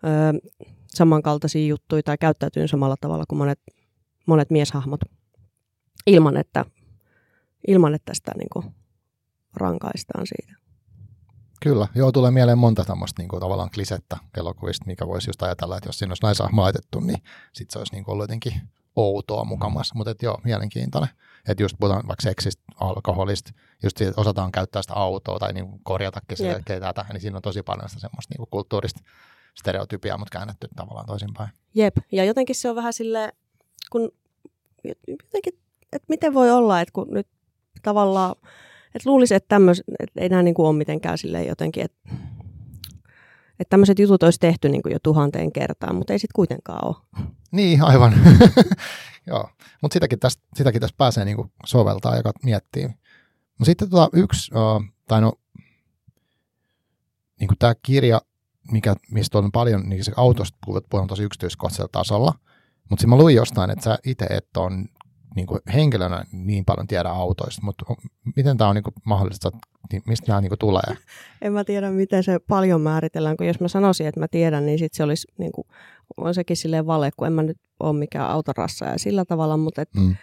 ö, 0.03 0.49
samankaltaisia 0.87 1.67
juttuja 1.67 2.03
tai 2.03 2.17
käyttäytyyn 2.17 2.67
samalla 2.67 2.95
tavalla 3.01 3.23
kuin 3.27 3.37
monet, 3.37 3.59
monet 4.25 4.49
mieshahmot. 4.49 4.99
Ilman, 6.07 6.37
että, 6.37 6.65
ilman, 7.67 7.95
että 7.95 8.13
sitä 8.13 8.31
niin 8.37 8.49
kuin 8.53 8.75
rankaistaan 9.53 10.27
siitä. 10.27 10.59
Kyllä, 11.63 11.87
joo, 11.95 12.11
tulee 12.11 12.31
mieleen 12.31 12.57
monta 12.57 12.85
tämmöistä 12.85 13.21
niin 13.21 13.29
kuin, 13.29 13.39
tavallaan 13.39 13.69
klisettä 13.71 14.17
elokuvista, 14.37 14.85
mikä 14.85 15.07
voisi 15.07 15.29
just 15.29 15.43
ajatella, 15.43 15.77
että 15.77 15.89
jos 15.89 15.99
siinä 15.99 16.11
olisi 16.11 16.23
naisahmo 16.23 16.61
laitettu, 16.61 16.99
niin 16.99 17.21
sitten 17.53 17.73
se 17.73 17.79
olisi 17.79 17.93
niin 17.93 18.03
kuin, 18.03 18.13
ollut 18.13 18.23
jotenkin 18.23 18.53
outoa 18.95 19.43
mukamassa. 19.43 19.95
Mutta 19.95 20.13
joo, 20.21 20.41
mielenkiintoinen. 20.43 21.09
Että 21.47 21.63
just 21.63 21.75
puhutaan 21.79 22.07
vaikka 22.07 22.21
seksistä, 22.23 22.63
alkoholista, 22.79 23.51
just 23.83 23.97
siitä, 23.97 24.21
osataan 24.21 24.51
käyttää 24.51 24.81
sitä 24.81 24.93
autoa 24.93 25.39
tai 25.39 25.53
niin 25.53 25.79
korjatakin 25.83 26.37
se 26.37 26.47
yep. 26.47 26.65
tätä, 26.65 27.05
niin 27.13 27.21
siinä 27.21 27.35
on 27.35 27.41
tosi 27.41 27.63
paljon 27.63 27.89
sitä 27.89 28.01
semmoista 28.01 28.35
niin 28.37 28.47
kulttuurista 28.51 29.01
stereotypiaa, 29.57 30.17
mutta 30.17 30.37
käännetty 30.37 30.67
tavallaan 30.75 31.05
toisinpäin. 31.05 31.49
Jep, 31.73 31.97
ja 32.11 32.25
jotenkin 32.25 32.55
se 32.55 32.69
on 32.69 32.75
vähän 32.75 32.93
sille, 32.93 33.33
kun 33.91 34.11
jotenkin, 35.07 35.53
että 35.93 36.05
miten 36.09 36.33
voi 36.33 36.51
olla, 36.51 36.81
että 36.81 36.91
kun 36.93 37.07
nyt 37.11 37.27
tavallaan 37.81 38.35
et 38.95 39.05
luulisin, 39.05 39.37
että, 39.37 39.47
tämmöis, 39.47 39.83
että 39.99 40.21
ei 40.21 40.29
nämä 40.29 40.43
niin 40.43 40.53
kuin 40.53 40.65
ole 40.65 40.77
mitenkään 40.77 41.17
silleen 41.17 41.47
jotenkin, 41.47 41.85
että, 41.85 42.09
että 43.59 43.69
tämmöiset 43.69 43.99
jutut 43.99 44.23
olisi 44.23 44.39
tehty 44.39 44.69
niin 44.69 44.81
kuin 44.81 44.93
jo 44.93 44.99
tuhanteen 45.03 45.51
kertaan, 45.51 45.95
mutta 45.95 46.13
ei 46.13 46.19
sitten 46.19 46.35
kuitenkaan 46.35 46.87
ole. 46.87 46.95
Niin, 47.51 47.81
aivan. 47.81 48.13
Joo, 49.27 49.49
mutta 49.81 49.93
sitäkin 49.93 50.19
tästä, 50.19 50.43
sitäkin 50.55 50.81
tästä 50.81 50.97
pääsee 50.97 51.25
niin 51.25 51.35
kuin 51.35 51.51
soveltaa 51.65 52.15
ja 52.15 52.21
miettii. 52.43 52.87
No 53.59 53.65
sitten 53.65 53.89
tota 53.89 54.09
yksi, 54.13 54.51
uh, 54.55 54.83
tai 55.07 55.21
no, 55.21 55.33
niin 57.39 57.47
kuin 57.47 57.57
tämä 57.57 57.75
kirja, 57.83 58.21
mikä, 58.71 58.95
mistä 59.11 59.37
on 59.37 59.51
paljon, 59.51 59.89
niin 59.89 60.03
se 60.03 60.11
autosta 60.15 60.57
puhutaan 60.65 61.07
tosi 61.07 61.23
yksityiskohtaisella 61.23 61.89
tasolla, 61.91 62.33
mutta 62.89 63.01
sitten 63.01 63.09
mä 63.09 63.17
luin 63.17 63.35
jostain, 63.35 63.69
että 63.69 63.83
sä 63.83 63.97
itse 64.05 64.25
et 64.25 64.57
on 64.57 64.85
niin 65.35 65.47
kuin 65.47 65.59
henkilönä 65.73 66.25
niin 66.31 66.65
paljon 66.65 66.87
tiedä 66.87 67.09
autoista, 67.09 67.61
mutta 67.63 67.85
miten 68.35 68.57
tämä 68.57 68.69
on 68.69 68.75
niin 68.75 68.83
kuin 68.83 68.93
mahdollista, 69.05 69.51
niin 69.91 70.01
mistä 70.07 70.27
nämä 70.27 70.41
niin 70.41 70.49
kuin 70.49 70.59
tulee? 70.59 70.97
En 71.41 71.53
mä 71.53 71.63
tiedä, 71.63 71.91
miten 71.91 72.23
se 72.23 72.39
paljon 72.39 72.81
määritellään, 72.81 73.37
kun 73.37 73.47
jos 73.47 73.59
mä 73.59 73.67
sanoisin, 73.67 74.07
että 74.07 74.19
mä 74.19 74.27
tiedän, 74.27 74.65
niin 74.65 74.79
sitten 74.79 74.97
se 74.97 75.03
olisi, 75.03 75.27
niin 75.37 75.51
kuin, 75.51 75.67
on 76.17 76.33
sekin 76.33 76.57
silleen 76.57 76.85
vale, 76.85 77.11
kun 77.17 77.27
en 77.27 77.33
mä 77.33 77.43
nyt 77.43 77.57
ole 77.79 77.99
mikään 77.99 78.29
autorassa 78.29 78.85
ja 78.85 78.99
sillä 78.99 79.25
tavalla, 79.25 79.57
mutta 79.57 79.81
et, 79.81 79.89
mm. 79.95 80.15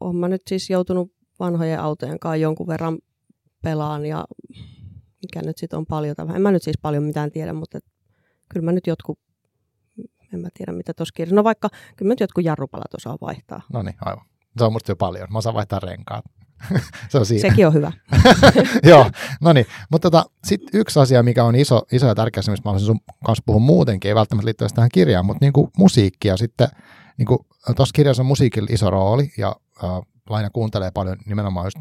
olen 0.00 0.16
mä 0.16 0.28
nyt 0.28 0.42
siis 0.48 0.70
joutunut 0.70 1.12
vanhojen 1.40 1.80
autojen 1.80 2.18
kanssa 2.18 2.36
jonkun 2.36 2.66
verran 2.66 2.98
pelaan 3.62 4.06
ja 4.06 4.24
mikä 5.22 5.42
nyt 5.46 5.58
sitten 5.58 5.78
on 5.78 5.86
paljon, 5.86 6.16
en 6.34 6.42
mä 6.42 6.50
nyt 6.50 6.62
siis 6.62 6.78
paljon 6.82 7.02
mitään 7.02 7.30
tiedä, 7.30 7.52
mutta 7.52 7.78
et, 7.78 7.84
kyllä 8.48 8.64
mä 8.64 8.72
nyt 8.72 8.86
jotkut 8.86 9.18
en 10.34 10.40
mä 10.40 10.48
tiedä 10.54 10.72
mitä 10.72 10.94
tuossa 10.94 11.12
kirjassa. 11.16 11.36
No 11.36 11.44
vaikka, 11.44 11.68
kyllä 11.96 12.10
mä 12.10 12.14
jotkut 12.20 12.44
jarrupalat 12.44 12.94
osaa 12.94 13.16
vaihtaa. 13.20 13.60
No 13.72 13.82
niin, 13.82 13.96
aivan. 14.00 14.24
Se 14.58 14.64
on 14.64 14.72
musta 14.72 14.92
jo 14.92 14.96
paljon. 14.96 15.28
Mä 15.30 15.38
osaan 15.38 15.54
vaihtaa 15.54 15.80
renkaat. 15.80 16.24
se 17.10 17.18
on 17.18 17.26
siinä. 17.26 17.48
Sekin 17.48 17.66
on 17.66 17.74
hyvä. 17.74 17.92
Joo, 18.90 19.10
no 19.40 19.52
niin. 19.52 19.66
Mutta 19.90 20.10
tota, 20.10 20.30
sitten 20.44 20.80
yksi 20.80 21.00
asia, 21.00 21.22
mikä 21.22 21.44
on 21.44 21.54
iso, 21.54 21.82
iso 21.92 22.06
ja 22.06 22.14
tärkeä, 22.14 22.42
mistä 22.48 22.52
mä 22.52 22.70
haluaisin 22.70 22.86
sun 22.86 23.00
kanssa 23.26 23.42
puhua 23.46 23.60
muutenkin, 23.60 24.08
ei 24.08 24.14
välttämättä 24.14 24.46
liittyä 24.46 24.68
tähän 24.74 24.90
kirjaan, 24.92 25.26
mutta 25.26 25.44
niinku 25.44 25.70
musiikki 25.78 26.28
ja 26.28 26.36
sitten 26.36 26.68
niinku, 27.18 27.46
tuossa 27.76 27.92
kirjassa 27.92 28.22
on 28.22 28.26
musiikilla 28.26 28.68
iso 28.70 28.90
rooli 28.90 29.32
ja 29.38 29.56
äh, 29.84 29.90
Laina 30.30 30.50
kuuntelee 30.50 30.90
paljon 30.90 31.16
nimenomaan 31.26 31.66
just 31.66 31.78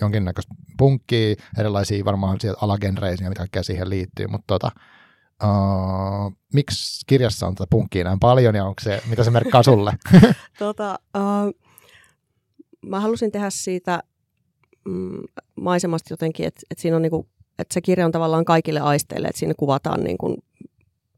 jonkinnäköistä 0.00 0.54
punkkia, 0.78 1.34
erilaisia 1.58 2.04
varmaan 2.04 2.40
sieltä 2.40 2.58
alagenreisiä, 2.62 3.28
mitä 3.28 3.38
kaikkea 3.38 3.62
siihen 3.62 3.90
liittyy, 3.90 4.26
mutta 4.26 4.44
tota, 4.46 4.70
Uh, 5.44 6.32
miksi 6.52 7.04
kirjassa 7.06 7.46
on 7.46 7.54
tätä 7.54 7.66
punkkia 7.70 8.04
näin 8.04 8.20
paljon 8.20 8.54
ja 8.54 8.64
onko 8.64 8.80
se, 8.82 9.02
mitä 9.08 9.24
se 9.24 9.30
merkkaa 9.30 9.62
sulle? 9.62 9.92
tota, 10.58 10.98
uh, 11.16 11.54
mä 12.86 13.00
halusin 13.00 13.32
tehdä 13.32 13.50
siitä 13.50 14.02
mm, 14.88 15.22
maisemasta 15.56 16.12
jotenkin, 16.12 16.46
että, 16.46 16.60
että, 16.70 16.82
siinä 16.82 16.96
on 16.96 17.02
niinku, 17.02 17.28
että 17.58 17.74
se 17.74 17.80
kirja 17.80 18.06
on 18.06 18.12
tavallaan 18.12 18.44
kaikille 18.44 18.80
aisteille, 18.80 19.28
että 19.28 19.38
siinä 19.38 19.54
kuvataan 19.56 20.04
niinku 20.04 20.36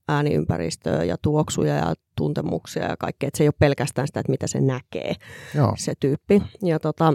ääniympäristöä 0.08 1.04
ja 1.04 1.16
tuoksuja 1.22 1.74
ja 1.74 1.94
tuntemuksia 2.16 2.84
ja 2.84 2.96
kaikkea, 2.96 3.26
että 3.26 3.38
se 3.38 3.44
ei 3.44 3.48
ole 3.48 3.54
pelkästään 3.58 4.06
sitä, 4.06 4.20
että 4.20 4.32
mitä 4.32 4.46
se 4.46 4.60
näkee, 4.60 5.14
Joo. 5.54 5.74
se 5.78 5.92
tyyppi. 6.00 6.42
Ja 6.62 6.78
tota, 6.78 7.14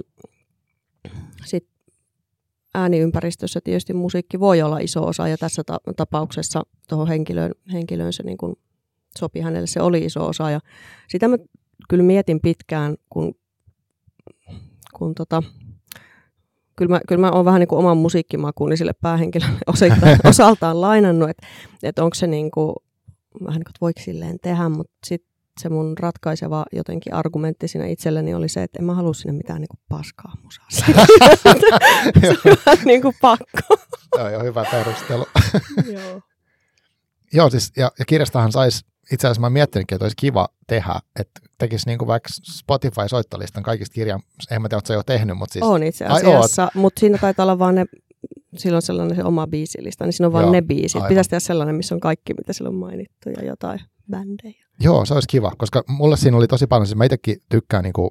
sitten 1.46 1.73
ääniympäristössä 2.74 3.60
tietysti 3.64 3.94
musiikki 3.94 4.40
voi 4.40 4.62
olla 4.62 4.80
iso 4.80 5.08
osa 5.08 5.28
ja 5.28 5.38
tässä 5.38 5.64
ta- 5.64 5.80
tapauksessa 5.96 6.64
tuohon 6.90 7.08
henkilöön, 7.08 7.52
henkilöön 7.74 8.14
se 8.14 8.24
niin 8.24 8.38
kuin 8.38 8.56
sopi 9.20 9.40
hänelle, 9.40 9.68
se 9.68 9.82
oli 9.82 10.06
iso 10.06 10.28
osa 10.28 10.50
ja 10.50 10.60
sitä 11.08 11.28
mä 11.28 11.38
kyllä 11.90 12.04
mietin 12.04 12.40
pitkään, 12.40 12.96
kun, 13.10 13.36
kun 14.94 15.16
tota, 15.16 15.44
kyllä 16.76 16.90
mä, 16.90 17.02
kyllä 17.08 17.22
mä 17.22 17.32
oon 17.32 17.46
vähän 17.46 17.60
niin 17.60 17.68
kuin 17.68 17.80
oman 17.80 17.98
musiikkimakuuni 17.98 18.78
sille 18.78 18.94
päähenkilölle 19.02 19.60
osaltaan, 19.74 20.18
osaltaan 20.30 20.82
lainannut, 20.82 21.30
että, 21.30 21.48
että 21.84 22.04
onko 22.04 22.14
se 22.14 22.28
niin 22.28 22.52
kuin, 22.52 22.76
vähän 23.44 23.60
niin 23.60 23.66
kuin, 23.66 23.72
että 23.72 23.82
voiko 23.82 24.02
silleen 24.02 24.40
tehdä, 24.42 24.70
mutta 24.70 24.94
sitten 25.06 25.33
se 25.60 25.70
mun 25.70 25.98
ratkaiseva 25.98 26.66
jotenkin 26.72 27.14
argumentti 27.14 27.68
siinä 27.68 27.88
itselleni 27.88 28.34
oli 28.34 28.50
se, 28.50 28.64
että 28.64 28.80
en 28.80 28.86
mä 28.86 28.94
halua 28.94 29.14
sinne 29.14 29.34
mitään 29.34 29.62
niin 29.62 29.70
kuin 29.70 29.80
paskaa 29.90 30.34
musaa. 30.44 30.66
se 30.72 30.86
on 32.72 32.78
niin 32.86 33.02
kuin 33.02 33.16
pakko. 33.22 33.76
Joo, 34.18 34.30
jo 34.30 34.44
hyvä 34.44 34.66
perustelu. 34.72 35.26
Joo. 35.94 36.22
Joo, 37.34 37.50
siis, 37.50 37.72
ja, 37.78 37.92
ja 38.00 38.06
kirjastahan 38.06 38.52
saisi, 38.52 38.86
itse 39.12 39.28
asiassa 39.28 39.42
mä 39.42 39.50
miettinytkin, 39.50 39.96
että 39.96 40.06
olisi 40.06 40.16
kiva 40.18 40.50
tehdä, 40.68 41.00
että 41.20 41.42
tekisi 41.58 41.88
niin 41.88 41.98
kuin 41.98 42.08
vaikka 42.08 42.30
Spotify-soittolistan 42.32 43.64
kaikista 43.64 43.94
kirjan, 43.94 44.22
en 44.52 44.62
mä 44.62 44.70
tiedä, 44.70 44.80
että 44.80 44.88
sä 44.88 44.94
jo 44.94 45.04
tehnyt, 45.04 45.38
mutta 45.38 45.54
siis... 45.54 45.66
On 45.66 45.84
itse 45.84 46.06
asiassa, 46.06 46.72
mutta 46.74 47.00
siinä 47.00 47.18
taitaa 47.18 47.44
olla 47.44 47.60
vaan 47.60 47.76
ne, 47.76 47.86
silloin 48.58 48.82
sellainen 48.82 49.16
se 49.16 49.24
oma 49.24 49.48
biisilista, 49.48 50.06
niin 50.06 50.14
siinä 50.14 50.28
on 50.28 50.42
Joo, 50.42 50.52
ne 50.52 50.62
biisit. 50.62 50.96
Aivan. 50.96 51.10
Pitäisi 51.10 51.30
tehdä 51.30 51.40
sellainen, 51.40 51.76
missä 51.76 51.96
on 51.96 52.02
kaikki, 52.02 52.34
mitä 52.34 52.54
sillä 52.54 52.70
on 52.70 52.76
mainittu 52.76 53.30
ja 53.30 53.46
jotain 53.46 53.82
bändejä. 54.10 54.66
Joo, 54.80 55.06
se 55.06 55.14
olisi 55.14 55.28
kiva, 55.28 55.52
koska 55.58 55.84
mulle 55.88 56.18
siinä 56.18 56.38
oli 56.38 56.48
tosi 56.48 56.68
paljon, 56.68 56.88
siis 56.88 56.98
mä 56.98 57.06
itsekin 57.06 57.38
tykkään 57.50 57.84
niin 57.84 57.94
kuin 57.94 58.10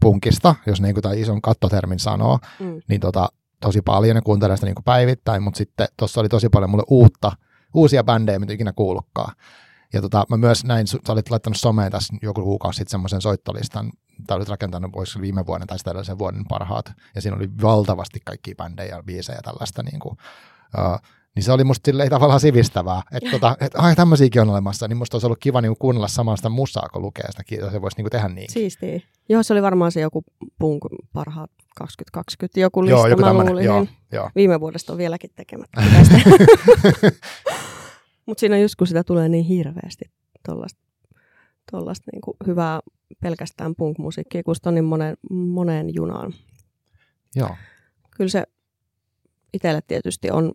punkista, 0.00 0.54
jos 0.66 0.80
niin 0.80 0.94
tai 0.94 1.20
ison 1.20 1.42
kattotermin 1.42 1.98
sanoo, 1.98 2.38
mm. 2.60 2.80
niin 2.88 3.00
tota, 3.00 3.28
tosi 3.60 3.82
paljon 3.82 4.16
ja 4.16 4.22
kuuntelen 4.22 4.56
sitä 4.56 4.66
niin 4.66 4.74
kuin 4.74 4.84
päivittäin, 4.84 5.42
mutta 5.42 5.58
sitten 5.58 5.88
tuossa 5.96 6.20
oli 6.20 6.28
tosi 6.28 6.48
paljon 6.48 6.70
mulle 6.70 6.84
uutta, 6.88 7.32
uusia 7.74 8.04
bändejä, 8.04 8.38
mitä 8.38 8.52
ikinä 8.52 8.72
kuullutkaan. 8.72 9.34
Ja 9.92 10.02
tota, 10.02 10.26
mä 10.30 10.36
myös 10.36 10.64
näin, 10.64 10.86
sä 10.86 10.98
olit 11.08 11.30
laittanut 11.30 11.56
someen 11.56 11.92
tässä 11.92 12.14
joku 12.22 12.42
kuukausi 12.42 12.76
sitten 12.76 12.90
semmoisen 12.90 13.20
soittolistan, 13.20 13.90
tai 14.26 14.36
olit 14.36 14.48
rakentanut 14.48 14.92
voisi 14.92 15.20
viime 15.20 15.46
vuoden 15.46 15.66
tai 15.66 15.78
sitä 15.78 15.90
edellisen 15.90 16.18
vuoden 16.18 16.44
parhaat, 16.48 16.92
ja 17.14 17.22
siinä 17.22 17.36
oli 17.36 17.48
valtavasti 17.62 18.20
kaikkia 18.24 18.54
bändejä 18.54 18.96
ja 18.96 19.02
biisejä 19.02 19.38
ja 19.38 19.42
tällaista 19.42 19.82
niin 19.82 20.00
kuin, 20.00 20.16
uh, 20.78 21.00
niin 21.34 21.42
se 21.42 21.52
oli 21.52 21.64
musta 21.64 21.88
silleen 21.88 22.10
tavallaan 22.10 22.40
sivistävää, 22.40 23.02
että 23.12 23.30
tota, 23.30 23.56
et, 23.60 23.72
ai 23.74 23.96
tämmöisiäkin 23.96 24.42
on 24.42 24.50
olemassa, 24.50 24.88
niin 24.88 24.96
musta 24.96 25.14
olisi 25.14 25.26
ollut 25.26 25.38
kiva 25.40 25.60
niinku 25.60 25.76
kuunnella 25.78 26.08
samasta 26.08 26.48
musaa, 26.48 26.88
kun 26.92 27.02
lukee 27.02 27.24
sitä, 27.30 27.70
se 27.70 27.82
voisi 27.82 27.96
niinku 27.96 28.10
tehdä 28.10 28.28
niin. 28.28 28.50
Siistiä. 28.52 29.00
Joo, 29.28 29.42
se 29.42 29.52
oli 29.52 29.62
varmaan 29.62 29.92
se 29.92 30.00
joku 30.00 30.24
punk 30.58 30.82
parhaat 31.12 31.50
2020, 31.76 32.60
joku 32.60 32.82
lista, 32.84 32.96
joo, 32.96 33.06
joku 33.06 33.22
mä 33.22 33.32
luulin. 33.32 33.64
Joo, 33.64 33.86
joo. 34.12 34.30
Viime 34.36 34.60
vuodesta 34.60 34.92
on 34.92 34.98
vieläkin 34.98 35.30
tekemättä. 35.36 35.80
Mutta 38.26 38.40
siinä 38.40 38.58
just 38.58 38.74
kun 38.74 38.86
sitä 38.86 39.04
tulee 39.04 39.28
niin 39.28 39.44
hirveästi 39.44 40.04
tuollaista 40.46 40.89
tollasta 41.70 42.10
niinku 42.12 42.36
hyvää 42.46 42.80
pelkästään 43.20 43.74
punk-musiikkia, 43.74 44.42
kun 44.42 44.54
on 44.66 44.74
niin 44.74 44.84
monen, 44.84 45.16
moneen 45.30 45.94
junaan. 45.94 46.34
Joo. 47.36 47.56
Kyllä 48.16 48.30
se 48.30 48.44
itselle 49.52 49.80
tietysti 49.86 50.30
on, 50.30 50.52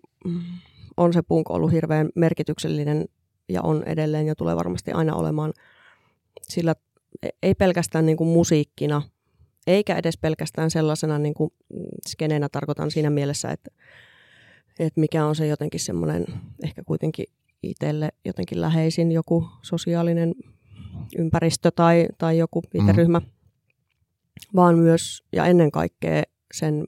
on 0.98 1.14
se 1.14 1.22
punk 1.22 1.50
ollut 1.50 1.72
hirveän 1.72 2.10
merkityksellinen 2.16 3.06
ja 3.50 3.62
on 3.62 3.84
edelleen 3.84 4.28
ja 4.28 4.36
tulee 4.36 4.56
varmasti 4.56 4.92
aina 4.92 5.16
olemaan 5.16 5.54
sillä 6.42 6.76
ei 7.44 7.56
pelkästään 7.56 8.06
niin 8.06 8.18
kuin 8.18 8.28
musiikkina, 8.28 9.02
eikä 9.68 9.96
edes 9.96 10.18
pelkästään 10.18 10.72
sellaisena 10.72 11.20
niin 11.20 11.34
kuin 11.34 11.54
skeneenä 12.08 12.50
tarkoitan 12.52 12.92
siinä 12.92 13.10
mielessä, 13.10 13.52
että, 13.52 13.72
että 14.80 15.00
mikä 15.00 15.26
on 15.26 15.36
se 15.36 15.48
jotenkin 15.48 15.80
semmoinen 15.80 16.26
ehkä 16.64 16.84
kuitenkin 16.84 17.26
itselle 17.64 18.10
jotenkin 18.26 18.62
läheisin 18.62 19.12
joku 19.12 19.50
sosiaalinen 19.62 20.36
ympäristö 21.18 21.72
tai, 21.72 22.08
tai 22.18 22.38
joku 22.38 22.62
viiteryhmä, 22.74 23.20
mm. 23.20 23.26
vaan 24.56 24.78
myös 24.78 25.24
ja 25.34 25.46
ennen 25.46 25.72
kaikkea 25.72 26.24
sen 26.54 26.86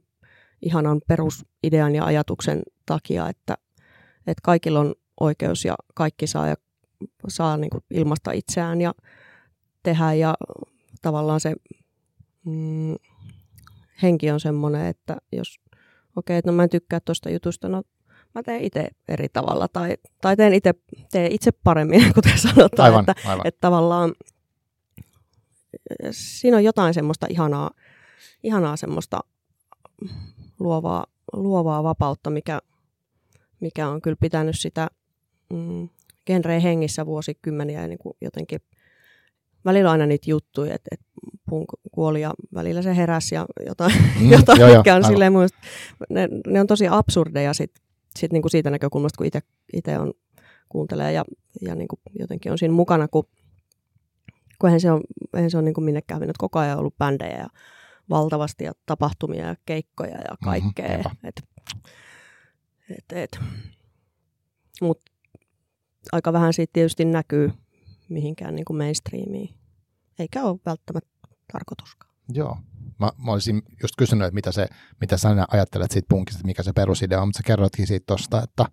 ihanan 0.61 1.01
perusidean 1.07 1.95
ja 1.95 2.05
ajatuksen 2.05 2.61
takia, 2.85 3.29
että, 3.29 3.57
että 4.17 4.41
kaikilla 4.43 4.79
on 4.79 4.95
oikeus 5.19 5.65
ja 5.65 5.75
kaikki 5.95 6.27
saa, 6.27 6.47
ja, 6.47 6.55
saa 7.27 7.57
niin 7.57 7.69
kuin 7.69 7.83
ilmasta 7.91 8.31
itseään 8.31 8.81
ja 8.81 8.93
tehdä 9.83 10.13
ja 10.13 10.35
tavallaan 11.01 11.39
se 11.39 11.55
mm, 12.45 12.95
henki 14.03 14.31
on 14.31 14.39
semmoinen, 14.39 14.85
että 14.85 15.17
jos 15.31 15.59
okei, 16.15 16.33
okay, 16.33 16.35
että 16.35 16.51
no 16.51 16.55
mä 16.55 16.63
en 16.63 16.69
tykkää 16.69 16.99
tuosta 16.99 17.29
jutusta, 17.29 17.69
no 17.69 17.83
mä 18.37 18.43
teen 18.43 18.63
itse 18.63 18.87
eri 19.07 19.29
tavalla 19.33 19.67
tai, 19.67 19.97
tai 20.21 20.35
teen 20.35 20.53
itse, 20.53 20.73
teen 21.11 21.31
itse 21.31 21.51
paremmin, 21.63 22.13
kuten 22.15 22.37
sanotaan, 22.37 22.85
aivan, 22.85 22.99
että, 23.09 23.29
aivan. 23.29 23.47
että 23.47 23.61
tavallaan 23.61 24.13
siinä 26.11 26.57
on 26.57 26.63
jotain 26.63 26.93
semmoista 26.93 27.27
ihanaa, 27.29 27.71
ihanaa 28.43 28.77
semmoista 28.77 29.19
luovaa, 30.59 31.05
luovaa 31.33 31.83
vapautta, 31.83 32.29
mikä, 32.29 32.59
mikä 33.59 33.87
on 33.87 34.01
kyllä 34.01 34.17
pitänyt 34.19 34.59
sitä 34.59 34.87
mm, 35.53 35.89
genreen 36.25 36.61
hengissä 36.61 37.05
vuosikymmeniä 37.05 37.81
ja 37.81 37.87
niin 37.87 37.99
kuin 37.99 38.17
jotenkin 38.21 38.59
välillä 39.65 39.91
aina 39.91 40.05
niitä 40.05 40.29
juttuja, 40.29 40.75
että, 40.75 40.89
että 40.91 41.05
punk 41.49 41.69
kuoli 41.91 42.21
ja 42.21 42.33
välillä 42.53 42.81
se 42.81 42.95
heräsi 42.95 43.35
ja 43.35 43.45
jotain, 43.65 43.93
mm, 44.19 44.31
jotain 44.31 44.59
joo, 44.59 44.77
mikä 44.77 44.95
on 44.95 45.01
joo, 45.01 45.09
silleen 45.09 45.33
mun 45.33 45.47
ne, 46.09 46.29
ne, 46.47 46.61
on 46.61 46.67
tosi 46.67 46.87
absurdeja 46.87 47.53
sit, 47.53 47.71
sit 48.17 48.33
niin 48.33 48.41
kuin 48.41 48.51
siitä 48.51 48.69
näkökulmasta, 48.69 49.17
kun 49.17 49.27
itse 49.73 49.99
on 49.99 50.13
kuuntelee 50.69 51.11
ja, 51.11 51.25
ja 51.61 51.75
niin 51.75 51.87
kuin 51.87 51.99
jotenkin 52.19 52.51
on 52.51 52.57
siinä 52.57 52.73
mukana, 52.73 53.07
kun, 53.07 53.23
kun 54.59 54.69
eihän 54.69 54.81
se 54.81 54.91
on, 54.91 55.01
eihän 55.33 55.51
se 55.51 55.57
on 55.57 55.65
niin 55.65 55.73
kuin 55.73 55.85
minnekään 55.85 56.21
mennyt 56.21 56.37
koko 56.37 56.59
ajan 56.59 56.79
ollut 56.79 56.97
bändejä 56.97 57.37
ja 57.37 57.47
valtavasti 58.09 58.63
ja 58.63 58.71
tapahtumia 58.85 59.47
ja 59.47 59.55
keikkoja 59.65 60.17
ja 60.17 60.33
mhm, 60.33 60.45
kaikkea. 60.45 60.97
Mm-hmm, 60.97 61.27
et, 61.29 61.43
et, 62.89 63.05
et. 63.11 63.39
Mut 64.81 64.99
aika 66.11 66.33
vähän 66.33 66.53
siitä 66.53 66.73
tietysti 66.73 67.05
näkyy 67.05 67.51
mihinkään 68.09 68.55
niin 68.55 68.65
kuin 68.65 68.77
mainstreamiin, 68.77 69.49
eikä 70.19 70.43
ole 70.43 70.59
välttämättä 70.65 71.09
tarkoituskaan. 71.51 72.06
Joo. 72.29 72.57
Mä, 72.99 73.11
mä 73.25 73.31
olisin 73.31 73.61
just 73.81 73.93
kysynyt, 73.97 74.25
että 74.25 74.35
mitä, 74.35 74.51
se, 74.51 74.67
mitä 75.01 75.17
sä 75.17 75.29
ajattelet 75.51 75.91
siitä 75.91 76.07
punkista, 76.09 76.45
mikä 76.45 76.63
se 76.63 76.73
perusidea 76.73 77.21
on, 77.21 77.27
mutta 77.27 77.37
sä 77.37 77.43
kerrotkin 77.43 77.87
siitä 77.87 78.03
tosta, 78.05 78.43
että, 78.43 78.65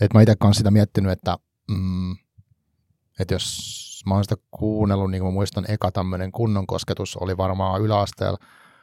että 0.00 0.18
mä 0.18 0.22
itse 0.22 0.36
kanssa 0.36 0.58
sitä 0.58 0.70
miettinyt, 0.70 1.12
että, 1.12 1.38
mm, 1.70 2.12
että 3.20 3.34
jos 3.34 4.02
mä 4.06 4.14
oon 4.14 4.24
sitä 4.24 4.36
kuunnellut, 4.50 5.10
niin 5.10 5.22
kuin 5.22 5.32
mä 5.32 5.34
muistan, 5.34 5.64
eka 5.68 5.92
tämmöinen 5.92 6.32
kunnon 6.32 6.66
kosketus 6.66 7.16
oli 7.16 7.36
varmaan 7.36 7.82
yläasteella, 7.82 8.38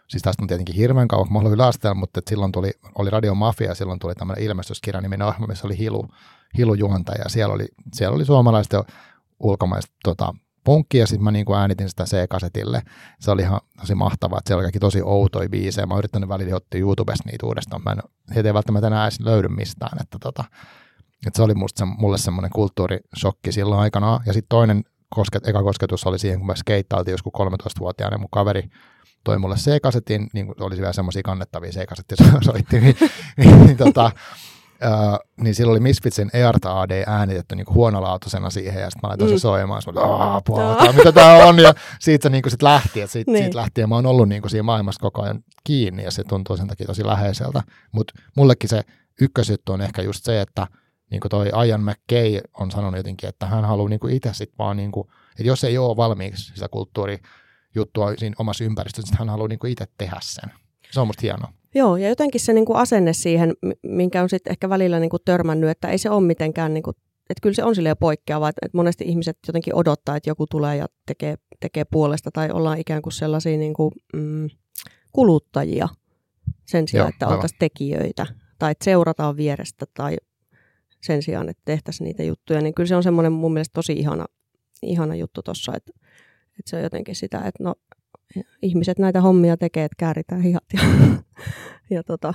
siis 0.07 0.23
tästä 0.23 0.43
on 0.43 0.47
tietenkin 0.47 0.75
hirveän 0.75 1.07
kauan, 1.07 1.33
mä 1.33 1.39
olin 1.39 1.53
yläasteella, 1.53 1.95
mutta 1.95 2.21
silloin 2.29 2.51
tuli, 2.51 2.71
oli 2.95 3.09
Radio 3.09 3.35
Mafia 3.35 3.67
ja 3.67 3.75
silloin 3.75 3.99
tuli 3.99 4.15
tämmöinen 4.15 4.43
ilmestyskirja 4.43 5.01
niminen 5.01 5.27
ohjelma, 5.27 5.47
missä 5.47 5.67
oli 5.67 5.77
Hilu, 5.77 6.07
Hilu 6.57 6.73
juontaja 6.73 7.21
ja 7.23 7.29
siellä 7.29 7.53
oli, 7.53 7.67
siellä 7.93 8.15
oli 8.15 8.25
suomalaista 8.25 8.75
ja 8.75 8.83
ulkomaista 9.39 9.93
tota, 10.03 10.33
punkki 10.65 10.97
ja 10.97 11.07
sitten 11.07 11.23
mä 11.23 11.31
niin 11.31 11.45
kuin 11.45 11.59
äänitin 11.59 11.89
sitä 11.89 12.03
C-kasetille. 12.03 12.81
Se 13.19 13.31
oli 13.31 13.41
ihan 13.41 13.61
tosi 13.79 13.95
mahtavaa, 13.95 14.37
että 14.37 14.49
siellä 14.49 14.59
oli 14.59 14.65
kaikki 14.65 14.79
tosi 14.79 15.01
outoja 15.03 15.49
biisejä. 15.49 15.85
Mä 15.85 15.93
oon 15.93 15.99
yrittänyt 15.99 16.29
välillä 16.29 16.55
ottaa 16.55 16.79
YouTubesta 16.79 17.29
niitä 17.29 17.45
uudestaan. 17.45 17.81
Mä 17.83 17.91
en, 17.91 17.97
heitä 18.35 18.49
ei 18.49 18.53
välttämättä 18.53 18.87
enää 18.87 19.05
edes 19.05 19.19
löydy 19.19 19.47
mistään. 19.47 19.97
Että 20.01 20.17
tota, 20.19 20.43
että 21.27 21.37
se 21.37 21.43
oli 21.43 21.53
musta 21.53 21.79
se, 21.79 21.85
mulle 21.97 22.17
semmoinen 22.17 22.51
kulttuurishokki 22.51 23.51
silloin 23.51 23.81
aikanaan. 23.81 24.21
Ja 24.25 24.33
sitten 24.33 24.49
toinen 24.49 24.83
kosket, 25.09 25.47
eka 25.47 25.63
kosketus 25.63 26.07
oli 26.07 26.19
siihen, 26.19 26.39
kun 26.39 26.47
mä 26.47 26.55
skeittailtiin 26.55 27.13
joskus 27.13 27.33
13-vuotiaana, 27.37 28.17
mun 28.17 28.29
kaveri 28.31 28.69
toi 29.23 29.39
mulle 29.39 29.55
C-kasetin, 29.55 30.27
niin 30.33 30.53
olisi 30.59 30.81
vielä 30.81 30.93
semmoisia 30.93 31.23
kannettavia 31.23 31.71
C-kasettisoittimia, 31.71 32.93
niin, 33.37 33.65
niin, 33.65 33.77
tota, 33.77 34.11
Uh, 34.75 35.43
niin 35.43 35.55
sillä 35.55 35.71
oli 35.71 35.79
Misfitsin 35.79 36.29
Earta 36.33 36.81
AD 36.81 37.03
äänitetty 37.07 37.55
niin 37.55 37.65
huonolaatuisena 37.69 38.49
siihen, 38.49 38.81
ja 38.81 38.89
sitten 38.89 38.99
mä 39.03 39.09
laitoin 39.09 39.31
mm. 39.31 39.37
se 39.37 39.41
soimaan, 39.41 39.81
ja 40.85 40.93
mitä 40.93 41.11
tämä 41.11 41.35
on, 41.35 41.59
ja 41.59 41.73
siitä 41.99 42.23
se 42.23 42.29
niin 42.29 42.43
sit 42.47 42.61
lähti, 42.61 43.01
että 43.01 43.11
siitä, 43.11 43.31
niin. 43.31 43.43
siitä 43.43 43.57
lähti, 43.57 43.81
ja 43.81 43.87
mä 43.87 43.95
oon 43.95 44.05
ollut 44.05 44.29
niin 44.29 44.41
kuin 44.41 44.51
siinä 44.51 44.63
maailmassa 44.63 45.01
koko 45.01 45.21
ajan 45.21 45.43
kiinni, 45.63 46.03
ja 46.03 46.11
se 46.11 46.23
tuntuu 46.23 46.57
sen 46.57 46.67
takia 46.67 46.87
tosi 46.87 47.05
läheiseltä, 47.05 47.63
mutta 47.91 48.13
mullekin 48.35 48.69
se 48.69 48.81
ykkösjuttu 49.21 49.73
on 49.73 49.81
ehkä 49.81 50.01
just 50.01 50.23
se, 50.23 50.41
että 50.41 50.67
niin 51.11 51.21
kuin 51.21 51.29
toi 51.29 51.51
Ian 51.67 51.81
McKay 51.81 52.39
on 52.59 52.71
sanonut 52.71 52.97
jotenkin, 52.97 53.29
että 53.29 53.45
hän 53.45 53.65
haluaa 53.65 53.89
niin 53.89 53.99
kuin 53.99 54.13
itse 54.13 54.33
sitten 54.33 54.57
vaan, 54.57 54.77
niin 54.77 54.91
kuin, 54.91 55.07
että 55.31 55.43
jos 55.43 55.63
ei 55.63 55.77
ole 55.77 55.97
valmiiksi 55.97 56.53
sitä 56.53 56.67
kulttuurijuttua 56.69 58.13
siinä 58.17 58.35
omassa 58.39 58.63
ympäristössä, 58.63 59.11
niin 59.11 59.19
hän 59.19 59.29
haluaa 59.29 59.47
niin 59.47 59.59
kuin 59.59 59.71
itse 59.71 59.85
tehdä 59.97 60.17
sen. 60.21 60.51
Se 60.91 60.99
on 60.99 61.07
musta 61.07 61.21
hienoa. 61.21 61.53
Joo, 61.75 61.97
ja 61.97 62.09
jotenkin 62.09 62.41
se 62.41 62.53
niin 62.53 62.65
kuin 62.65 62.77
asenne 62.77 63.13
siihen, 63.13 63.53
minkä 63.83 64.21
on 64.21 64.29
sitten 64.29 64.51
ehkä 64.51 64.69
välillä 64.69 64.99
niin 64.99 65.09
kuin 65.09 65.21
törmännyt, 65.25 65.69
että 65.69 65.87
ei 65.87 65.97
se 65.97 66.09
ole 66.09 66.21
mitenkään, 66.21 66.73
niin 66.73 66.83
kuin, 66.83 66.95
että 67.29 67.41
kyllä 67.41 67.55
se 67.55 67.63
on 67.63 67.75
silleen 67.75 67.97
poikkeava, 67.99 68.49
että, 68.49 68.65
että 68.65 68.77
monesti 68.77 69.03
ihmiset 69.07 69.37
jotenkin 69.47 69.75
odottaa, 69.75 70.15
että 70.15 70.29
joku 70.29 70.45
tulee 70.47 70.77
ja 70.77 70.85
tekee, 71.05 71.35
tekee 71.59 71.85
puolesta, 71.91 72.31
tai 72.31 72.51
ollaan 72.51 72.79
ikään 72.79 73.01
kuin 73.01 73.13
sellaisia 73.13 73.57
niin 73.57 73.73
kuin, 73.73 73.91
mm, 74.13 74.49
kuluttajia 75.11 75.87
sen 76.65 76.87
sijaan, 76.87 77.05
Joo, 77.05 77.09
että 77.09 77.27
oltaisiin 77.27 77.59
tekijöitä, 77.59 78.25
tai 78.59 78.71
että 78.71 78.85
seurataan 78.85 79.37
vierestä, 79.37 79.85
tai 79.93 80.15
sen 81.01 81.21
sijaan, 81.21 81.49
että 81.49 81.61
tehtäisiin 81.65 82.05
niitä 82.05 82.23
juttuja, 82.23 82.61
niin 82.61 82.73
kyllä 82.73 82.87
se 82.87 82.95
on 82.95 83.03
semmoinen 83.03 83.31
mun 83.31 83.53
mielestä 83.53 83.73
tosi 83.73 83.93
ihana, 83.93 84.25
ihana 84.81 85.15
juttu 85.15 85.43
tuossa, 85.43 85.73
että, 85.75 85.91
että 86.59 86.69
se 86.69 86.75
on 86.75 86.83
jotenkin 86.83 87.15
sitä, 87.15 87.37
että 87.37 87.63
no 87.63 87.75
ihmiset 88.61 88.99
näitä 88.99 89.21
hommia 89.21 89.57
tekee, 89.57 89.85
että 89.85 89.95
kääritään 89.97 90.41
hihat 90.41 90.63
ja, 90.73 90.79
ja 91.97 92.03
tota, 92.03 92.33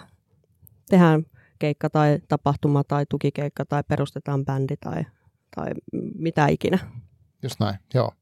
tehdään 0.91 1.27
keikka 1.59 1.91
tai 1.91 2.19
tapahtuma 2.29 2.85
tai 2.85 3.07
tukikeikka 3.09 3.65
tai 3.65 3.83
perustetaan 3.89 4.45
bändi 4.45 4.77
tai, 4.77 5.07
tai 5.57 5.71
mitä 6.19 6.47
ikinä. 6.47 6.79
Just 7.43 7.61
näin, 7.61 7.79
joo. 7.95 8.13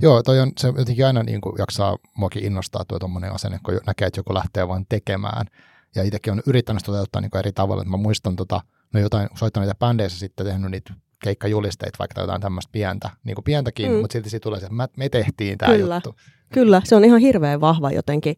Joo, 0.00 0.22
toi 0.22 0.40
on, 0.40 0.52
se 0.58 0.68
jotenkin 0.68 1.06
aina 1.06 1.22
niin 1.22 1.40
kuin 1.40 1.54
jaksaa 1.58 1.98
muakin 2.16 2.44
innostaa 2.44 2.84
tuo 2.84 2.98
tuommoinen 2.98 3.32
asenne, 3.32 3.58
kun 3.62 3.80
näkee, 3.86 4.06
että 4.06 4.18
joku 4.18 4.34
lähtee 4.34 4.68
vain 4.68 4.86
tekemään. 4.88 5.46
Ja 5.94 6.02
itsekin 6.02 6.32
on 6.32 6.42
yrittänyt 6.46 6.82
toteuttaa 6.86 7.20
niin 7.20 7.36
eri 7.38 7.52
tavalla. 7.52 7.84
Mä 7.84 7.96
muistan 7.96 8.36
tota, 8.36 8.60
no 8.94 9.00
jotain, 9.00 9.28
soittanut 9.34 9.66
niitä 9.66 9.78
bändeissä 9.78 10.18
sitten 10.18 10.46
tehnyt 10.46 10.70
niitä 10.70 10.94
keikkajulisteita, 11.24 11.98
vaikka 11.98 12.20
jotain 12.20 12.40
tämmöistä 12.40 12.72
pientä, 12.72 13.10
niin 13.24 13.34
kuin 13.34 13.44
pientäkin, 13.44 13.92
mm. 13.92 13.98
mutta 13.98 14.12
silti 14.12 14.30
siitä 14.30 14.42
tulee 14.42 14.60
se, 14.60 14.66
että 14.66 14.88
me 14.96 15.08
tehtiin 15.08 15.58
tämä 15.58 15.74
juttu. 15.74 16.16
Kyllä, 16.52 16.82
se 16.84 16.96
on 16.96 17.04
ihan 17.04 17.20
hirveän 17.20 17.60
vahva 17.60 17.90
jotenkin, 17.90 18.36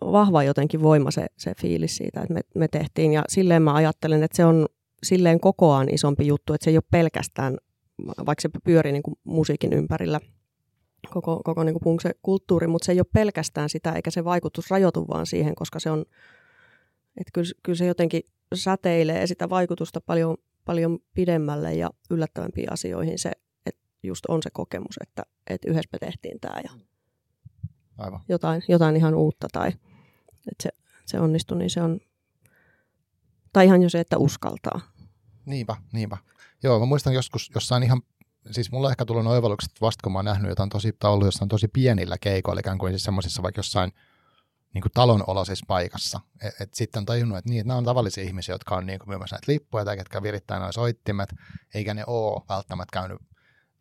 vahva 0.00 0.42
jotenkin 0.42 0.82
voima 0.82 1.10
se, 1.10 1.26
se 1.36 1.52
fiilis 1.60 1.96
siitä, 1.96 2.20
että 2.20 2.34
me, 2.34 2.40
me 2.54 2.68
tehtiin. 2.68 3.12
Ja 3.12 3.24
silleen 3.28 3.62
mä 3.62 3.74
ajattelen, 3.74 4.22
että 4.22 4.36
se 4.36 4.44
on 4.44 4.66
silleen 5.02 5.40
kokoaan 5.40 5.94
isompi 5.94 6.26
juttu, 6.26 6.52
että 6.52 6.64
se 6.64 6.70
ei 6.70 6.76
ole 6.76 6.84
pelkästään, 6.90 7.56
vaikka 8.26 8.42
se 8.42 8.48
pyörii 8.64 8.92
niin 8.92 9.02
kuin 9.02 9.18
musiikin 9.24 9.72
ympärillä, 9.72 10.20
koko, 11.10 11.40
koko 11.44 11.64
niin 11.64 11.80
kuin 11.80 12.00
se 12.00 12.14
kulttuuri, 12.22 12.66
mutta 12.66 12.86
se 12.86 12.92
ei 12.92 13.00
ole 13.00 13.06
pelkästään 13.12 13.68
sitä, 13.68 13.92
eikä 13.92 14.10
se 14.10 14.24
vaikutus 14.24 14.70
rajoitu 14.70 15.08
vaan 15.08 15.26
siihen, 15.26 15.54
koska 15.54 15.80
se 15.80 15.90
on, 15.90 16.04
että 17.16 17.30
kyllä, 17.32 17.52
kyllä 17.62 17.76
se 17.76 17.86
jotenkin 17.86 18.22
säteilee 18.54 19.26
sitä 19.26 19.50
vaikutusta 19.50 20.00
paljon, 20.00 20.36
paljon 20.64 20.98
pidemmälle 21.14 21.74
ja 21.74 21.90
yllättävämpiin 22.10 22.72
asioihin 22.72 23.18
se, 23.18 23.32
että 23.66 23.80
just 24.02 24.26
on 24.28 24.42
se 24.42 24.50
kokemus, 24.52 24.94
että, 25.02 25.22
että 25.50 25.70
yhdessä 25.70 25.88
me 25.92 25.98
tehtiin 25.98 26.40
tämä 26.40 26.60
ja 26.64 26.70
Aivan. 27.98 28.20
Jotain, 28.28 28.62
jotain 28.68 28.96
ihan 28.96 29.14
uutta 29.14 29.48
tai 29.52 29.68
että 30.52 30.62
se, 30.62 30.70
se 31.06 31.20
onnistui, 31.20 31.58
niin 31.58 31.70
se 31.70 31.82
on, 31.82 32.00
tai 33.52 33.66
ihan 33.66 33.82
jo 33.82 33.90
se, 33.90 34.00
että 34.00 34.18
uskaltaa. 34.18 34.80
Niinpä, 35.46 35.76
niinpä. 35.92 36.16
Joo, 36.62 36.80
mä 36.80 36.86
muistan 36.86 37.14
joskus 37.14 37.50
jossain 37.54 37.82
ihan, 37.82 38.02
siis 38.50 38.72
mulla 38.72 38.86
on 38.86 38.92
ehkä 38.92 39.04
tullut 39.04 39.26
oivallukset 39.26 39.72
vasta, 39.80 40.02
kun 40.02 40.12
mä 40.12 40.18
oon 40.18 40.24
nähnyt 40.24 40.48
jotain 40.48 40.68
tosi, 40.68 40.92
tai 40.92 41.10
ollut 41.10 41.26
jossain 41.26 41.48
tosi 41.48 41.68
pienillä 41.68 42.18
keikoilla, 42.18 42.60
ikään 42.60 42.78
kuin 42.78 42.92
siis 42.92 43.04
semmoisissa 43.04 43.42
vaikka 43.42 43.58
jossain 43.58 43.92
niin 44.74 44.82
kuin 44.82 44.92
talonoloisessa 44.92 45.64
paikassa. 45.68 46.20
Et, 46.42 46.54
et 46.60 46.74
sitten 46.74 47.00
on 47.00 47.06
tajunnut, 47.06 47.38
että, 47.38 47.50
niin, 47.50 47.60
että 47.60 47.68
nämä 47.68 47.78
on 47.78 47.84
tavallisia 47.84 48.24
ihmisiä, 48.24 48.54
jotka 48.54 48.76
on 48.76 48.86
niin 48.86 48.98
kuin 48.98 49.08
myymässä 49.08 49.36
näitä 49.36 49.52
lippuja 49.52 49.84
tai 49.84 49.96
ketkä 49.96 50.22
virittää 50.22 50.58
noin 50.58 50.72
soittimet, 50.72 51.34
eikä 51.74 51.94
ne 51.94 52.04
ole 52.06 52.42
välttämättä 52.48 52.92
käynyt 52.92 53.18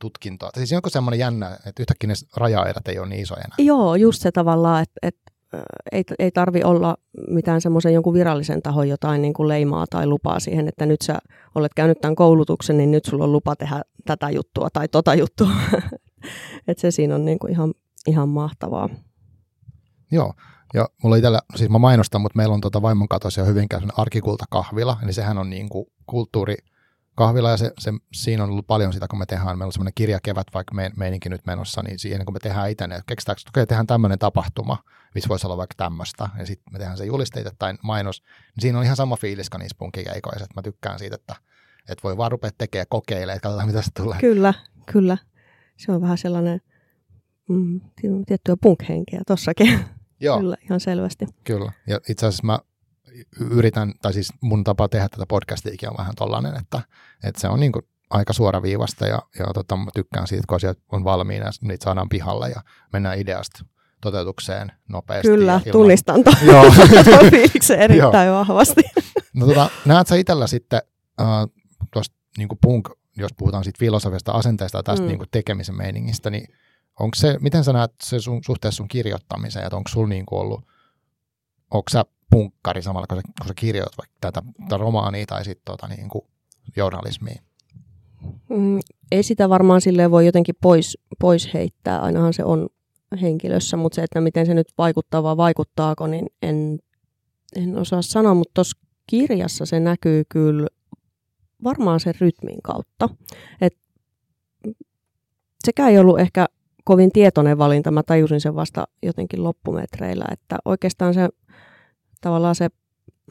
tutkintoa. 0.04 0.50
Siis 0.58 0.74
onko 0.74 0.90
semmoinen 0.90 1.20
jännä, 1.20 1.58
että 1.66 1.84
yhtäkkiä 1.84 2.08
ne 2.08 2.14
rajaerät 2.38 2.88
ei 2.88 3.00
ole 3.00 3.10
niin 3.10 3.22
isoja 3.22 3.42
enää? 3.42 3.56
Joo, 3.58 3.96
just 3.96 4.22
se 4.22 4.32
tavallaan, 4.32 4.84
että, 4.84 5.00
että 5.02 5.34
ei, 5.92 6.04
ei 6.20 6.32
tarvi 6.32 6.64
olla 6.64 6.98
mitään 7.30 7.62
semmoisen 7.62 7.94
jonkun 7.94 8.14
virallisen 8.14 8.62
tahon 8.62 8.90
jotain 8.90 9.22
niin 9.22 9.34
kuin 9.34 9.48
leimaa 9.48 9.86
tai 9.90 10.08
lupaa 10.08 10.40
siihen, 10.40 10.68
että 10.68 10.86
nyt 10.86 11.02
sä 11.02 11.20
olet 11.56 11.74
käynyt 11.74 12.02
tämän 12.02 12.16
koulutuksen, 12.16 12.78
niin 12.78 12.92
nyt 12.92 13.06
sulla 13.06 13.24
on 13.24 13.32
lupa 13.32 13.56
tehdä 13.56 13.82
tätä 14.06 14.30
juttua 14.30 14.70
tai 14.74 14.88
tota 14.88 15.16
juttua. 15.16 15.50
että 16.68 16.82
se 16.82 16.92
siinä 16.92 17.16
on 17.16 17.26
niin 17.26 17.40
kuin 17.40 17.52
ihan, 17.52 17.74
ihan 18.08 18.30
mahtavaa. 18.30 18.90
Joo, 20.12 20.34
ja 20.74 20.90
mulla 21.04 21.16
itsellä, 21.16 21.42
siis 21.56 21.70
mä 21.70 21.78
mainostan, 21.78 22.22
mutta 22.22 22.38
meillä 22.38 22.54
on 22.54 22.62
tota 22.62 22.82
vaimon 22.82 23.08
katossa 23.08 23.42
jo 23.42 23.48
hyvinkään 23.48 23.90
arkikultakahvila, 23.98 24.98
eli 25.04 25.14
sehän 25.14 25.38
on 25.38 25.50
niin 25.50 25.70
kuin 25.70 25.86
kulttuuri, 26.06 26.56
kahvila 27.16 27.50
ja 27.50 27.58
se, 27.58 27.72
se, 27.80 27.92
siinä 28.14 28.44
on 28.44 28.50
ollut 28.50 28.68
paljon 28.68 28.94
sitä, 28.94 29.08
kun 29.08 29.20
me 29.20 29.26
tehdään, 29.26 29.58
meillä 29.58 29.66
on 29.66 29.74
semmoinen 29.74 29.94
kirjakevät, 29.96 30.48
vaikka 30.54 30.76
me, 30.76 30.92
meininkin 30.98 31.32
nyt 31.32 31.46
menossa, 31.46 31.84
niin 31.84 32.00
siihen 32.00 32.26
kun 32.26 32.34
me 32.34 32.40
tehdään 32.40 32.70
itse, 32.70 32.88
niin 32.88 33.02
keksitäänkö, 33.08 33.42
että 33.42 33.50
okay, 33.50 33.66
tehdään 33.66 33.88
tämmöinen 33.88 34.20
tapahtuma, 34.20 34.78
missä 35.16 35.30
voisi 35.30 35.48
olla 35.48 35.58
vaikka 35.58 35.76
tämmöistä, 35.78 36.30
ja 36.38 36.46
sitten 36.46 36.74
me 36.74 36.80
tehdään 36.80 36.98
se 36.98 37.06
julisteita 37.06 37.52
tai 37.60 37.74
mainos, 37.84 38.24
niin 38.56 38.62
siinä 38.62 38.78
on 38.78 38.84
ihan 38.84 38.96
sama 38.96 39.16
fiilis 39.16 39.50
kuin 39.50 39.60
niissä 39.60 39.76
punkikeikoissa, 39.80 40.44
että 40.44 40.56
mä 40.56 40.62
tykkään 40.62 41.00
siitä, 41.00 41.16
että, 41.16 41.36
että 41.90 42.04
voi 42.04 42.18
vaan 42.18 42.32
rupea 42.32 42.52
tekemään, 42.58 42.88
kokeilemaan, 42.90 43.36
että 43.36 43.44
katsotaan 43.44 43.68
mitä 43.68 43.82
se 43.82 43.92
tulee. 43.92 44.20
Kyllä, 44.20 44.54
kyllä. 44.86 45.18
Se 45.78 45.92
on 45.92 46.02
vähän 46.02 46.18
sellainen 46.18 46.62
mm, 47.50 47.82
tiettyä 48.26 48.56
punk-henkeä 48.62 49.22
tossakin. 49.28 49.80
Joo. 50.20 50.40
Kyllä, 50.40 50.56
ihan 50.62 50.80
selvästi. 50.80 51.26
Kyllä, 51.44 51.72
ja 51.88 52.00
itse 52.10 52.26
asiassa 52.26 52.46
mä 52.46 52.60
yritän, 53.40 53.94
tai 54.02 54.14
siis 54.14 54.34
mun 54.42 54.64
tapa 54.64 54.90
tehdä 54.90 55.10
tätä 55.10 55.26
podcastiikin 55.28 55.90
on 55.90 55.96
vähän 55.98 56.16
tollainen, 56.16 56.56
että, 56.56 56.82
että 57.24 57.42
se 57.42 57.48
on 57.48 57.60
niin 57.60 57.72
kuin 57.72 57.86
aika 58.10 58.34
suoraviivasta 58.34 59.08
ja, 59.08 59.20
ja 59.40 59.46
tota, 59.54 59.78
mä 59.78 59.92
tykkään 59.94 60.28
siitä, 60.28 60.44
kun 60.48 60.56
asiat 60.56 60.80
on 60.92 61.04
valmiina, 61.04 61.50
niitä 61.62 61.84
saadaan 61.84 62.10
pihalle 62.10 62.50
ja 62.50 62.62
mennään 62.94 63.20
ideasta 63.20 63.66
toteutukseen 64.02 64.72
nopeasti. 64.90 65.28
Kyllä, 65.28 65.54
ilman... 65.54 65.72
tunnistan 65.72 66.24
tuon 66.24 66.72
fiiliksen 67.32 67.80
erittäin 67.80 68.32
vahvasti. 68.32 68.82
No 69.34 69.48
tota, 69.48 69.70
näet 69.86 70.08
sä 70.08 70.16
itsellä 70.16 70.48
sitten 70.48 70.82
äh, 71.22 71.28
tuosta 71.94 72.16
niin 72.38 72.48
punk, 72.62 72.90
jos 73.18 73.32
puhutaan 73.38 73.64
siitä 73.64 73.80
filosofiasta 73.80 74.32
asenteesta 74.32 74.78
ja 74.78 74.84
tästä 74.84 75.02
mm. 75.02 75.08
niin 75.08 75.30
tekemisen 75.32 75.78
meiningistä, 75.78 76.30
niin 76.30 76.48
onko 77.00 77.16
se, 77.16 77.38
miten 77.42 77.64
sä 77.64 77.74
näet 77.74 77.92
se 78.04 78.20
sun, 78.20 78.44
suhteessa 78.46 78.78
sun 78.78 78.88
kirjoittamiseen, 78.88 79.66
että 79.66 79.78
onko 79.78 79.90
sulla 79.90 80.08
niin 80.08 80.26
ollut, 80.32 80.62
onko 81.72 81.90
sä 81.92 82.06
punkkari 82.34 82.82
samalla, 82.82 83.08
kun 83.08 83.18
sä, 83.18 83.22
kun 83.42 83.48
sä 83.48 83.54
kirjoitat 83.56 83.98
vaikka 83.98 84.16
tätä, 84.22 84.42
tätä 84.64 84.78
romaania 84.78 85.26
tai 85.26 85.46
sitten 85.46 85.66
tota, 85.66 85.88
niin 85.88 86.10
journalismia? 86.76 87.42
Mm, 88.50 88.80
ei 89.12 89.24
sitä 89.24 89.50
varmaan 89.50 89.82
silleen 89.82 90.12
voi 90.12 90.26
jotenkin 90.26 90.56
pois, 90.62 90.98
pois 91.20 91.54
heittää, 91.54 92.00
ainahan 92.00 92.34
se 92.34 92.44
on 92.44 92.70
henkilössä, 93.22 93.78
mutta 93.78 93.96
se, 93.96 94.04
että 94.04 94.22
miten 94.22 94.46
se 94.46 94.54
nyt 94.54 94.74
vaikuttaa 94.78 95.24
vai 95.24 95.38
vaikuttaako, 95.38 96.08
niin 96.08 96.28
en, 96.42 96.80
en 97.56 97.78
osaa 97.78 98.02
sanoa, 98.02 98.34
mutta 98.34 98.52
tuossa 98.54 98.78
kirjassa 99.08 99.66
se 99.66 99.80
näkyy 99.80 100.24
kyllä 100.30 100.68
varmaan 101.64 102.00
sen 102.00 102.14
rytmin 102.22 102.62
kautta. 102.64 103.10
Et 103.62 103.78
sekä 105.66 105.90
ei 105.90 106.00
ollut 106.00 106.20
ehkä 106.20 106.46
kovin 106.84 107.12
tietoinen 107.12 107.58
valinta, 107.58 107.92
mä 107.92 108.04
tajusin 108.04 108.42
sen 108.42 108.56
vasta 108.56 108.88
jotenkin 109.04 109.44
loppumetreillä, 109.44 110.26
että 110.32 110.58
oikeastaan 110.66 111.14
se 111.14 111.30
tavallaan 112.24 112.56
se 112.56 112.70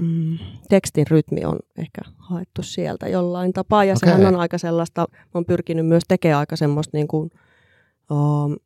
mm, 0.01 0.39
tekstin 0.69 1.07
rytmi 1.11 1.45
on 1.45 1.59
ehkä 1.79 2.01
haettu 2.19 2.63
sieltä 2.63 3.09
jollain 3.09 3.53
tapaa. 3.53 3.85
Ja 3.85 3.95
okay. 3.97 4.11
sehän 4.11 4.35
on 4.35 4.41
aika 4.41 4.59
sellaista, 4.59 5.07
mä 5.11 5.17
oon 5.35 5.45
pyrkinyt 5.45 5.87
myös 5.87 6.03
tekemään 6.09 6.39
aika 6.39 6.57
semmoista 6.57 6.97
niin 6.97 7.09
kuin, 7.09 7.31
um, 8.11 8.57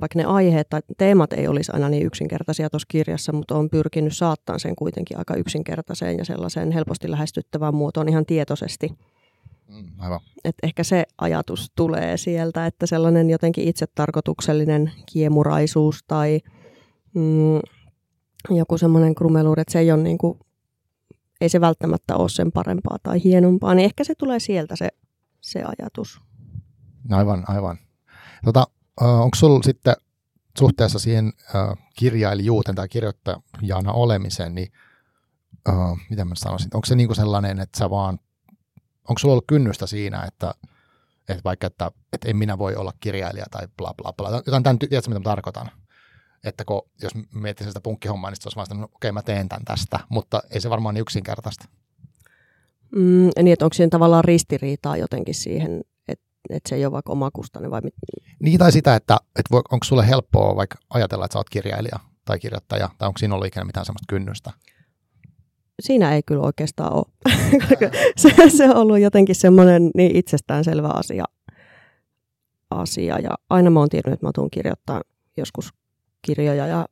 vaikka 0.00 0.18
ne 0.18 0.24
aiheet 0.24 0.68
tai 0.68 0.80
teemat 0.98 1.32
ei 1.32 1.48
olisi 1.48 1.72
aina 1.74 1.88
niin 1.88 2.06
yksinkertaisia 2.06 2.70
tuossa 2.70 2.86
kirjassa, 2.88 3.32
mutta 3.32 3.54
on 3.54 3.70
pyrkinyt 3.70 4.16
saattaa 4.16 4.58
sen 4.58 4.76
kuitenkin 4.76 5.18
aika 5.18 5.34
yksinkertaiseen 5.34 6.18
ja 6.18 6.24
sellaiseen 6.24 6.72
helposti 6.72 7.10
lähestyttävään 7.10 7.74
muotoon 7.74 8.08
ihan 8.08 8.26
tietoisesti. 8.26 8.88
Mm, 9.68 9.90
aivan. 9.98 10.20
Et 10.44 10.56
ehkä 10.62 10.84
se 10.84 11.04
ajatus 11.18 11.72
tulee 11.76 12.16
sieltä, 12.16 12.66
että 12.66 12.86
sellainen 12.86 13.30
jotenkin 13.30 13.68
itsetarkoituksellinen 13.68 14.92
kiemuraisuus 15.12 16.04
tai 16.06 16.40
mm, 17.14 17.60
joku 18.50 18.78
semmoinen 18.78 19.14
krumeluuri, 19.14 19.60
että 19.60 19.72
se 19.72 19.78
ei 19.78 19.92
ole 19.92 20.02
niin 20.02 20.18
kuin, 20.18 20.38
ei 21.40 21.48
se 21.48 21.60
välttämättä 21.60 22.16
ole 22.16 22.28
sen 22.28 22.52
parempaa 22.52 22.96
tai 23.02 23.24
hienompaa, 23.24 23.74
niin 23.74 23.84
ehkä 23.84 24.04
se 24.04 24.14
tulee 24.14 24.40
sieltä 24.40 24.76
se, 24.76 24.88
se 25.40 25.62
ajatus. 25.62 26.20
Aivan, 27.10 27.44
aivan. 27.48 27.78
Tota, 28.44 28.66
onko 29.00 29.34
sulla 29.34 29.62
sitten 29.62 29.94
suhteessa 30.58 30.98
siihen 30.98 31.32
kirjailijuuteen 31.96 32.74
tai 32.74 32.88
kirjoittajana 32.88 33.92
olemiseen, 33.92 34.54
niin 34.54 34.72
uh, 35.68 35.98
miten 36.10 36.28
mä 36.28 36.34
sanoisin, 36.34 36.70
onko 36.74 36.86
se 36.86 36.94
niinku 36.94 37.14
sellainen, 37.14 37.60
että 37.60 37.78
sä 37.78 37.90
vaan, 37.90 38.18
onko 39.08 39.18
sulla 39.18 39.32
ollut 39.32 39.46
kynnystä 39.46 39.86
siinä, 39.86 40.22
että, 40.22 40.54
että 41.28 41.44
vaikka, 41.44 41.66
että, 41.66 41.90
että 42.12 42.28
en 42.28 42.36
minä 42.36 42.58
voi 42.58 42.76
olla 42.76 42.92
kirjailija 43.00 43.46
tai 43.50 43.68
bla 43.76 43.94
bla 43.94 44.12
bla, 44.12 44.42
jotain 44.46 44.62
tämän, 44.62 44.78
tiedätkö 44.78 45.10
mitä 45.10 45.20
mä 45.20 45.24
tarkoitan? 45.24 45.70
Että 46.44 46.64
kun, 46.64 46.82
jos 47.02 47.12
miettii 47.34 47.66
sitä 47.66 47.80
punkkihommaa, 47.80 48.30
niin 48.30 48.38
olisi 48.44 48.56
vaan 48.56 48.80
no, 48.80 48.84
okei, 48.84 48.94
okay, 48.94 49.12
mä 49.12 49.22
teen 49.22 49.48
tämän 49.48 49.64
tästä, 49.64 50.00
mutta 50.08 50.42
ei 50.50 50.60
se 50.60 50.70
varmaan 50.70 50.94
niin 50.94 51.02
yksinkertaista. 51.02 51.64
Mm, 52.96 53.30
niin, 53.42 53.52
että 53.52 53.64
onko 53.64 53.74
siinä 53.74 53.90
tavallaan 53.90 54.24
ristiriitaa 54.24 54.96
jotenkin 54.96 55.34
siihen, 55.34 55.80
että, 56.08 56.24
että 56.50 56.68
se 56.68 56.74
ei 56.74 56.84
ole 56.84 56.92
vaikka 56.92 57.12
omakustainen 57.12 57.70
vai 57.70 57.80
mit? 57.80 57.94
Niin, 58.40 58.58
tai 58.58 58.72
sitä, 58.72 58.96
että, 58.96 59.16
että 59.26 59.50
voi, 59.50 59.62
onko 59.70 59.84
sulle 59.84 60.08
helppoa 60.08 60.56
vaikka 60.56 60.78
ajatella, 60.90 61.24
että 61.24 61.32
sä 61.32 61.38
oot 61.38 61.50
kirjailija 61.50 61.98
tai 62.24 62.38
kirjoittaja, 62.38 62.88
tai 62.98 63.08
onko 63.08 63.18
siinä 63.18 63.34
ollut 63.34 63.46
ikinä 63.46 63.64
mitään 63.64 63.86
sellaista 63.86 64.06
kynnystä? 64.08 64.50
Siinä 65.82 66.14
ei 66.14 66.22
kyllä 66.22 66.42
oikeastaan 66.42 66.92
ole. 66.92 67.04
se, 68.16 68.34
se 68.56 68.70
on 68.70 68.76
ollut 68.76 68.98
jotenkin 68.98 69.34
semmoinen 69.34 69.90
niin 69.94 70.16
itsestäänselvä 70.16 70.88
asia, 70.88 71.24
asia. 72.70 73.18
Ja 73.18 73.30
aina 73.50 73.70
mä 73.70 73.80
oon 73.80 73.88
tiennyt, 73.88 74.12
että 74.14 74.26
mä 74.26 74.30
tuun 74.34 74.50
kirjoittaa 74.50 75.02
joskus 75.36 75.72
kirjoja. 76.22 76.66
Ja, 76.66 76.86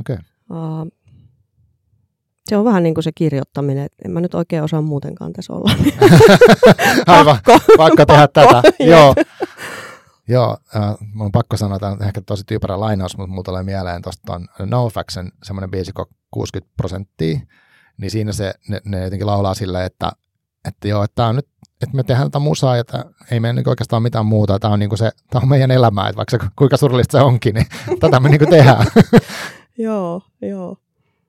okay. 0.00 0.16
uh, 0.50 0.98
se 2.48 2.56
on 2.56 2.64
vähän 2.64 2.82
niin 2.82 2.94
kuin 2.94 3.04
se 3.04 3.12
kirjoittaminen, 3.14 3.84
että 3.84 3.96
en 4.04 4.10
mä 4.10 4.20
nyt 4.20 4.34
oikein 4.34 4.62
osaa 4.62 4.82
muutenkaan 4.82 5.32
tässä 5.32 5.52
olla. 5.52 5.70
Aivan, 7.06 7.38
pakko, 7.46 7.76
pakko 7.76 8.06
tehdä 8.06 8.28
tätä. 8.28 8.62
Joo. 8.84 9.14
Joo, 10.28 10.56
äh, 10.76 10.96
mun 11.14 11.24
on 11.24 11.32
pakko 11.32 11.56
sanoa, 11.56 11.76
että 11.76 11.88
on 11.88 12.02
ehkä 12.02 12.20
tosi 12.20 12.44
tyypärä 12.46 12.80
lainaus, 12.80 13.16
mutta 13.16 13.30
mulla 13.30 13.42
tulee 13.42 13.62
mieleen 13.62 14.02
tuosta 14.02 14.40
NoFaxen 14.66 15.32
semmoinen 15.42 15.70
biisi 15.70 15.92
60 16.30 16.74
prosenttia, 16.76 17.40
niin 17.98 18.10
siinä 18.10 18.32
se, 18.32 18.54
ne, 18.68 18.80
ne 18.84 19.04
jotenkin 19.04 19.26
laulaa 19.26 19.54
silleen, 19.54 19.86
että, 19.86 20.12
että 20.68 20.88
joo, 20.88 21.04
että 21.04 21.14
tämä 21.14 21.28
on 21.28 21.36
nyt 21.36 21.48
että 21.82 21.96
me 21.96 22.02
tehdään 22.02 22.30
tätä 22.30 22.38
musaa 22.38 22.76
ja 22.76 22.80
että 22.80 23.04
ei 23.30 23.40
meidän 23.40 23.56
niin 23.56 23.68
oikeastaan 23.68 24.02
mitään 24.02 24.26
muuta. 24.26 24.58
Tämä 24.58 24.74
on, 24.74 24.80
niin 24.80 24.98
se, 24.98 25.10
tämä 25.30 25.42
on 25.42 25.48
meidän 25.48 25.70
elämää, 25.70 26.08
että 26.08 26.16
vaikka 26.16 26.38
se, 26.38 26.50
kuinka 26.56 26.76
surullista 26.76 27.18
se 27.18 27.24
onkin, 27.24 27.54
niin 27.54 27.66
tätä 28.00 28.20
me 28.20 28.28
niin 28.28 28.50
tehdään. 28.50 28.86
joo, 29.78 30.22
joo. 30.42 30.76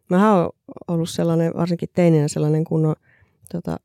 Mä 0.09 0.35
oon 0.35 0.49
ollut 0.87 1.09
sellainen, 1.09 1.53
varsinkin 1.57 1.89
teininä 1.93 2.27
sellainen 2.27 2.63
kunnon 2.63 2.95
tota, 3.51 3.77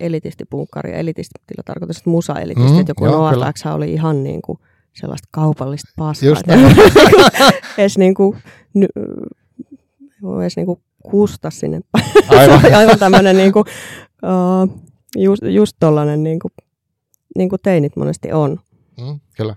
elitistipunkkari. 0.00 0.98
Elitistillä 0.98 1.62
tarkoitus, 1.64 1.98
että 1.98 2.10
musa-elitisti, 2.10 2.72
mm, 2.72 2.80
että 2.80 2.90
joku 2.90 3.04
NoFX 3.04 3.66
oli 3.66 3.92
ihan 3.92 4.22
niin 4.22 4.42
kuin 4.42 4.58
sellaista 4.92 5.28
kaupallista 5.30 5.92
paskaa. 5.96 6.28
Just 6.28 6.42
edes 7.78 7.98
niin 7.98 8.14
kuin, 8.14 8.38
ny, 8.74 8.86
voi 10.22 10.44
edes 10.44 10.56
niin 10.56 10.66
kuin 10.66 10.80
kusta 11.02 11.50
sinne. 11.50 11.80
Aivan. 12.28 12.74
aivan 12.78 12.98
tämmöinen 12.98 13.36
niin 13.36 13.52
kuin, 13.52 13.64
uh, 14.22 14.89
just, 15.16 15.42
just 15.42 15.76
tollainen 15.80 16.22
niin 16.22 16.38
kuin, 16.38 16.52
niin 17.36 17.48
kuin 17.48 17.60
teinit 17.62 17.96
monesti 17.96 18.32
on. 18.32 18.60
Mm, 19.00 19.20
kyllä. 19.36 19.56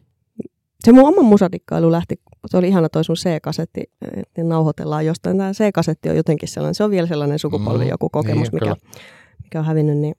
Se 0.83 0.91
mun 0.91 1.07
oma 1.07 1.21
musadikkailu 1.21 1.91
lähti, 1.91 2.15
se 2.47 2.57
oli 2.57 2.67
ihana 2.67 2.89
toi 2.89 3.03
sun 3.03 3.15
C-kasetti, 3.15 3.81
että 4.17 4.43
nauhoitellaan 4.43 5.05
jostain. 5.05 5.37
Tämä 5.37 5.51
C-kasetti 5.51 6.09
on 6.09 6.15
jotenkin 6.15 6.49
sellainen, 6.49 6.75
se 6.75 6.83
on 6.83 6.91
vielä 6.91 7.07
sellainen 7.07 7.39
sukupolvi 7.39 7.83
mm, 7.83 7.89
joku 7.89 8.09
kokemus, 8.09 8.51
niin, 8.51 8.63
mikä, 8.63 8.75
mikä 9.43 9.59
on 9.59 9.65
hävinnyt, 9.65 9.97
niin, 9.97 10.15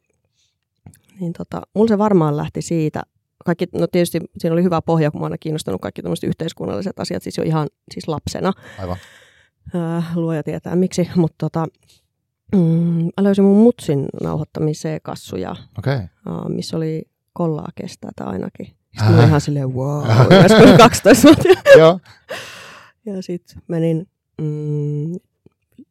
niin 1.21 1.33
tota, 1.33 1.63
mulla 1.75 1.89
se 1.89 1.99
varmaan 1.99 2.37
lähti 2.37 2.63
siitä, 2.63 3.03
kaikki, 3.45 3.67
no 3.73 3.87
tietysti 3.87 4.21
siinä 4.39 4.53
oli 4.53 4.63
hyvä 4.63 4.83
pohja, 4.83 5.11
kun 5.11 5.21
mä 5.21 5.27
aina 5.27 5.39
kiinnostanut 5.39 5.81
kaikki 5.81 6.03
tämmöiset 6.03 6.29
yhteiskunnalliset 6.29 7.01
asiat, 7.01 7.23
siis 7.23 7.37
jo 7.37 7.45
ihan 7.45 7.69
siis 7.95 8.09
lapsena. 8.09 8.53
Aivan. 8.79 8.97
Äh, 9.75 10.17
luoja 10.17 10.43
tietää 10.43 10.77
miksi, 10.77 11.09
mutta 11.17 11.37
tota, 11.39 11.67
mm, 12.53 13.05
mä 13.05 13.23
löysin 13.25 13.45
mun 13.45 13.63
mutsin 13.63 14.07
nauhoittamiseen 14.23 15.01
kassuja, 15.03 15.57
okay. 15.79 15.99
uh, 16.29 16.49
missä 16.49 16.77
oli 16.77 17.03
kollaa 17.33 17.69
kestää 17.75 18.11
tai 18.17 18.27
ainakin. 18.27 18.67
Sitten 18.67 19.15
mä 19.15 19.25
ihan 19.25 19.41
silleen, 19.41 19.75
wow, 19.75 20.05
12 20.79 21.29
Joo. 21.79 22.01
Ja 23.07 23.23
sitten 23.23 23.63
menin 23.69 24.09
mm, 24.41 25.15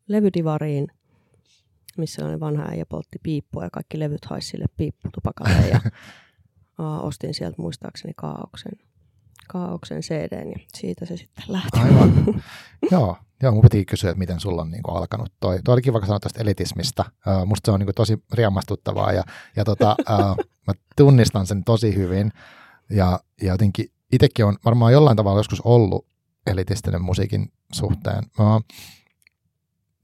levydivariin, 0.08 0.88
missä 1.98 2.26
oli 2.26 2.40
vanha 2.40 2.66
äijä 2.70 2.86
poltti 2.86 3.20
piippua 3.24 3.64
ja 3.64 3.70
kaikki 3.70 4.00
levyt 4.00 4.26
haisi 4.26 4.48
sille 4.48 4.66
piipputupakalle. 4.78 5.68
Ja 5.68 5.82
uh, 6.80 7.06
ostin 7.06 7.34
sieltä 7.34 7.62
muistaakseni 7.62 8.14
kaauksen, 8.16 8.72
kaauksen 9.48 10.02
CDn 10.02 10.50
ja 10.50 10.60
siitä 10.74 11.06
se 11.06 11.18
sitten 11.18 11.46
lähti. 11.48 11.80
Aivan. 11.80 12.44
Joo, 12.92 13.18
Joo, 13.44 13.52
mun 13.52 13.62
piti 13.62 13.86
kysyä, 13.86 14.10
että 14.10 14.20
miten 14.20 14.40
sulla 14.40 14.62
on 14.62 14.72
niin 14.72 14.84
kuin, 14.84 14.98
alkanut 14.98 15.34
toi. 15.40 15.60
Tuo 15.64 15.74
oli 15.74 15.82
kiva, 15.82 16.00
kun 16.00 16.08
sanoit 16.08 16.24
tästä 16.24 16.42
elitismista. 16.42 17.06
Uh, 17.28 17.46
musta 17.46 17.66
se 17.66 17.72
on 17.72 17.80
niin 17.80 17.88
kuin, 17.88 17.96
tosi 17.96 18.24
riemastuttavaa 18.34 19.12
ja, 19.12 19.24
ja 19.56 19.64
tota, 19.64 19.96
uh, 20.00 20.46
mä 20.68 20.74
tunnistan 20.96 21.48
sen 21.48 21.64
tosi 21.64 21.96
hyvin. 21.96 22.32
Ja, 22.90 23.20
ja 23.42 23.54
jotenkin 23.54 23.86
itsekin 24.12 24.46
on 24.46 24.58
varmaan 24.66 24.94
jollain 24.94 25.18
tavalla 25.18 25.40
joskus 25.40 25.62
ollut 25.62 26.08
elitistinen 26.48 27.02
musiikin 27.02 27.52
suhteen. 27.74 28.24
Uh, 28.40 28.64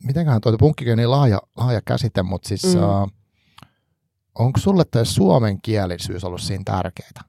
mitenköhän 0.04 0.42
tuo 0.42 0.58
punkkikin 0.58 0.94
on 0.94 0.98
niin 0.98 1.12
laaja, 1.12 1.42
laaja 1.58 1.82
käsite, 1.82 2.24
mutta 2.24 2.48
siis 2.48 2.76
mm. 2.76 2.84
uh, 2.84 3.12
onko 4.36 4.60
sulle 4.60 4.86
tämä 4.92 5.06
suomenkielisyys 5.06 6.24
ollut 6.24 6.42
siinä 6.42 6.64
tärkeää? 6.66 7.24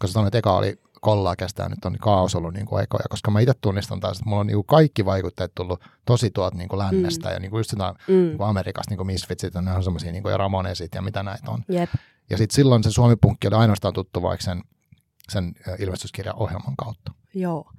Koska 0.00 0.12
sanoin, 0.12 0.26
että 0.26 0.38
eka 0.38 0.56
oli 0.56 0.80
kollaa 1.06 1.36
kestää 1.36 1.68
nyt 1.68 1.84
on 1.84 1.92
niin 1.92 2.00
kaos 2.00 2.34
ollut 2.34 2.54
niin 2.54 2.66
kuin 2.66 2.78
aikoja, 2.78 3.04
koska 3.10 3.30
mä 3.30 3.40
itse 3.40 3.52
tunnistan 3.60 4.00
taas, 4.00 4.18
että 4.18 4.28
mulla 4.28 4.40
on 4.40 4.46
niin 4.46 4.56
kuin 4.56 4.66
kaikki 4.66 5.04
vaikutteet 5.04 5.52
tullut 5.54 5.84
tosi 6.04 6.30
tuolta 6.30 6.56
niin 6.56 6.68
kuin 6.68 6.78
lännestä 6.78 7.28
mm. 7.28 7.34
ja 7.34 7.40
niin 7.40 7.50
kuin 7.50 7.58
just 7.58 7.70
sitä 7.70 7.94
mm. 8.08 8.14
niin 8.14 8.36
kuin 8.36 8.48
Amerikasta, 8.48 8.90
niin 8.90 8.96
kuin 8.96 9.06
Misfitsit 9.06 9.54
ja 9.54 9.62
ne 9.62 9.72
on 9.72 9.84
semmoisia 9.84 10.12
niin 10.12 10.22
kuin 10.22 10.30
ja 10.30 10.36
Ramonesit 10.36 10.94
ja 10.94 11.02
mitä 11.02 11.22
näitä 11.22 11.50
on. 11.50 11.64
Yep. 11.70 11.90
Ja 12.30 12.36
sitten 12.36 12.54
silloin 12.54 12.84
se 12.84 12.90
suomipunkki 12.90 13.48
oli 13.48 13.56
ainoastaan 13.56 13.94
tuttu 13.94 14.22
vaikka 14.22 14.44
sen, 14.44 14.62
sen 15.28 15.52
ilmestyskirjan 15.78 16.36
ohjelman 16.36 16.76
kautta. 16.76 17.12
Joo. 17.34 17.70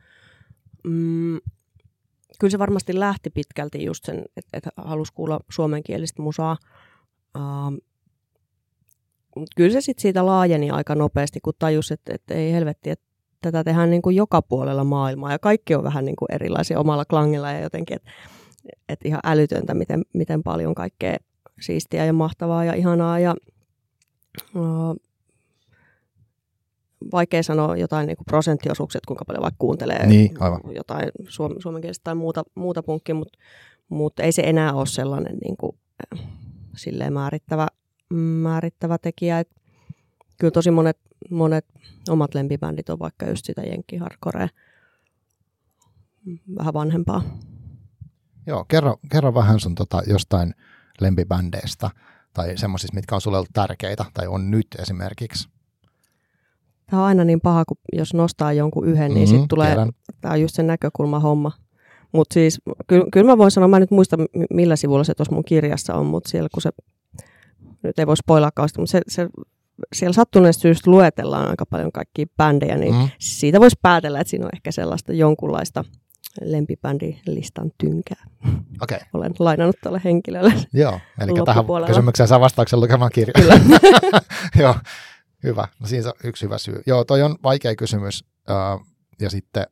Mm, 0.83 1.39
kyllä 2.39 2.51
se 2.51 2.59
varmasti 2.59 2.99
lähti 2.99 3.29
pitkälti 3.29 3.85
just 3.85 4.05
sen, 4.05 4.25
että, 4.37 4.57
että 4.57 4.69
halusi 4.77 5.13
kuulla 5.13 5.39
suomenkielistä 5.49 6.21
musaa. 6.21 6.57
Uh, 7.37 7.77
kyllä 9.55 9.73
se 9.73 9.81
sitten 9.81 10.01
siitä 10.01 10.25
laajeni 10.25 10.69
aika 10.69 10.95
nopeasti, 10.95 11.39
kun 11.39 11.53
tajus, 11.59 11.91
että, 11.91 12.15
että 12.15 12.33
ei 12.33 12.51
helvetti, 12.51 12.89
että 12.89 13.06
tätä 13.41 13.63
tehdään 13.63 13.89
niin 13.89 14.01
kuin 14.01 14.15
joka 14.15 14.41
puolella 14.41 14.83
maailmaa 14.83 15.31
ja 15.31 15.39
kaikki 15.39 15.75
on 15.75 15.83
vähän 15.83 16.05
niin 16.05 16.15
kuin 16.15 16.31
erilaisia 16.31 16.79
omalla 16.79 17.05
klangilla 17.05 17.51
ja 17.51 17.59
jotenkin, 17.59 17.95
että 17.95 18.11
et 18.89 18.99
ihan 19.05 19.19
älytöntä, 19.23 19.73
miten, 19.73 20.01
miten 20.13 20.43
paljon 20.43 20.75
kaikkea 20.75 21.17
siistiä 21.61 22.05
ja 22.05 22.13
mahtavaa 22.13 22.65
ja 22.65 22.73
ihanaa 22.73 23.19
ja 23.19 23.35
uh, 24.55 24.95
vaikea 27.11 27.43
sanoa 27.43 27.77
jotain 27.77 28.07
niin 28.07 28.17
kuin 28.17 28.25
prosenttiosuukset, 28.25 29.05
kuinka 29.05 29.25
paljon 29.25 29.43
vaikka 29.43 29.59
kuuntelee 29.59 30.07
niin, 30.07 30.31
aivan. 30.39 30.61
jotain 30.75 31.11
suom- 31.27 31.55
suomenkielistä 31.59 32.03
tai 32.03 32.15
muuta, 32.15 32.43
muuta 32.55 32.83
punkkia, 32.83 33.15
mutta, 33.15 33.39
mutta 33.89 34.23
ei 34.23 34.31
se 34.31 34.41
enää 34.45 34.73
ole 34.73 34.85
sellainen 34.85 35.37
niin 35.37 35.57
kuin, 35.57 35.77
silleen 36.75 37.13
määrittävä, 37.13 37.67
määrittävä 38.13 38.97
tekijä. 38.97 39.39
Et 39.39 39.49
kyllä 40.39 40.51
tosi 40.51 40.71
monet 40.71 40.97
monet 41.29 41.65
omat 42.09 42.35
lempibändit 42.35 42.89
on 42.89 42.99
vaikka 42.99 43.25
just 43.25 43.45
sitä 43.45 43.61
Jenkki 43.61 43.97
Hardcore, 43.97 44.49
vähän 46.57 46.73
vanhempaa. 46.73 47.21
Joo, 48.47 48.65
kerro, 48.67 48.97
kerro 49.11 49.33
vähän 49.33 49.59
sun 49.59 49.75
tota, 49.75 50.01
jostain 50.07 50.53
lempibändeistä 51.01 51.89
tai 52.33 52.57
semmoisista, 52.57 52.95
mitkä 52.95 53.15
on 53.15 53.21
sulle 53.21 53.37
ollut 53.37 53.49
tärkeitä 53.53 54.05
tai 54.13 54.27
on 54.27 54.51
nyt 54.51 54.67
esimerkiksi. 54.79 55.49
Tämä 56.89 57.01
on 57.01 57.07
aina 57.07 57.23
niin 57.23 57.41
paha, 57.41 57.65
kun 57.65 57.77
jos 57.93 58.13
nostaa 58.13 58.53
jonkun 58.53 58.87
yhden, 58.87 59.13
niin 59.13 59.13
mm-hmm, 59.13 59.27
sitten 59.27 59.47
tulee, 59.47 59.67
tiedän. 59.67 59.91
tämä 60.21 60.33
on 60.33 60.41
just 60.41 60.55
se 60.55 60.63
näkökulma 60.63 61.19
homma. 61.19 61.51
Mutta 62.11 62.33
siis, 62.33 62.61
kyllä, 62.87 63.05
kyllä 63.13 63.31
mä 63.31 63.37
voin 63.37 63.51
sanoa, 63.51 63.67
mä 63.67 63.77
en 63.77 63.81
nyt 63.81 63.91
muista 63.91 64.17
millä 64.53 64.75
sivulla 64.75 65.03
se 65.03 65.13
tuossa 65.13 65.33
mun 65.33 65.43
kirjassa 65.43 65.95
on, 65.95 66.05
mutta 66.05 66.29
siellä 66.29 66.49
kun 66.53 66.61
se, 66.61 66.69
nyt 67.83 67.99
ei 67.99 68.07
voi 68.07 68.17
spoilaa 68.17 68.51
kauheasti, 68.55 68.79
mutta 68.79 68.91
se, 68.91 69.01
se 69.07 69.29
siellä 69.93 70.13
sattuneesta 70.13 70.61
syystä 70.61 70.91
luetellaan 70.91 71.49
aika 71.49 71.65
paljon 71.65 71.91
kaikkia 71.91 72.25
bändejä, 72.37 72.77
niin 72.77 72.95
mm. 72.95 73.09
siitä 73.19 73.59
voisi 73.59 73.79
päätellä, 73.81 74.19
että 74.19 74.31
siinä 74.31 74.45
on 74.45 74.51
ehkä 74.53 74.71
sellaista 74.71 75.13
jonkunlaista 75.13 75.83
lempibändilistan 76.41 77.71
tynkää. 77.77 78.25
Okay. 78.81 78.99
Olen 79.13 79.33
lainannut 79.39 79.75
tälle 79.83 80.01
henkilölle. 80.03 80.53
Joo, 80.73 80.99
eli 81.21 81.31
tähän 81.45 81.65
kysymykseen 81.87 82.27
saa 82.27 82.39
vastauksen 82.39 82.79
lukemaan 82.79 83.11
kirjan. 83.13 83.33
Kyllä. 83.35 83.59
Joo, 84.63 84.75
hyvä. 85.43 85.67
No 85.79 85.87
siinä 85.87 86.07
on 86.07 86.13
yksi 86.23 86.45
hyvä 86.45 86.57
syy. 86.57 86.81
Joo, 86.85 87.03
toi 87.03 87.21
on 87.21 87.35
vaikea 87.43 87.75
kysymys. 87.75 88.25
Uh, 88.49 88.85
ja 89.21 89.29
sitten, 89.29 89.65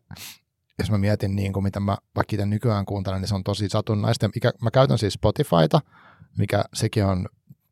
jos 0.80 0.92
mä 0.92 0.98
mietin, 0.98 1.36
niin 1.36 1.54
kuin 1.54 1.64
mitä 1.64 1.80
mä 1.80 1.98
vaikka 2.16 2.36
itse 2.36 2.46
nykyään 2.46 2.86
kuuntelen, 2.86 3.22
niin 3.22 3.30
se 3.30 3.36
on 3.36 3.44
tosi 3.44 3.70
satunnaista. 3.70 4.30
Mä 4.62 4.72
käytän 4.72 4.98
siis 4.98 5.14
Spotifyta, 5.14 5.82
mikä 6.38 6.64
sekin 6.74 7.06
on 7.06 7.26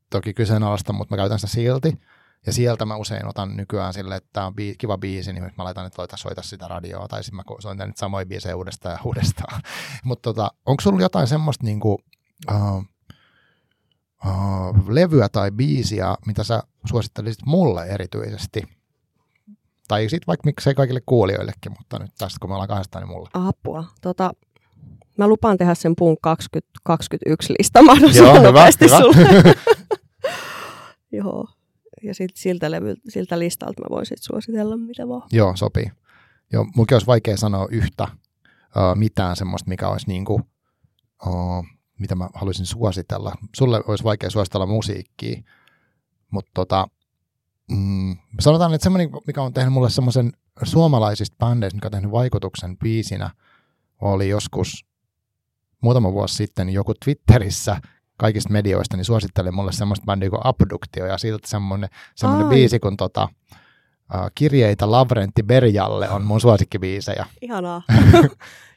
toki 0.09 0.33
kyseenalaista, 0.33 0.93
mutta 0.93 1.13
mä 1.13 1.17
käytän 1.17 1.39
sitä 1.39 1.51
silti. 1.51 1.93
Ja 2.45 2.53
sieltä 2.53 2.85
mä 2.85 2.95
usein 2.95 3.27
otan 3.27 3.57
nykyään 3.57 3.93
sille, 3.93 4.15
että 4.15 4.29
tämä 4.33 4.45
on 4.45 4.53
bii- 4.53 4.75
kiva 4.77 4.97
biisi, 4.97 5.33
niin 5.33 5.43
mä 5.43 5.63
laitan, 5.63 5.85
että 5.85 6.01
loita 6.01 6.17
soita 6.17 6.41
sitä 6.41 6.67
radioa, 6.67 7.07
tai 7.07 7.23
sitten 7.23 7.37
mä 7.37 7.43
soitan 7.59 7.87
nyt 7.87 7.97
samoja 7.97 8.25
biisejä 8.25 8.55
uudestaan 8.55 8.93
ja 8.93 8.99
uudestaan. 9.09 9.61
Mutta 10.03 10.33
tota, 10.33 10.51
onko 10.65 10.81
sulla 10.81 11.01
jotain 11.01 11.27
semmoista 11.27 11.65
niinku, 11.65 11.99
uh, 12.51 12.85
uh, 14.25 14.89
levyä 14.89 15.29
tai 15.29 15.51
biisiä, 15.51 16.15
mitä 16.25 16.43
sä 16.43 16.63
suosittelisit 16.85 17.45
mulle 17.45 17.85
erityisesti? 17.85 18.61
Tai 19.87 20.09
sitten 20.09 20.27
vaikka 20.27 20.45
miksei 20.45 20.75
kaikille 20.75 21.01
kuulijoillekin, 21.05 21.71
mutta 21.77 21.99
nyt 21.99 22.11
tästä 22.17 22.37
kun 22.41 22.49
me 22.49 22.53
ollaan 22.53 22.69
kahdestaan, 22.69 23.03
niin 23.03 23.11
mulle. 23.11 23.29
Apua. 23.33 23.83
Tota, 24.01 24.31
mä 25.17 25.27
lupaan 25.27 25.57
tehdä 25.57 25.75
sen 25.75 25.93
puun 25.97 26.17
2021 26.21 27.53
lista 27.59 27.81
mahdollisimman 27.81 28.35
Joo, 28.35 28.47
hyvä, 28.47 28.67
hyvä. 28.81 28.97
sulle. 28.97 29.55
Joo, 31.11 31.47
ja 32.03 32.13
sit 32.13 32.31
siltä, 32.35 32.71
levy, 32.71 32.95
siltä 33.09 33.39
listalta 33.39 33.81
mä 33.81 33.87
voin 33.89 34.05
sitten 34.05 34.23
suositella 34.23 34.77
mitä 34.77 35.07
vaan. 35.07 35.29
Joo, 35.31 35.55
sopii. 35.55 35.91
Joo, 36.53 36.65
mulkin 36.75 36.95
olisi 36.95 37.07
vaikea 37.07 37.37
sanoa 37.37 37.67
yhtä 37.71 38.03
uh, 38.03 38.95
mitään 38.95 39.35
semmoista, 39.35 39.69
mikä 39.69 39.89
olisi 39.89 40.07
niin 40.07 40.25
kuin, 40.25 40.43
uh, 41.27 41.65
mitä 41.99 42.15
mä 42.15 42.29
haluaisin 42.33 42.65
suositella. 42.65 43.35
Sulle 43.55 43.81
olisi 43.87 44.03
vaikea 44.03 44.29
suositella 44.29 44.65
musiikkia, 44.65 45.41
mutta 46.31 46.51
tota, 46.53 46.87
mm, 47.71 48.17
sanotaan, 48.39 48.73
että 48.73 48.83
semmoinen, 48.83 49.09
mikä 49.27 49.41
on 49.41 49.53
tehnyt 49.53 49.73
mulle 49.73 49.89
semmoisen 49.89 50.31
suomalaisista 50.63 51.35
bändeistä, 51.39 51.77
mikä 51.77 51.87
on 51.87 51.91
tehnyt 51.91 52.11
vaikutuksen 52.11 52.77
biisinä, 52.77 53.29
oli 54.01 54.29
joskus 54.29 54.85
muutama 55.81 56.13
vuosi 56.13 56.35
sitten 56.35 56.69
joku 56.69 56.93
Twitterissä 57.05 57.81
kaikista 58.17 58.53
medioista, 58.53 58.97
niin 58.97 59.05
suositteli 59.05 59.51
mulle 59.51 59.71
semmoista 59.71 60.05
bändiä 60.05 60.29
kuin 60.29 60.41
Abduktio 60.43 61.05
ja 61.05 61.17
siltä 61.17 61.47
semmoinen, 61.47 61.89
semmoinen 62.15 62.47
biisi 62.47 62.79
kuin 62.79 62.97
tota, 62.97 63.29
uh, 64.13 64.31
kirjeitä 64.35 64.91
Lavrentti 64.91 65.43
Berjalle 65.43 66.09
on 66.09 66.23
mun 66.23 66.41
suosikkibiisejä. 66.41 67.25
Ihanaa. 67.41 67.81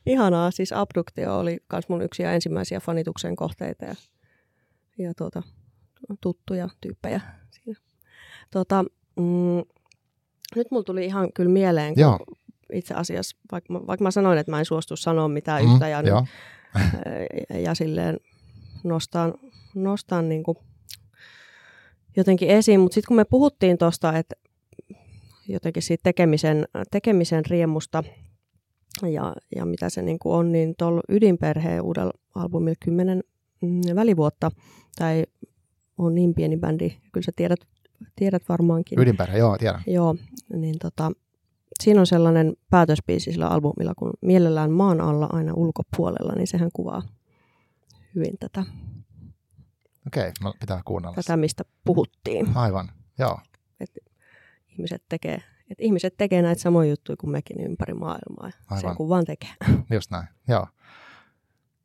Ihanaa. 0.07 0.51
Siis 0.51 0.73
Abduktio 0.73 1.39
oli 1.39 1.59
myös 1.73 1.89
mun 1.89 2.03
yksi 2.03 2.23
ensimmäisiä 2.23 2.81
fanituksen 2.81 3.37
kohteita 3.37 3.85
ja, 3.85 3.95
ja 4.99 5.15
tuota, 5.15 5.43
tuttuja 6.21 6.69
tyyppejä 6.81 7.21
siinä. 7.51 7.81
Tuota, 8.53 8.85
mm, 9.17 9.63
nyt 10.57 10.71
mulla 10.71 10.85
tuli 10.85 11.05
ihan 11.05 11.33
kyllä 11.33 11.51
mieleen, 11.51 11.95
kun 11.95 12.01
Joo. 12.01 12.19
itse 12.73 12.95
asiassa, 12.95 13.37
vaikka 13.53 13.75
vaikka 13.75 14.03
mä 14.03 14.11
sanoin, 14.11 14.39
että 14.39 14.53
mä 14.53 14.59
en 14.59 14.65
suostu 14.65 14.97
sanoa 14.97 15.29
mitään 15.29 15.65
Mm, 15.65 15.73
yhtä 15.73 15.89
ja, 15.89 16.01
joo. 16.01 16.27
ja 17.65 17.75
silleen 17.75 18.21
nostan, 18.89 19.35
nostan 19.75 20.29
niin 20.29 20.43
kuin 20.43 20.59
jotenkin 22.17 22.49
esiin, 22.49 22.81
mutta 22.81 22.95
sitten 22.95 23.09
kun 23.09 23.17
me 23.17 23.25
puhuttiin 23.25 23.79
tuosta, 23.79 24.19
että 24.19 24.37
jotenkin 25.49 25.83
siitä 25.83 26.03
tekemisen, 26.03 26.65
tekemisen 26.91 27.47
riemusta 27.47 28.05
ja, 29.03 29.35
ja 29.57 29.65
mitä 29.65 29.91
se 29.91 30.03
niin 30.03 30.19
kuin 30.19 30.35
on, 30.35 30.53
niin 30.53 30.75
tuolla 30.79 31.01
Ydinperheen 31.09 31.83
uudella 31.83 32.13
albumilla 32.35 32.77
10 32.85 33.23
mm, 33.63 33.81
välivuotta, 33.95 34.51
tai 34.99 35.25
on 35.99 36.15
niin 36.15 36.35
pieni 36.35 36.57
bändi, 36.57 36.91
kyllä 37.13 37.25
sä 37.25 37.33
tiedät, 37.37 37.61
tiedät 38.17 38.43
varmaankin. 38.49 39.01
Ydinperhe, 39.01 39.39
joo, 39.39 39.59
tiedän. 39.59 39.83
Joo, 39.87 40.17
niin 40.53 40.79
tota, 40.79 41.13
siinä 41.83 42.01
on 42.01 42.07
sellainen 42.07 42.57
päätöspiisi 42.71 43.33
sillä 43.33 43.49
albumilla, 43.49 43.95
kun 43.95 44.11
mielellään 44.21 44.71
maan 44.71 45.01
alla 45.01 45.29
aina 45.33 45.55
ulkopuolella, 45.55 46.33
niin 46.37 46.47
sehän 46.47 46.71
kuvaa 46.73 47.03
hyvin 48.17 48.39
tätä, 48.41 48.65
Okei, 50.07 50.33
okay, 50.41 50.53
pitää 50.61 50.81
kuunnella. 50.85 51.15
tätä 51.15 51.37
mistä 51.37 51.65
puhuttiin. 51.85 52.57
Aivan, 52.57 52.89
joo. 53.19 53.41
Ihmiset 54.69 55.03
tekee, 55.09 55.35
että 55.71 55.85
ihmiset 55.85 56.15
tekee 56.17 56.43
näitä 56.43 56.63
samoja 56.63 56.91
juttuja 56.91 57.17
kuin 57.17 57.31
mekin 57.31 57.61
ympäri 57.61 57.95
maailmaa. 57.95 58.51
Aivan. 58.71 58.91
Se 58.93 58.97
kun 58.97 59.09
vaan 59.09 59.25
tekee. 59.25 59.51
Just 59.95 60.11
näin, 60.11 60.29
joo. 60.49 60.67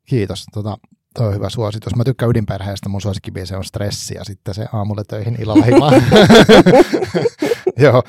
Kiitos. 0.04 0.46
Tota, 0.52 0.78
toi 1.14 1.28
on 1.28 1.34
hyvä 1.34 1.48
suositus. 1.48 1.96
Mä 1.96 2.04
tykkään 2.04 2.30
ydinperheestä. 2.30 2.88
Mun 2.88 3.00
suosikkibiisi 3.00 3.54
on 3.54 3.64
Stressi 3.64 4.14
ja 4.14 4.24
sitten 4.24 4.54
se 4.54 4.66
aamulle 4.72 5.02
töihin 5.08 5.42
illalla 5.42 5.64
himaan. 5.64 5.94
joo, 7.84 8.02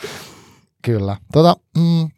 kyllä. 0.81 1.17
Tota, 1.33 1.55
mm, 1.77 2.09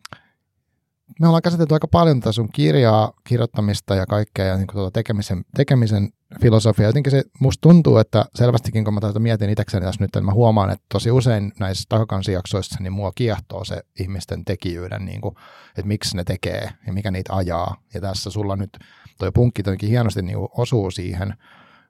me 1.20 1.28
ollaan 1.28 1.42
käsitelty 1.42 1.74
aika 1.74 1.88
paljon 1.88 2.20
tätä 2.20 2.32
sun 2.32 2.50
kirjaa, 2.52 3.14
kirjoittamista 3.24 3.96
ja 3.96 4.06
kaikkea 4.06 4.46
ja 4.46 4.58
niin 4.58 4.68
tuota 4.74 4.92
tekemisen, 4.92 5.46
tekemisen 5.56 6.10
filosofiaa. 6.42 6.90
Jotenkin 6.90 7.12
se 7.12 7.24
musta 7.40 7.62
tuntuu, 7.62 7.98
että 7.98 8.26
selvästikin 8.36 8.84
kun 8.84 8.94
mä 8.94 9.00
tätä 9.00 9.20
mietin 9.20 9.50
itsekseni 9.50 9.86
tässä 9.86 10.04
nyt, 10.04 10.08
että 10.08 10.22
mä 10.22 10.34
huomaan, 10.34 10.70
että 10.70 10.86
tosi 10.94 11.12
usein 11.12 11.52
näissä 11.60 11.84
takakansijaksoissa 11.90 12.78
niin 12.80 12.94
mua 12.94 13.12
kiehtoo 13.16 13.66
se 13.66 13.82
ihmisten 14.00 14.46
tekijyyden, 14.46 15.06
niin 15.06 15.22
kuin, 15.22 15.36
että 15.70 15.88
miksi 15.88 16.18
ne 16.18 16.24
tekee 16.24 16.70
ja 16.88 16.94
mikä 16.94 17.12
niitä 17.12 17.36
ajaa. 17.36 17.76
Ja 17.94 18.02
tässä 18.02 18.30
sulla 18.30 18.56
nyt 18.56 18.78
toi 19.18 19.32
punkki 19.32 19.64
hienosti 19.82 20.22
niin 20.22 20.38
kuin 20.38 20.50
osuu 20.58 20.92
siihen. 20.92 21.34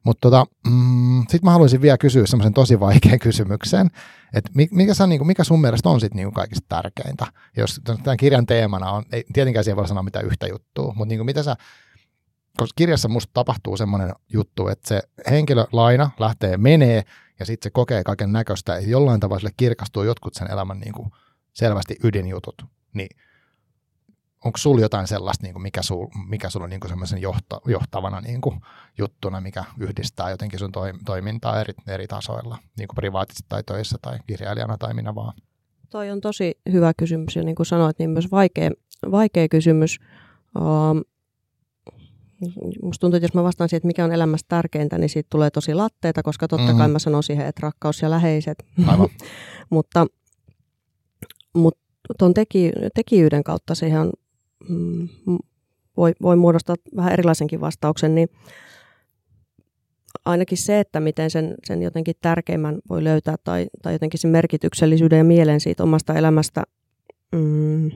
Mutta 0.06 0.30
tota, 0.32 0.46
mm, 0.68 1.22
sitten 1.22 1.44
mä 1.44 1.52
haluaisin 1.52 1.82
vielä 1.82 1.98
kysyä 1.98 2.26
semmoisen 2.26 2.54
tosi 2.54 2.80
vaikean 2.80 3.20
kysymyksen, 3.20 3.90
että 4.34 4.52
mikä, 4.72 4.94
sä, 4.94 5.08
kuin, 5.08 5.28
mikä 5.28 5.44
sun 5.44 5.62
mielestä 5.62 5.90
on 5.90 6.00
sitten 6.00 6.16
niin 6.16 6.34
kaikista 6.34 6.66
tärkeintä? 6.70 7.28
Jos 7.58 7.82
tämän 8.04 8.18
kirjan 8.18 8.46
teemana 8.46 8.92
on, 8.92 9.04
ei, 9.12 9.24
tietenkään 9.34 9.64
siihen 9.64 9.78
voi 9.78 9.88
sanoa 9.88 10.04
mitään 10.04 10.26
yhtä 10.26 10.48
juttua, 10.48 10.94
mutta 10.96 11.10
niin 11.10 11.20
kuin, 11.20 11.26
mitä 11.26 11.44
sä, 11.44 11.56
koska 12.58 12.74
kirjassa 12.76 13.10
musta 13.10 13.32
tapahtuu 13.34 13.78
semmoinen 13.78 14.14
juttu, 14.34 14.68
että 14.68 14.88
se 14.88 15.02
henkilölaina 15.30 16.12
lähtee 16.20 16.58
menee 16.58 17.04
ja 17.40 17.46
sitten 17.46 17.70
se 17.70 17.74
kokee 17.74 18.04
kaiken 18.04 18.32
näköistä 18.32 18.74
ja 18.74 18.88
jollain 18.88 19.20
tavalla 19.20 19.40
sille 19.40 19.54
kirkastuu 19.58 20.04
jotkut 20.04 20.34
sen 20.34 20.52
elämän 20.52 20.80
niin 20.80 20.94
kuin 20.94 21.12
selvästi 21.54 21.96
ydinjutut. 22.04 22.56
Niin 22.94 23.18
onko 24.46 24.58
sulla 24.58 24.82
jotain 24.82 25.08
sellaista, 25.08 25.44
niin 25.44 25.54
kuin 25.54 25.64
mikä, 25.64 25.82
sul, 25.82 26.08
mikä 26.28 26.50
sulla 26.50 26.64
on 26.64 26.70
niin 26.70 26.80
semmoisen 26.88 27.22
johta, 27.22 27.62
johtavana 27.66 28.22
niin 28.22 28.42
kuin 28.42 28.62
juttuna, 28.98 29.42
mikä 29.42 29.64
yhdistää 29.80 30.30
jotenkin 30.30 30.60
sun 30.60 30.72
toi, 30.72 30.94
toimintaa 31.06 31.62
eri, 31.62 31.74
eri 31.88 32.08
tasoilla, 32.08 32.58
niin 32.78 32.88
kuin 32.88 32.96
privaatisesti 32.96 33.46
tai 33.50 33.64
töissä 33.64 33.98
tai 34.02 34.20
kirjailijana 34.28 34.78
tai 34.78 34.94
minä 34.94 35.16
vaan? 35.16 35.34
Toi 35.90 36.12
on 36.12 36.22
tosi 36.22 36.58
hyvä 36.72 36.94
kysymys 36.98 37.36
ja 37.36 37.44
niin 37.44 37.56
kuin 37.56 37.66
sanoit, 37.66 38.00
niin 38.00 38.10
myös 38.10 38.32
vaikea, 38.32 38.72
vaikea 39.12 39.48
kysymys. 39.48 40.00
Um, 40.60 41.02
musta 42.84 43.02
tuntuu, 43.02 43.16
että 43.16 43.26
jos 43.26 43.34
mä 43.34 43.44
vastaan 43.44 43.70
siihen, 43.70 43.78
että 43.78 43.88
mikä 43.88 44.06
on 44.06 44.12
elämässä 44.12 44.46
tärkeintä, 44.50 44.98
niin 44.98 45.10
siitä 45.10 45.28
tulee 45.32 45.50
tosi 45.50 45.74
latteita, 45.74 46.24
koska 46.24 46.48
totta 46.48 46.64
mm-hmm. 46.64 46.78
kai 46.78 46.88
mä 46.88 47.00
sanon 47.00 47.24
siihen, 47.24 47.48
että 47.48 47.60
rakkaus 47.64 48.02
ja 48.02 48.10
läheiset. 48.10 48.66
Aivan. 48.88 49.10
mutta 49.70 50.06
mutta 51.54 51.80
tuon 52.20 52.34
teki, 52.34 52.72
tekijyyden 52.96 53.44
kautta 53.44 53.76
siihen 53.76 54.02
on, 54.02 54.12
mm, 54.70 55.08
voi, 55.98 56.14
voi 56.22 56.36
muodostaa 56.36 56.76
vähän 56.96 57.14
erilaisenkin 57.14 57.62
vastauksen, 57.62 58.16
niin 58.16 58.30
ainakin 60.26 60.58
se, 60.58 60.80
että 60.80 61.00
miten 61.00 61.30
sen, 61.32 61.56
sen 61.64 61.82
jotenkin 61.82 62.16
tärkeimmän 62.22 62.78
voi 62.90 63.04
löytää 63.04 63.36
tai, 63.44 63.68
tai 63.82 63.94
jotenkin 63.94 64.20
sen 64.20 64.32
merkityksellisyyden 64.32 65.18
ja 65.18 65.24
mielen 65.24 65.60
siitä 65.60 65.84
omasta 65.84 66.14
elämästä, 66.14 66.64
mm, 67.32 67.92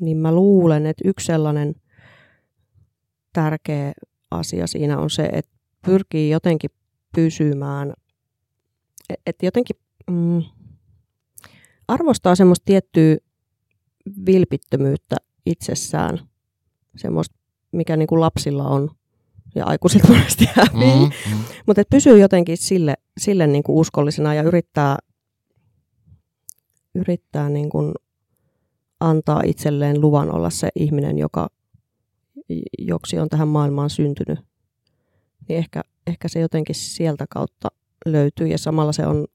niin 0.00 0.16
mä 0.16 0.32
luulen, 0.32 0.86
että 0.86 1.08
yksi 1.08 1.26
sellainen 1.26 1.74
tärkeä 3.32 3.92
asia 4.30 4.66
siinä 4.66 4.98
on 4.98 5.10
se, 5.10 5.28
että 5.32 5.52
pyrkii 5.86 6.30
jotenkin 6.30 6.70
pysymään, 7.14 7.92
että 9.26 9.46
jotenkin 9.46 9.76
mm, 10.10 10.42
arvostaa 11.88 12.34
semmoista 12.34 12.64
tiettyä 12.64 13.16
vilpittömyyttä 14.26 15.16
itsessään, 15.50 16.18
semmoista, 16.96 17.36
mikä 17.72 17.96
niin 17.96 18.06
kuin 18.06 18.20
lapsilla 18.20 18.68
on 18.68 18.90
ja 19.54 19.64
aikuiset 19.66 20.02
monesti 20.08 20.48
hävii. 20.52 20.94
Mm, 20.94 21.10
mm. 21.30 21.38
Mutta 21.66 21.82
pysyy 21.90 22.18
jotenkin 22.18 22.56
sille, 22.56 22.94
sille 23.18 23.46
niin 23.46 23.62
kuin 23.62 23.76
uskollisena 23.76 24.34
ja 24.34 24.42
yrittää, 24.42 24.98
yrittää 26.94 27.48
niin 27.48 27.70
kuin 27.70 27.92
antaa 29.00 29.42
itselleen 29.44 30.00
luvan 30.00 30.34
olla 30.34 30.50
se 30.50 30.68
ihminen, 30.74 31.18
joka, 31.18 31.48
joksi 32.78 33.18
on 33.18 33.28
tähän 33.28 33.48
maailmaan 33.48 33.90
syntynyt. 33.90 34.38
Niin 35.48 35.58
ehkä, 35.58 35.82
ehkä 36.06 36.28
se 36.28 36.40
jotenkin 36.40 36.74
sieltä 36.74 37.26
kautta 37.30 37.68
löytyy 38.06 38.46
ja 38.46 38.58
samalla 38.58 38.92
se 38.92 39.06
on, 39.06 39.26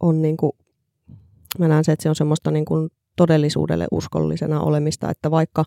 on 0.00 0.22
niin 0.22 0.36
kuin, 0.36 0.52
mä 1.58 1.68
näen 1.68 1.84
se, 1.84 1.92
että 1.92 2.02
se 2.02 2.08
on 2.08 2.14
semmoista 2.14 2.50
niin 2.50 2.64
kuin 2.64 2.90
todellisuudelle 3.20 3.86
uskollisena 3.90 4.60
olemista, 4.60 5.10
että 5.10 5.30
vaikka 5.30 5.64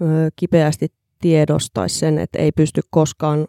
ö, 0.00 0.04
kipeästi 0.36 0.88
tiedostaisi 1.20 1.98
sen, 1.98 2.18
että 2.18 2.38
ei 2.38 2.52
pysty 2.52 2.80
koskaan, 2.90 3.46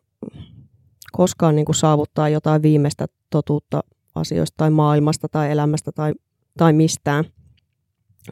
koskaan 1.11 1.55
niin 1.55 1.65
kuin 1.65 1.75
saavuttaa 1.75 2.29
jotain 2.29 2.61
viimeistä 2.61 3.05
totuutta 3.29 3.84
asioista 4.15 4.55
tai 4.57 4.69
maailmasta 4.69 5.27
tai 5.29 5.51
elämästä 5.51 5.91
tai, 5.91 6.13
tai 6.57 6.73
mistään, 6.73 7.25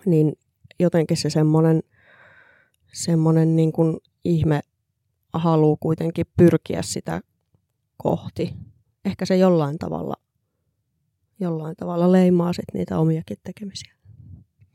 niin 0.05 0.33
jotenkin 0.79 1.17
se 1.17 1.29
semmoinen, 1.29 1.83
semmoinen 2.93 3.55
niin 3.55 3.71
kuin 3.71 3.97
ihme 4.23 4.61
haluaa 5.33 5.77
kuitenkin 5.79 6.25
pyrkiä 6.37 6.81
sitä 6.81 7.21
kohti. 7.97 8.53
Ehkä 9.05 9.25
se 9.25 9.37
jollain 9.37 9.77
tavalla, 9.77 10.15
jollain 11.39 11.75
tavalla 11.75 12.11
leimaa 12.11 12.53
sit 12.53 12.73
niitä 12.73 12.99
omiakin 12.99 13.37
tekemisiä. 13.43 13.98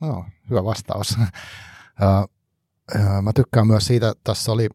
No, 0.00 0.24
hyvä 0.50 0.64
vastaus. 0.64 1.18
mä 3.22 3.32
tykkään 3.34 3.66
myös 3.66 3.86
siitä, 3.86 4.08
että 4.08 4.20
tässä 4.24 4.52
oli 4.52 4.68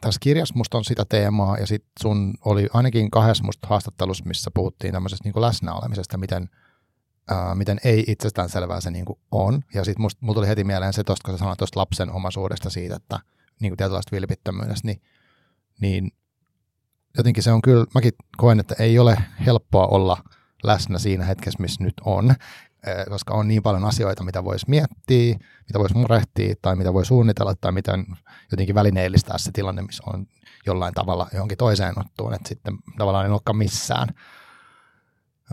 tässä 0.00 0.18
kirjassa 0.22 0.54
musta 0.56 0.78
on 0.78 0.84
sitä 0.84 1.04
teemaa 1.08 1.58
ja 1.58 1.66
sitten 1.66 1.90
sun 2.00 2.34
oli 2.44 2.68
ainakin 2.72 3.10
kahdessa 3.10 3.44
musta 3.44 3.68
haastattelussa, 3.68 4.24
missä 4.24 4.50
puhuttiin 4.54 4.92
tämmöisestä 4.92 5.28
niin 5.28 5.42
läsnäolemisesta, 5.42 6.18
miten, 6.18 6.48
ää, 7.30 7.54
miten 7.54 7.80
ei 7.84 8.04
itsestään 8.06 8.48
selvää 8.48 8.80
se 8.80 8.90
niin 8.90 9.04
on. 9.30 9.62
Ja 9.74 9.84
sitten 9.84 10.06
mulla 10.20 10.34
tuli 10.34 10.48
heti 10.48 10.64
mieleen 10.64 10.92
se 10.92 11.04
tosta, 11.04 11.24
kun 11.24 11.34
sä 11.34 11.38
sanoit 11.38 11.58
tuosta 11.58 11.80
lapsen 11.80 12.12
omaisuudesta 12.12 12.70
siitä, 12.70 12.96
että 12.96 13.20
niin 13.60 13.76
tietynlaista 13.76 14.12
vilpittömyydestä, 14.12 14.88
niin, 14.88 15.02
niin 15.80 16.12
jotenkin 17.16 17.42
se 17.42 17.52
on 17.52 17.62
kyllä, 17.62 17.86
mäkin 17.94 18.12
koen, 18.36 18.60
että 18.60 18.74
ei 18.78 18.98
ole 18.98 19.18
helppoa 19.46 19.86
olla 19.86 20.24
läsnä 20.62 20.98
siinä 20.98 21.24
hetkessä, 21.24 21.62
missä 21.62 21.84
nyt 21.84 21.94
on 22.04 22.34
koska 23.08 23.34
on 23.34 23.48
niin 23.48 23.62
paljon 23.62 23.84
asioita, 23.84 24.24
mitä 24.24 24.44
voisi 24.44 24.66
miettiä, 24.68 25.38
mitä 25.68 25.78
voisi 25.78 25.96
murehtia 25.96 26.54
tai 26.62 26.76
mitä 26.76 26.92
voi 26.92 27.04
suunnitella 27.04 27.54
tai 27.54 27.72
miten 27.72 28.06
jotenkin 28.50 28.74
välineellistää 28.74 29.38
se 29.38 29.52
tilanne, 29.52 29.82
missä 29.82 30.02
on 30.06 30.26
jollain 30.66 30.94
tavalla 30.94 31.28
johonkin 31.32 31.58
toiseen 31.58 31.98
ottuun, 32.00 32.34
että 32.34 32.48
sitten 32.48 32.78
tavallaan 32.98 33.26
ei 33.26 33.32
olekaan 33.32 33.56
missään. 33.56 34.08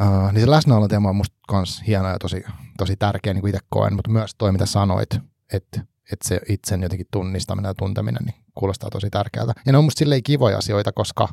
Uh, 0.01 0.31
niin 0.31 0.41
se 0.41 0.49
läsnäolon 0.49 0.89
teema 0.89 1.09
on 1.09 1.15
musta 1.15 1.35
kans 1.47 1.83
hieno 1.87 2.09
ja 2.09 2.19
tosi, 2.19 2.43
tosi 2.77 2.95
tärkeä, 2.95 3.33
niin 3.33 3.41
kuin 3.41 3.55
itse 3.55 3.65
koen, 3.69 3.95
mutta 3.95 4.11
myös 4.11 4.35
toi, 4.37 4.51
mitä 4.51 4.65
sanoit, 4.65 5.09
että, 5.53 5.81
että 6.11 6.27
se 6.27 6.41
itsen 6.49 6.81
jotenkin 6.81 7.07
tunnistaminen 7.11 7.69
ja 7.69 7.73
tunteminen 7.73 8.23
niin 8.25 8.35
kuulostaa 8.55 8.89
tosi 8.89 9.09
tärkeältä. 9.09 9.53
Ja 9.65 9.71
ne 9.71 9.77
on 9.77 9.83
musta 9.83 9.99
silleen 9.99 10.23
kivoja 10.23 10.57
asioita, 10.57 10.91
koska 10.91 11.27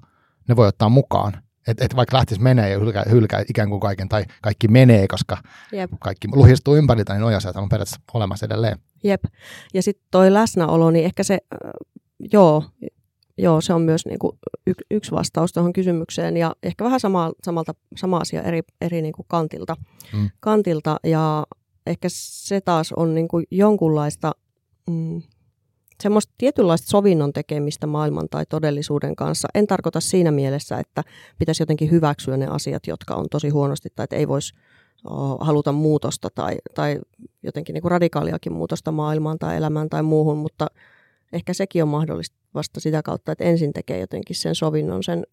ne 0.49 0.57
voi 0.57 0.69
ottaa 0.69 0.89
mukaan 0.89 1.43
Että 1.67 1.85
et 1.85 1.97
vaikka 1.97 2.17
lähtisi 2.17 2.41
menee 2.41 2.71
ja 2.71 2.79
hylkää, 2.79 3.05
hylkää 3.11 3.45
ikään 3.49 3.69
kuin 3.69 3.81
kaiken, 3.81 4.09
tai 4.09 4.25
kaikki 4.43 4.69
menee, 4.69 5.09
koska 5.09 5.37
Jep. 5.73 5.91
kaikki 6.01 6.29
luhistuu 6.35 6.77
ympäriltä, 6.77 7.13
niin 7.13 7.21
nojasiat 7.21 7.57
on 7.57 7.69
periaatteessa 7.69 8.01
olemassa 8.15 8.47
edelleen. 8.47 8.79
Jep. 9.05 9.25
Ja 9.75 9.83
sitten 9.83 10.07
toi 10.11 10.33
läsnäolo, 10.33 10.91
niin 10.91 11.05
ehkä 11.05 11.23
se, 11.23 11.39
äh, 11.55 11.71
joo, 12.33 12.65
joo, 13.39 13.61
se 13.61 13.75
on 13.75 13.83
myös 13.83 14.07
niinku 14.07 14.39
y- 14.67 14.73
yksi 14.91 15.11
vastaus 15.11 15.53
tuohon 15.53 15.73
kysymykseen 15.73 16.37
ja 16.37 16.57
ehkä 16.63 16.85
vähän 16.85 17.01
sama, 17.01 17.33
samalta, 17.45 17.75
sama 17.97 18.17
asia 18.19 18.43
eri, 18.43 18.61
eri 18.81 19.03
niinku 19.03 19.25
kantilta, 19.29 19.77
Mm. 20.13 20.31
kantilta. 20.41 20.97
Ja 21.05 21.47
ehkä 21.87 22.09
se 22.11 22.61
taas 22.61 22.93
on 22.93 23.15
niinku 23.15 23.43
jonkunlaista, 23.51 24.33
mm, 24.91 25.23
semmoista 26.03 26.35
tietynlaista 26.39 26.91
sovinnon 26.91 27.33
tekemistä 27.33 27.87
maailman 27.87 28.29
tai 28.31 28.45
todellisuuden 28.49 29.17
kanssa. 29.17 29.49
En 29.55 29.67
tarkoita 29.67 30.01
siinä 30.01 30.31
mielessä, 30.31 30.79
että 30.79 31.03
pitäisi 31.39 31.63
jotenkin 31.63 31.91
hyväksyä 31.91 32.37
ne 32.37 32.47
asiat, 32.47 32.87
jotka 32.87 33.15
on 33.15 33.27
tosi 33.31 33.49
huonosti 33.49 33.89
tai 33.97 34.05
että 34.05 34.17
ei 34.17 34.29
voisi 34.29 34.55
haluta 35.41 35.73
muutosta 35.73 36.29
tai, 36.35 36.57
tai 36.75 36.99
jotenkin 37.43 37.75
niin 37.75 37.83
kuin 37.83 37.91
radikaaliakin 37.91 38.53
muutosta 38.53 38.93
maailmaan 38.93 39.39
tai 39.39 39.57
elämään 39.57 39.89
tai 39.89 40.03
muuhun, 40.03 40.39
mutta 40.39 40.67
ehkä 41.33 41.53
sekin 41.53 41.83
on 41.83 41.89
mahdollista 41.89 42.37
vasta 42.55 42.81
sitä 42.81 43.03
kautta, 43.03 43.33
että 43.33 43.45
ensin 43.45 43.73
tekee 43.73 43.99
jotenkin 44.01 44.37
sen 44.37 44.55
sovinnon 44.55 45.03
sen, 45.03 45.27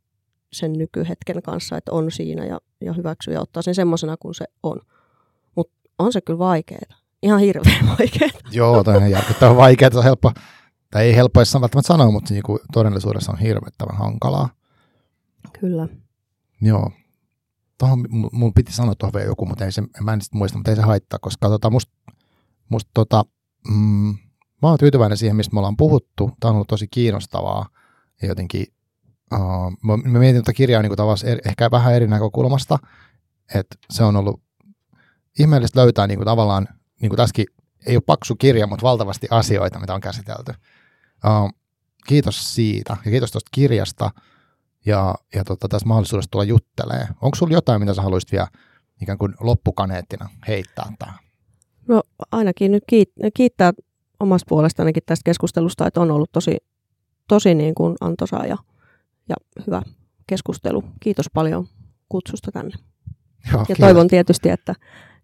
sen 0.53 0.74
nykyhetken 0.74 1.41
kanssa, 1.41 1.78
että 1.78 1.91
on 1.91 2.11
siinä 2.11 2.45
ja, 2.45 2.59
ja 2.82 2.93
hyväksyy 2.93 3.34
ja 3.34 3.41
ottaa 3.41 3.61
sen 3.61 3.76
semmoisena 3.76 4.17
kuin 4.17 4.36
se 4.36 4.45
on. 4.63 4.82
Mutta 5.55 5.74
on 5.99 6.13
se 6.13 6.22
kyllä 6.22 6.39
vaikeaa. 6.39 6.99
Ihan 7.24 7.39
hirveän 7.39 7.88
vaikeaa. 7.99 8.41
Joo, 8.51 8.84
toi 8.84 9.49
on 9.49 9.57
vaikeaa, 9.57 9.91
se 9.91 9.97
on 9.97 10.03
helppo, 10.03 10.32
tai 10.92 11.06
ei 11.06 11.16
helppo 11.16 11.40
edes 11.40 11.54
välttämättä 11.54 11.88
sanoa, 11.88 12.12
mutta 12.12 12.34
niin 12.34 12.44
kuin 12.44 12.60
todellisuudessa 12.74 13.32
on 13.32 13.40
hirvittävän 13.40 13.98
hankalaa. 13.98 14.50
Kyllä. 15.60 15.88
Joo. 16.62 16.92
Tuohon, 17.78 18.06
mun 18.32 18.54
piti 18.54 18.72
sanoa 18.72 18.96
tuohon 18.96 19.14
vielä 19.14 19.28
joku, 19.28 19.46
mutta 19.46 19.66
ei 19.66 19.72
se, 19.72 19.84
mä 20.02 20.14
en 20.14 20.20
muista, 20.34 20.58
mutta 20.58 20.72
ei 20.72 20.76
se 20.76 20.82
haittaa, 20.82 21.20
koska 21.20 21.50
tota, 21.50 21.70
musta 21.70 21.94
must, 22.70 22.88
tota, 22.94 23.26
mm, 23.70 24.18
mä 24.62 24.70
oon 24.70 24.78
tyytyväinen 24.78 25.18
siihen, 25.18 25.36
mistä 25.36 25.54
me 25.54 25.60
ollaan 25.60 25.78
puhuttu. 25.78 26.32
Tämä 26.40 26.50
on 26.50 26.56
ollut 26.56 26.68
tosi 26.68 26.88
kiinnostavaa 26.88 27.70
ja 28.22 28.28
jotenkin, 28.28 28.66
uh, 29.34 29.72
mä, 29.84 29.98
mä 29.98 30.20
mietin 30.20 30.42
tätä 30.42 30.54
kirjaa 30.54 30.82
niin 30.82 30.96
kuin 30.96 31.18
eri, 31.26 31.42
ehkä 31.46 31.72
vähän 31.72 31.94
eri 31.94 32.08
näkökulmasta, 32.08 32.80
että 33.56 33.76
se 33.90 34.04
on 34.04 34.16
ollut 34.16 34.42
ihmeellistä 35.40 35.80
löytää 35.80 36.08
niin 36.08 36.18
kuin 36.18 36.26
tavallaan, 36.26 36.68
niin 37.02 37.10
kuin 37.10 37.18
tässäkin 37.18 37.46
ei 37.86 37.96
ole 37.96 38.04
paksu 38.06 38.36
kirja, 38.36 38.68
mutta 38.68 38.84
valtavasti 38.84 39.28
asioita, 39.32 39.80
mitä 39.80 39.94
on 39.94 40.02
käsitelty. 40.02 40.54
Uh, 41.26 41.51
kiitos 42.07 42.55
siitä 42.55 42.97
ja 43.05 43.11
kiitos 43.11 43.32
tuosta 43.32 43.49
kirjasta 43.53 44.11
ja, 44.86 45.15
ja 45.36 45.43
tota, 45.43 45.67
tästä 45.67 45.88
mahdollisuudesta 45.88 46.32
tulla 46.32 46.43
juttelee. 46.45 47.07
Onko 47.22 47.36
sulla 47.36 47.53
jotain, 47.53 47.82
mitä 47.82 47.93
sä 47.93 48.01
haluaisit 48.01 48.32
vielä 48.32 48.47
ikään 49.01 49.17
kuin 49.17 49.36
loppukaneettina 49.39 50.30
heittää 50.47 50.93
tähän? 50.99 51.20
No 51.88 52.01
ainakin 52.32 52.72
nyt 52.72 52.84
kiit- 52.93 53.32
kiittää 53.34 53.74
omasta 54.20 54.45
puolestanikin 54.49 55.03
tästä 55.05 55.24
keskustelusta, 55.26 55.88
että 55.88 56.01
on 56.01 56.11
ollut 56.11 56.32
tosi, 56.32 56.57
tosi 57.28 57.55
niin 57.55 57.76
kuin 57.76 57.95
antoisaa 58.01 58.45
ja, 58.45 58.57
ja 59.30 59.36
hyvä 59.67 59.82
keskustelu. 60.28 60.84
Kiitos 60.99 61.26
paljon 61.34 61.67
kutsusta 62.09 62.51
tänne. 62.51 62.76
Joo, 63.51 63.59
Ja 63.61 63.65
kiitos. 63.65 63.86
toivon 63.86 64.07
tietysti, 64.07 64.49
että, 64.49 64.76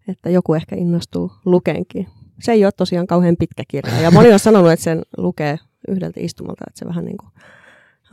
että 0.08 0.30
joku 0.30 0.54
ehkä 0.54 0.76
innostuu 0.76 1.32
lukeenkin. 1.44 2.08
Se 2.42 2.52
ei 2.52 2.64
ole 2.64 2.72
tosiaan 2.72 3.06
kauhean 3.06 3.36
pitkä 3.38 3.62
kirja. 3.68 4.00
Ja 4.00 4.10
moni 4.10 4.32
on 4.32 4.38
sanonut, 4.38 4.70
että 4.70 4.84
sen 4.84 5.02
lukee 5.16 5.58
yhdeltä 5.88 6.20
istumalta, 6.20 6.64
että 6.68 6.78
se 6.78 6.86
vähän 6.86 7.04
niin 7.04 7.16
kuin, 7.16 7.30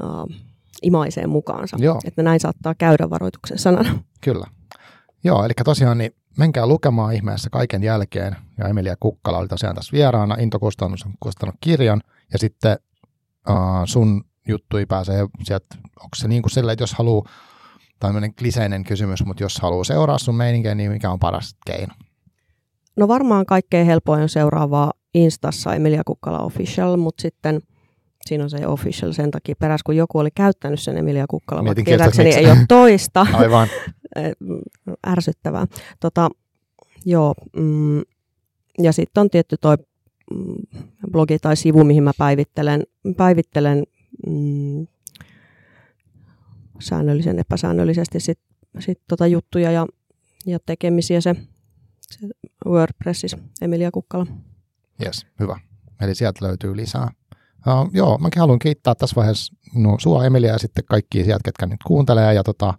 uh, 0.03 0.35
imaisee 0.81 1.27
mukaansa. 1.27 1.77
Joo. 1.79 1.99
Että 2.05 2.23
näin 2.23 2.39
saattaa 2.39 2.75
käydä 2.75 3.09
varoituksen 3.09 3.59
sanana. 3.59 3.99
Kyllä. 4.21 4.45
Joo, 5.23 5.45
eli 5.45 5.53
tosiaan 5.65 5.97
niin 5.97 6.11
menkää 6.37 6.67
lukemaan 6.67 7.13
ihmeessä 7.13 7.49
kaiken 7.49 7.83
jälkeen. 7.83 8.35
Ja 8.57 8.67
Emilia 8.67 8.95
Kukkala 8.99 9.37
oli 9.37 9.47
tosiaan 9.47 9.75
tässä 9.75 9.91
vieraana. 9.93 10.35
Into 10.35 10.59
Kustannus 10.59 11.05
on 11.05 11.13
kustannut 11.19 11.55
kirjan. 11.61 12.01
Ja 12.33 12.39
sitten 12.39 12.77
uh, 13.49 13.55
sun 13.85 14.23
juttui 14.47 14.85
pääsee 14.85 15.27
sieltä, 15.43 15.75
onko 15.99 16.15
se 16.15 16.27
niin 16.27 16.41
kuin 16.41 16.51
sillä, 16.51 16.71
että 16.71 16.83
jos 16.83 16.93
haluaa, 16.93 17.29
tämmöinen 17.99 18.35
kliseinen 18.35 18.83
kysymys, 18.83 19.25
mutta 19.25 19.43
jos 19.43 19.59
haluaa 19.61 19.83
seuraa 19.83 20.17
sun 20.17 20.35
meininkiä, 20.35 20.75
niin 20.75 20.91
mikä 20.91 21.11
on 21.11 21.19
paras 21.19 21.55
keino? 21.65 21.93
No 22.95 23.07
varmaan 23.07 23.45
kaikkein 23.45 23.85
helpoin 23.85 24.21
on 24.21 24.29
seuraavaa 24.29 24.91
Instassa 25.13 25.75
Emilia 25.75 26.01
Kukkala 26.05 26.39
Official, 26.39 26.97
mutta 26.97 27.21
sitten 27.21 27.61
siinä 28.25 28.43
on 28.43 28.49
se 28.49 28.67
official 28.67 29.11
sen 29.11 29.31
takia 29.31 29.55
perässä, 29.59 29.83
kun 29.85 29.95
joku 29.95 30.19
oli 30.19 30.31
käyttänyt 30.35 30.79
sen 30.79 30.97
Emilia 30.97 31.25
Kukkala, 31.29 31.63
mutta 31.63 31.83
tietääkseni 31.85 32.29
ei 32.29 32.45
ole 32.45 32.65
toista. 32.67 33.27
Aivan. 33.33 33.67
Eh, 34.15 34.31
ärsyttävää. 35.07 35.65
Tota, 35.99 36.29
joo, 37.05 37.33
mm, 37.55 38.01
ja 38.79 38.93
sitten 38.93 39.21
on 39.21 39.29
tietty 39.29 39.55
toi 39.61 39.77
mm, 40.31 40.81
blogi 41.11 41.39
tai 41.39 41.55
sivu, 41.55 41.83
mihin 41.83 42.03
mä 42.03 42.11
päivittelen, 42.17 42.83
päivittelen 43.17 43.83
mm, 44.27 44.87
säännöllisen, 46.79 47.39
epäsäännöllisesti 47.39 48.19
sit, 48.19 48.39
sit 48.79 49.01
tota 49.07 49.27
juttuja 49.27 49.71
ja, 49.71 49.87
ja 50.45 50.59
tekemisiä 50.65 51.21
se, 51.21 51.35
se 52.01 52.27
WordPressissä 52.65 53.37
Emilia 53.61 53.91
Kukkala. 53.91 54.27
Yes, 55.05 55.27
hyvä. 55.39 55.59
Eli 56.01 56.15
sieltä 56.15 56.45
löytyy 56.45 56.75
lisää. 56.75 57.11
Uh, 57.67 57.89
joo, 57.93 58.17
mäkin 58.17 58.39
haluan 58.39 58.59
kiittää 58.59 58.95
tässä 58.95 59.15
vaiheessa 59.15 59.55
no, 59.75 59.97
sua 59.99 60.25
Emilia 60.25 60.51
ja 60.51 60.57
sitten 60.57 60.85
kaikki 60.85 61.23
sieltä, 61.23 61.43
ketkä 61.45 61.65
nyt 61.65 61.83
kuuntelee. 61.85 62.33
Ja 62.33 62.43
tota, 62.43 62.73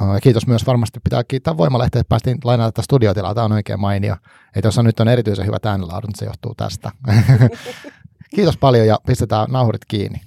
uh, 0.00 0.20
kiitos 0.22 0.46
myös 0.46 0.66
varmasti 0.66 1.00
pitää 1.04 1.24
kiittää 1.24 1.56
Voimalehtiä, 1.56 2.00
että 2.00 2.08
päästiin 2.08 2.38
lainaamaan 2.44 2.72
tätä 2.72 2.82
studiotilaa. 2.82 3.34
Tämä 3.34 3.44
on 3.44 3.52
oikein 3.52 3.80
mainio. 3.80 4.16
Ei 4.56 4.62
tuossa 4.62 4.82
nyt 4.82 5.00
on 5.00 5.08
erityisen 5.08 5.46
hyvä 5.46 5.58
äänenlaadun, 5.64 6.10
se 6.14 6.24
johtuu 6.24 6.54
tästä. 6.54 6.90
kiitos 8.36 8.56
paljon 8.56 8.86
ja 8.86 8.98
pistetään 9.06 9.50
nauhurit 9.50 9.84
kiinni. 9.84 10.20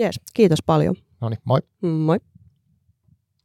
Yes, 0.00 0.20
kiitos 0.34 0.62
paljon. 0.66 0.94
No 1.20 1.28
niin, 1.28 1.40
moi. 1.44 1.60
Moi. 1.82 2.18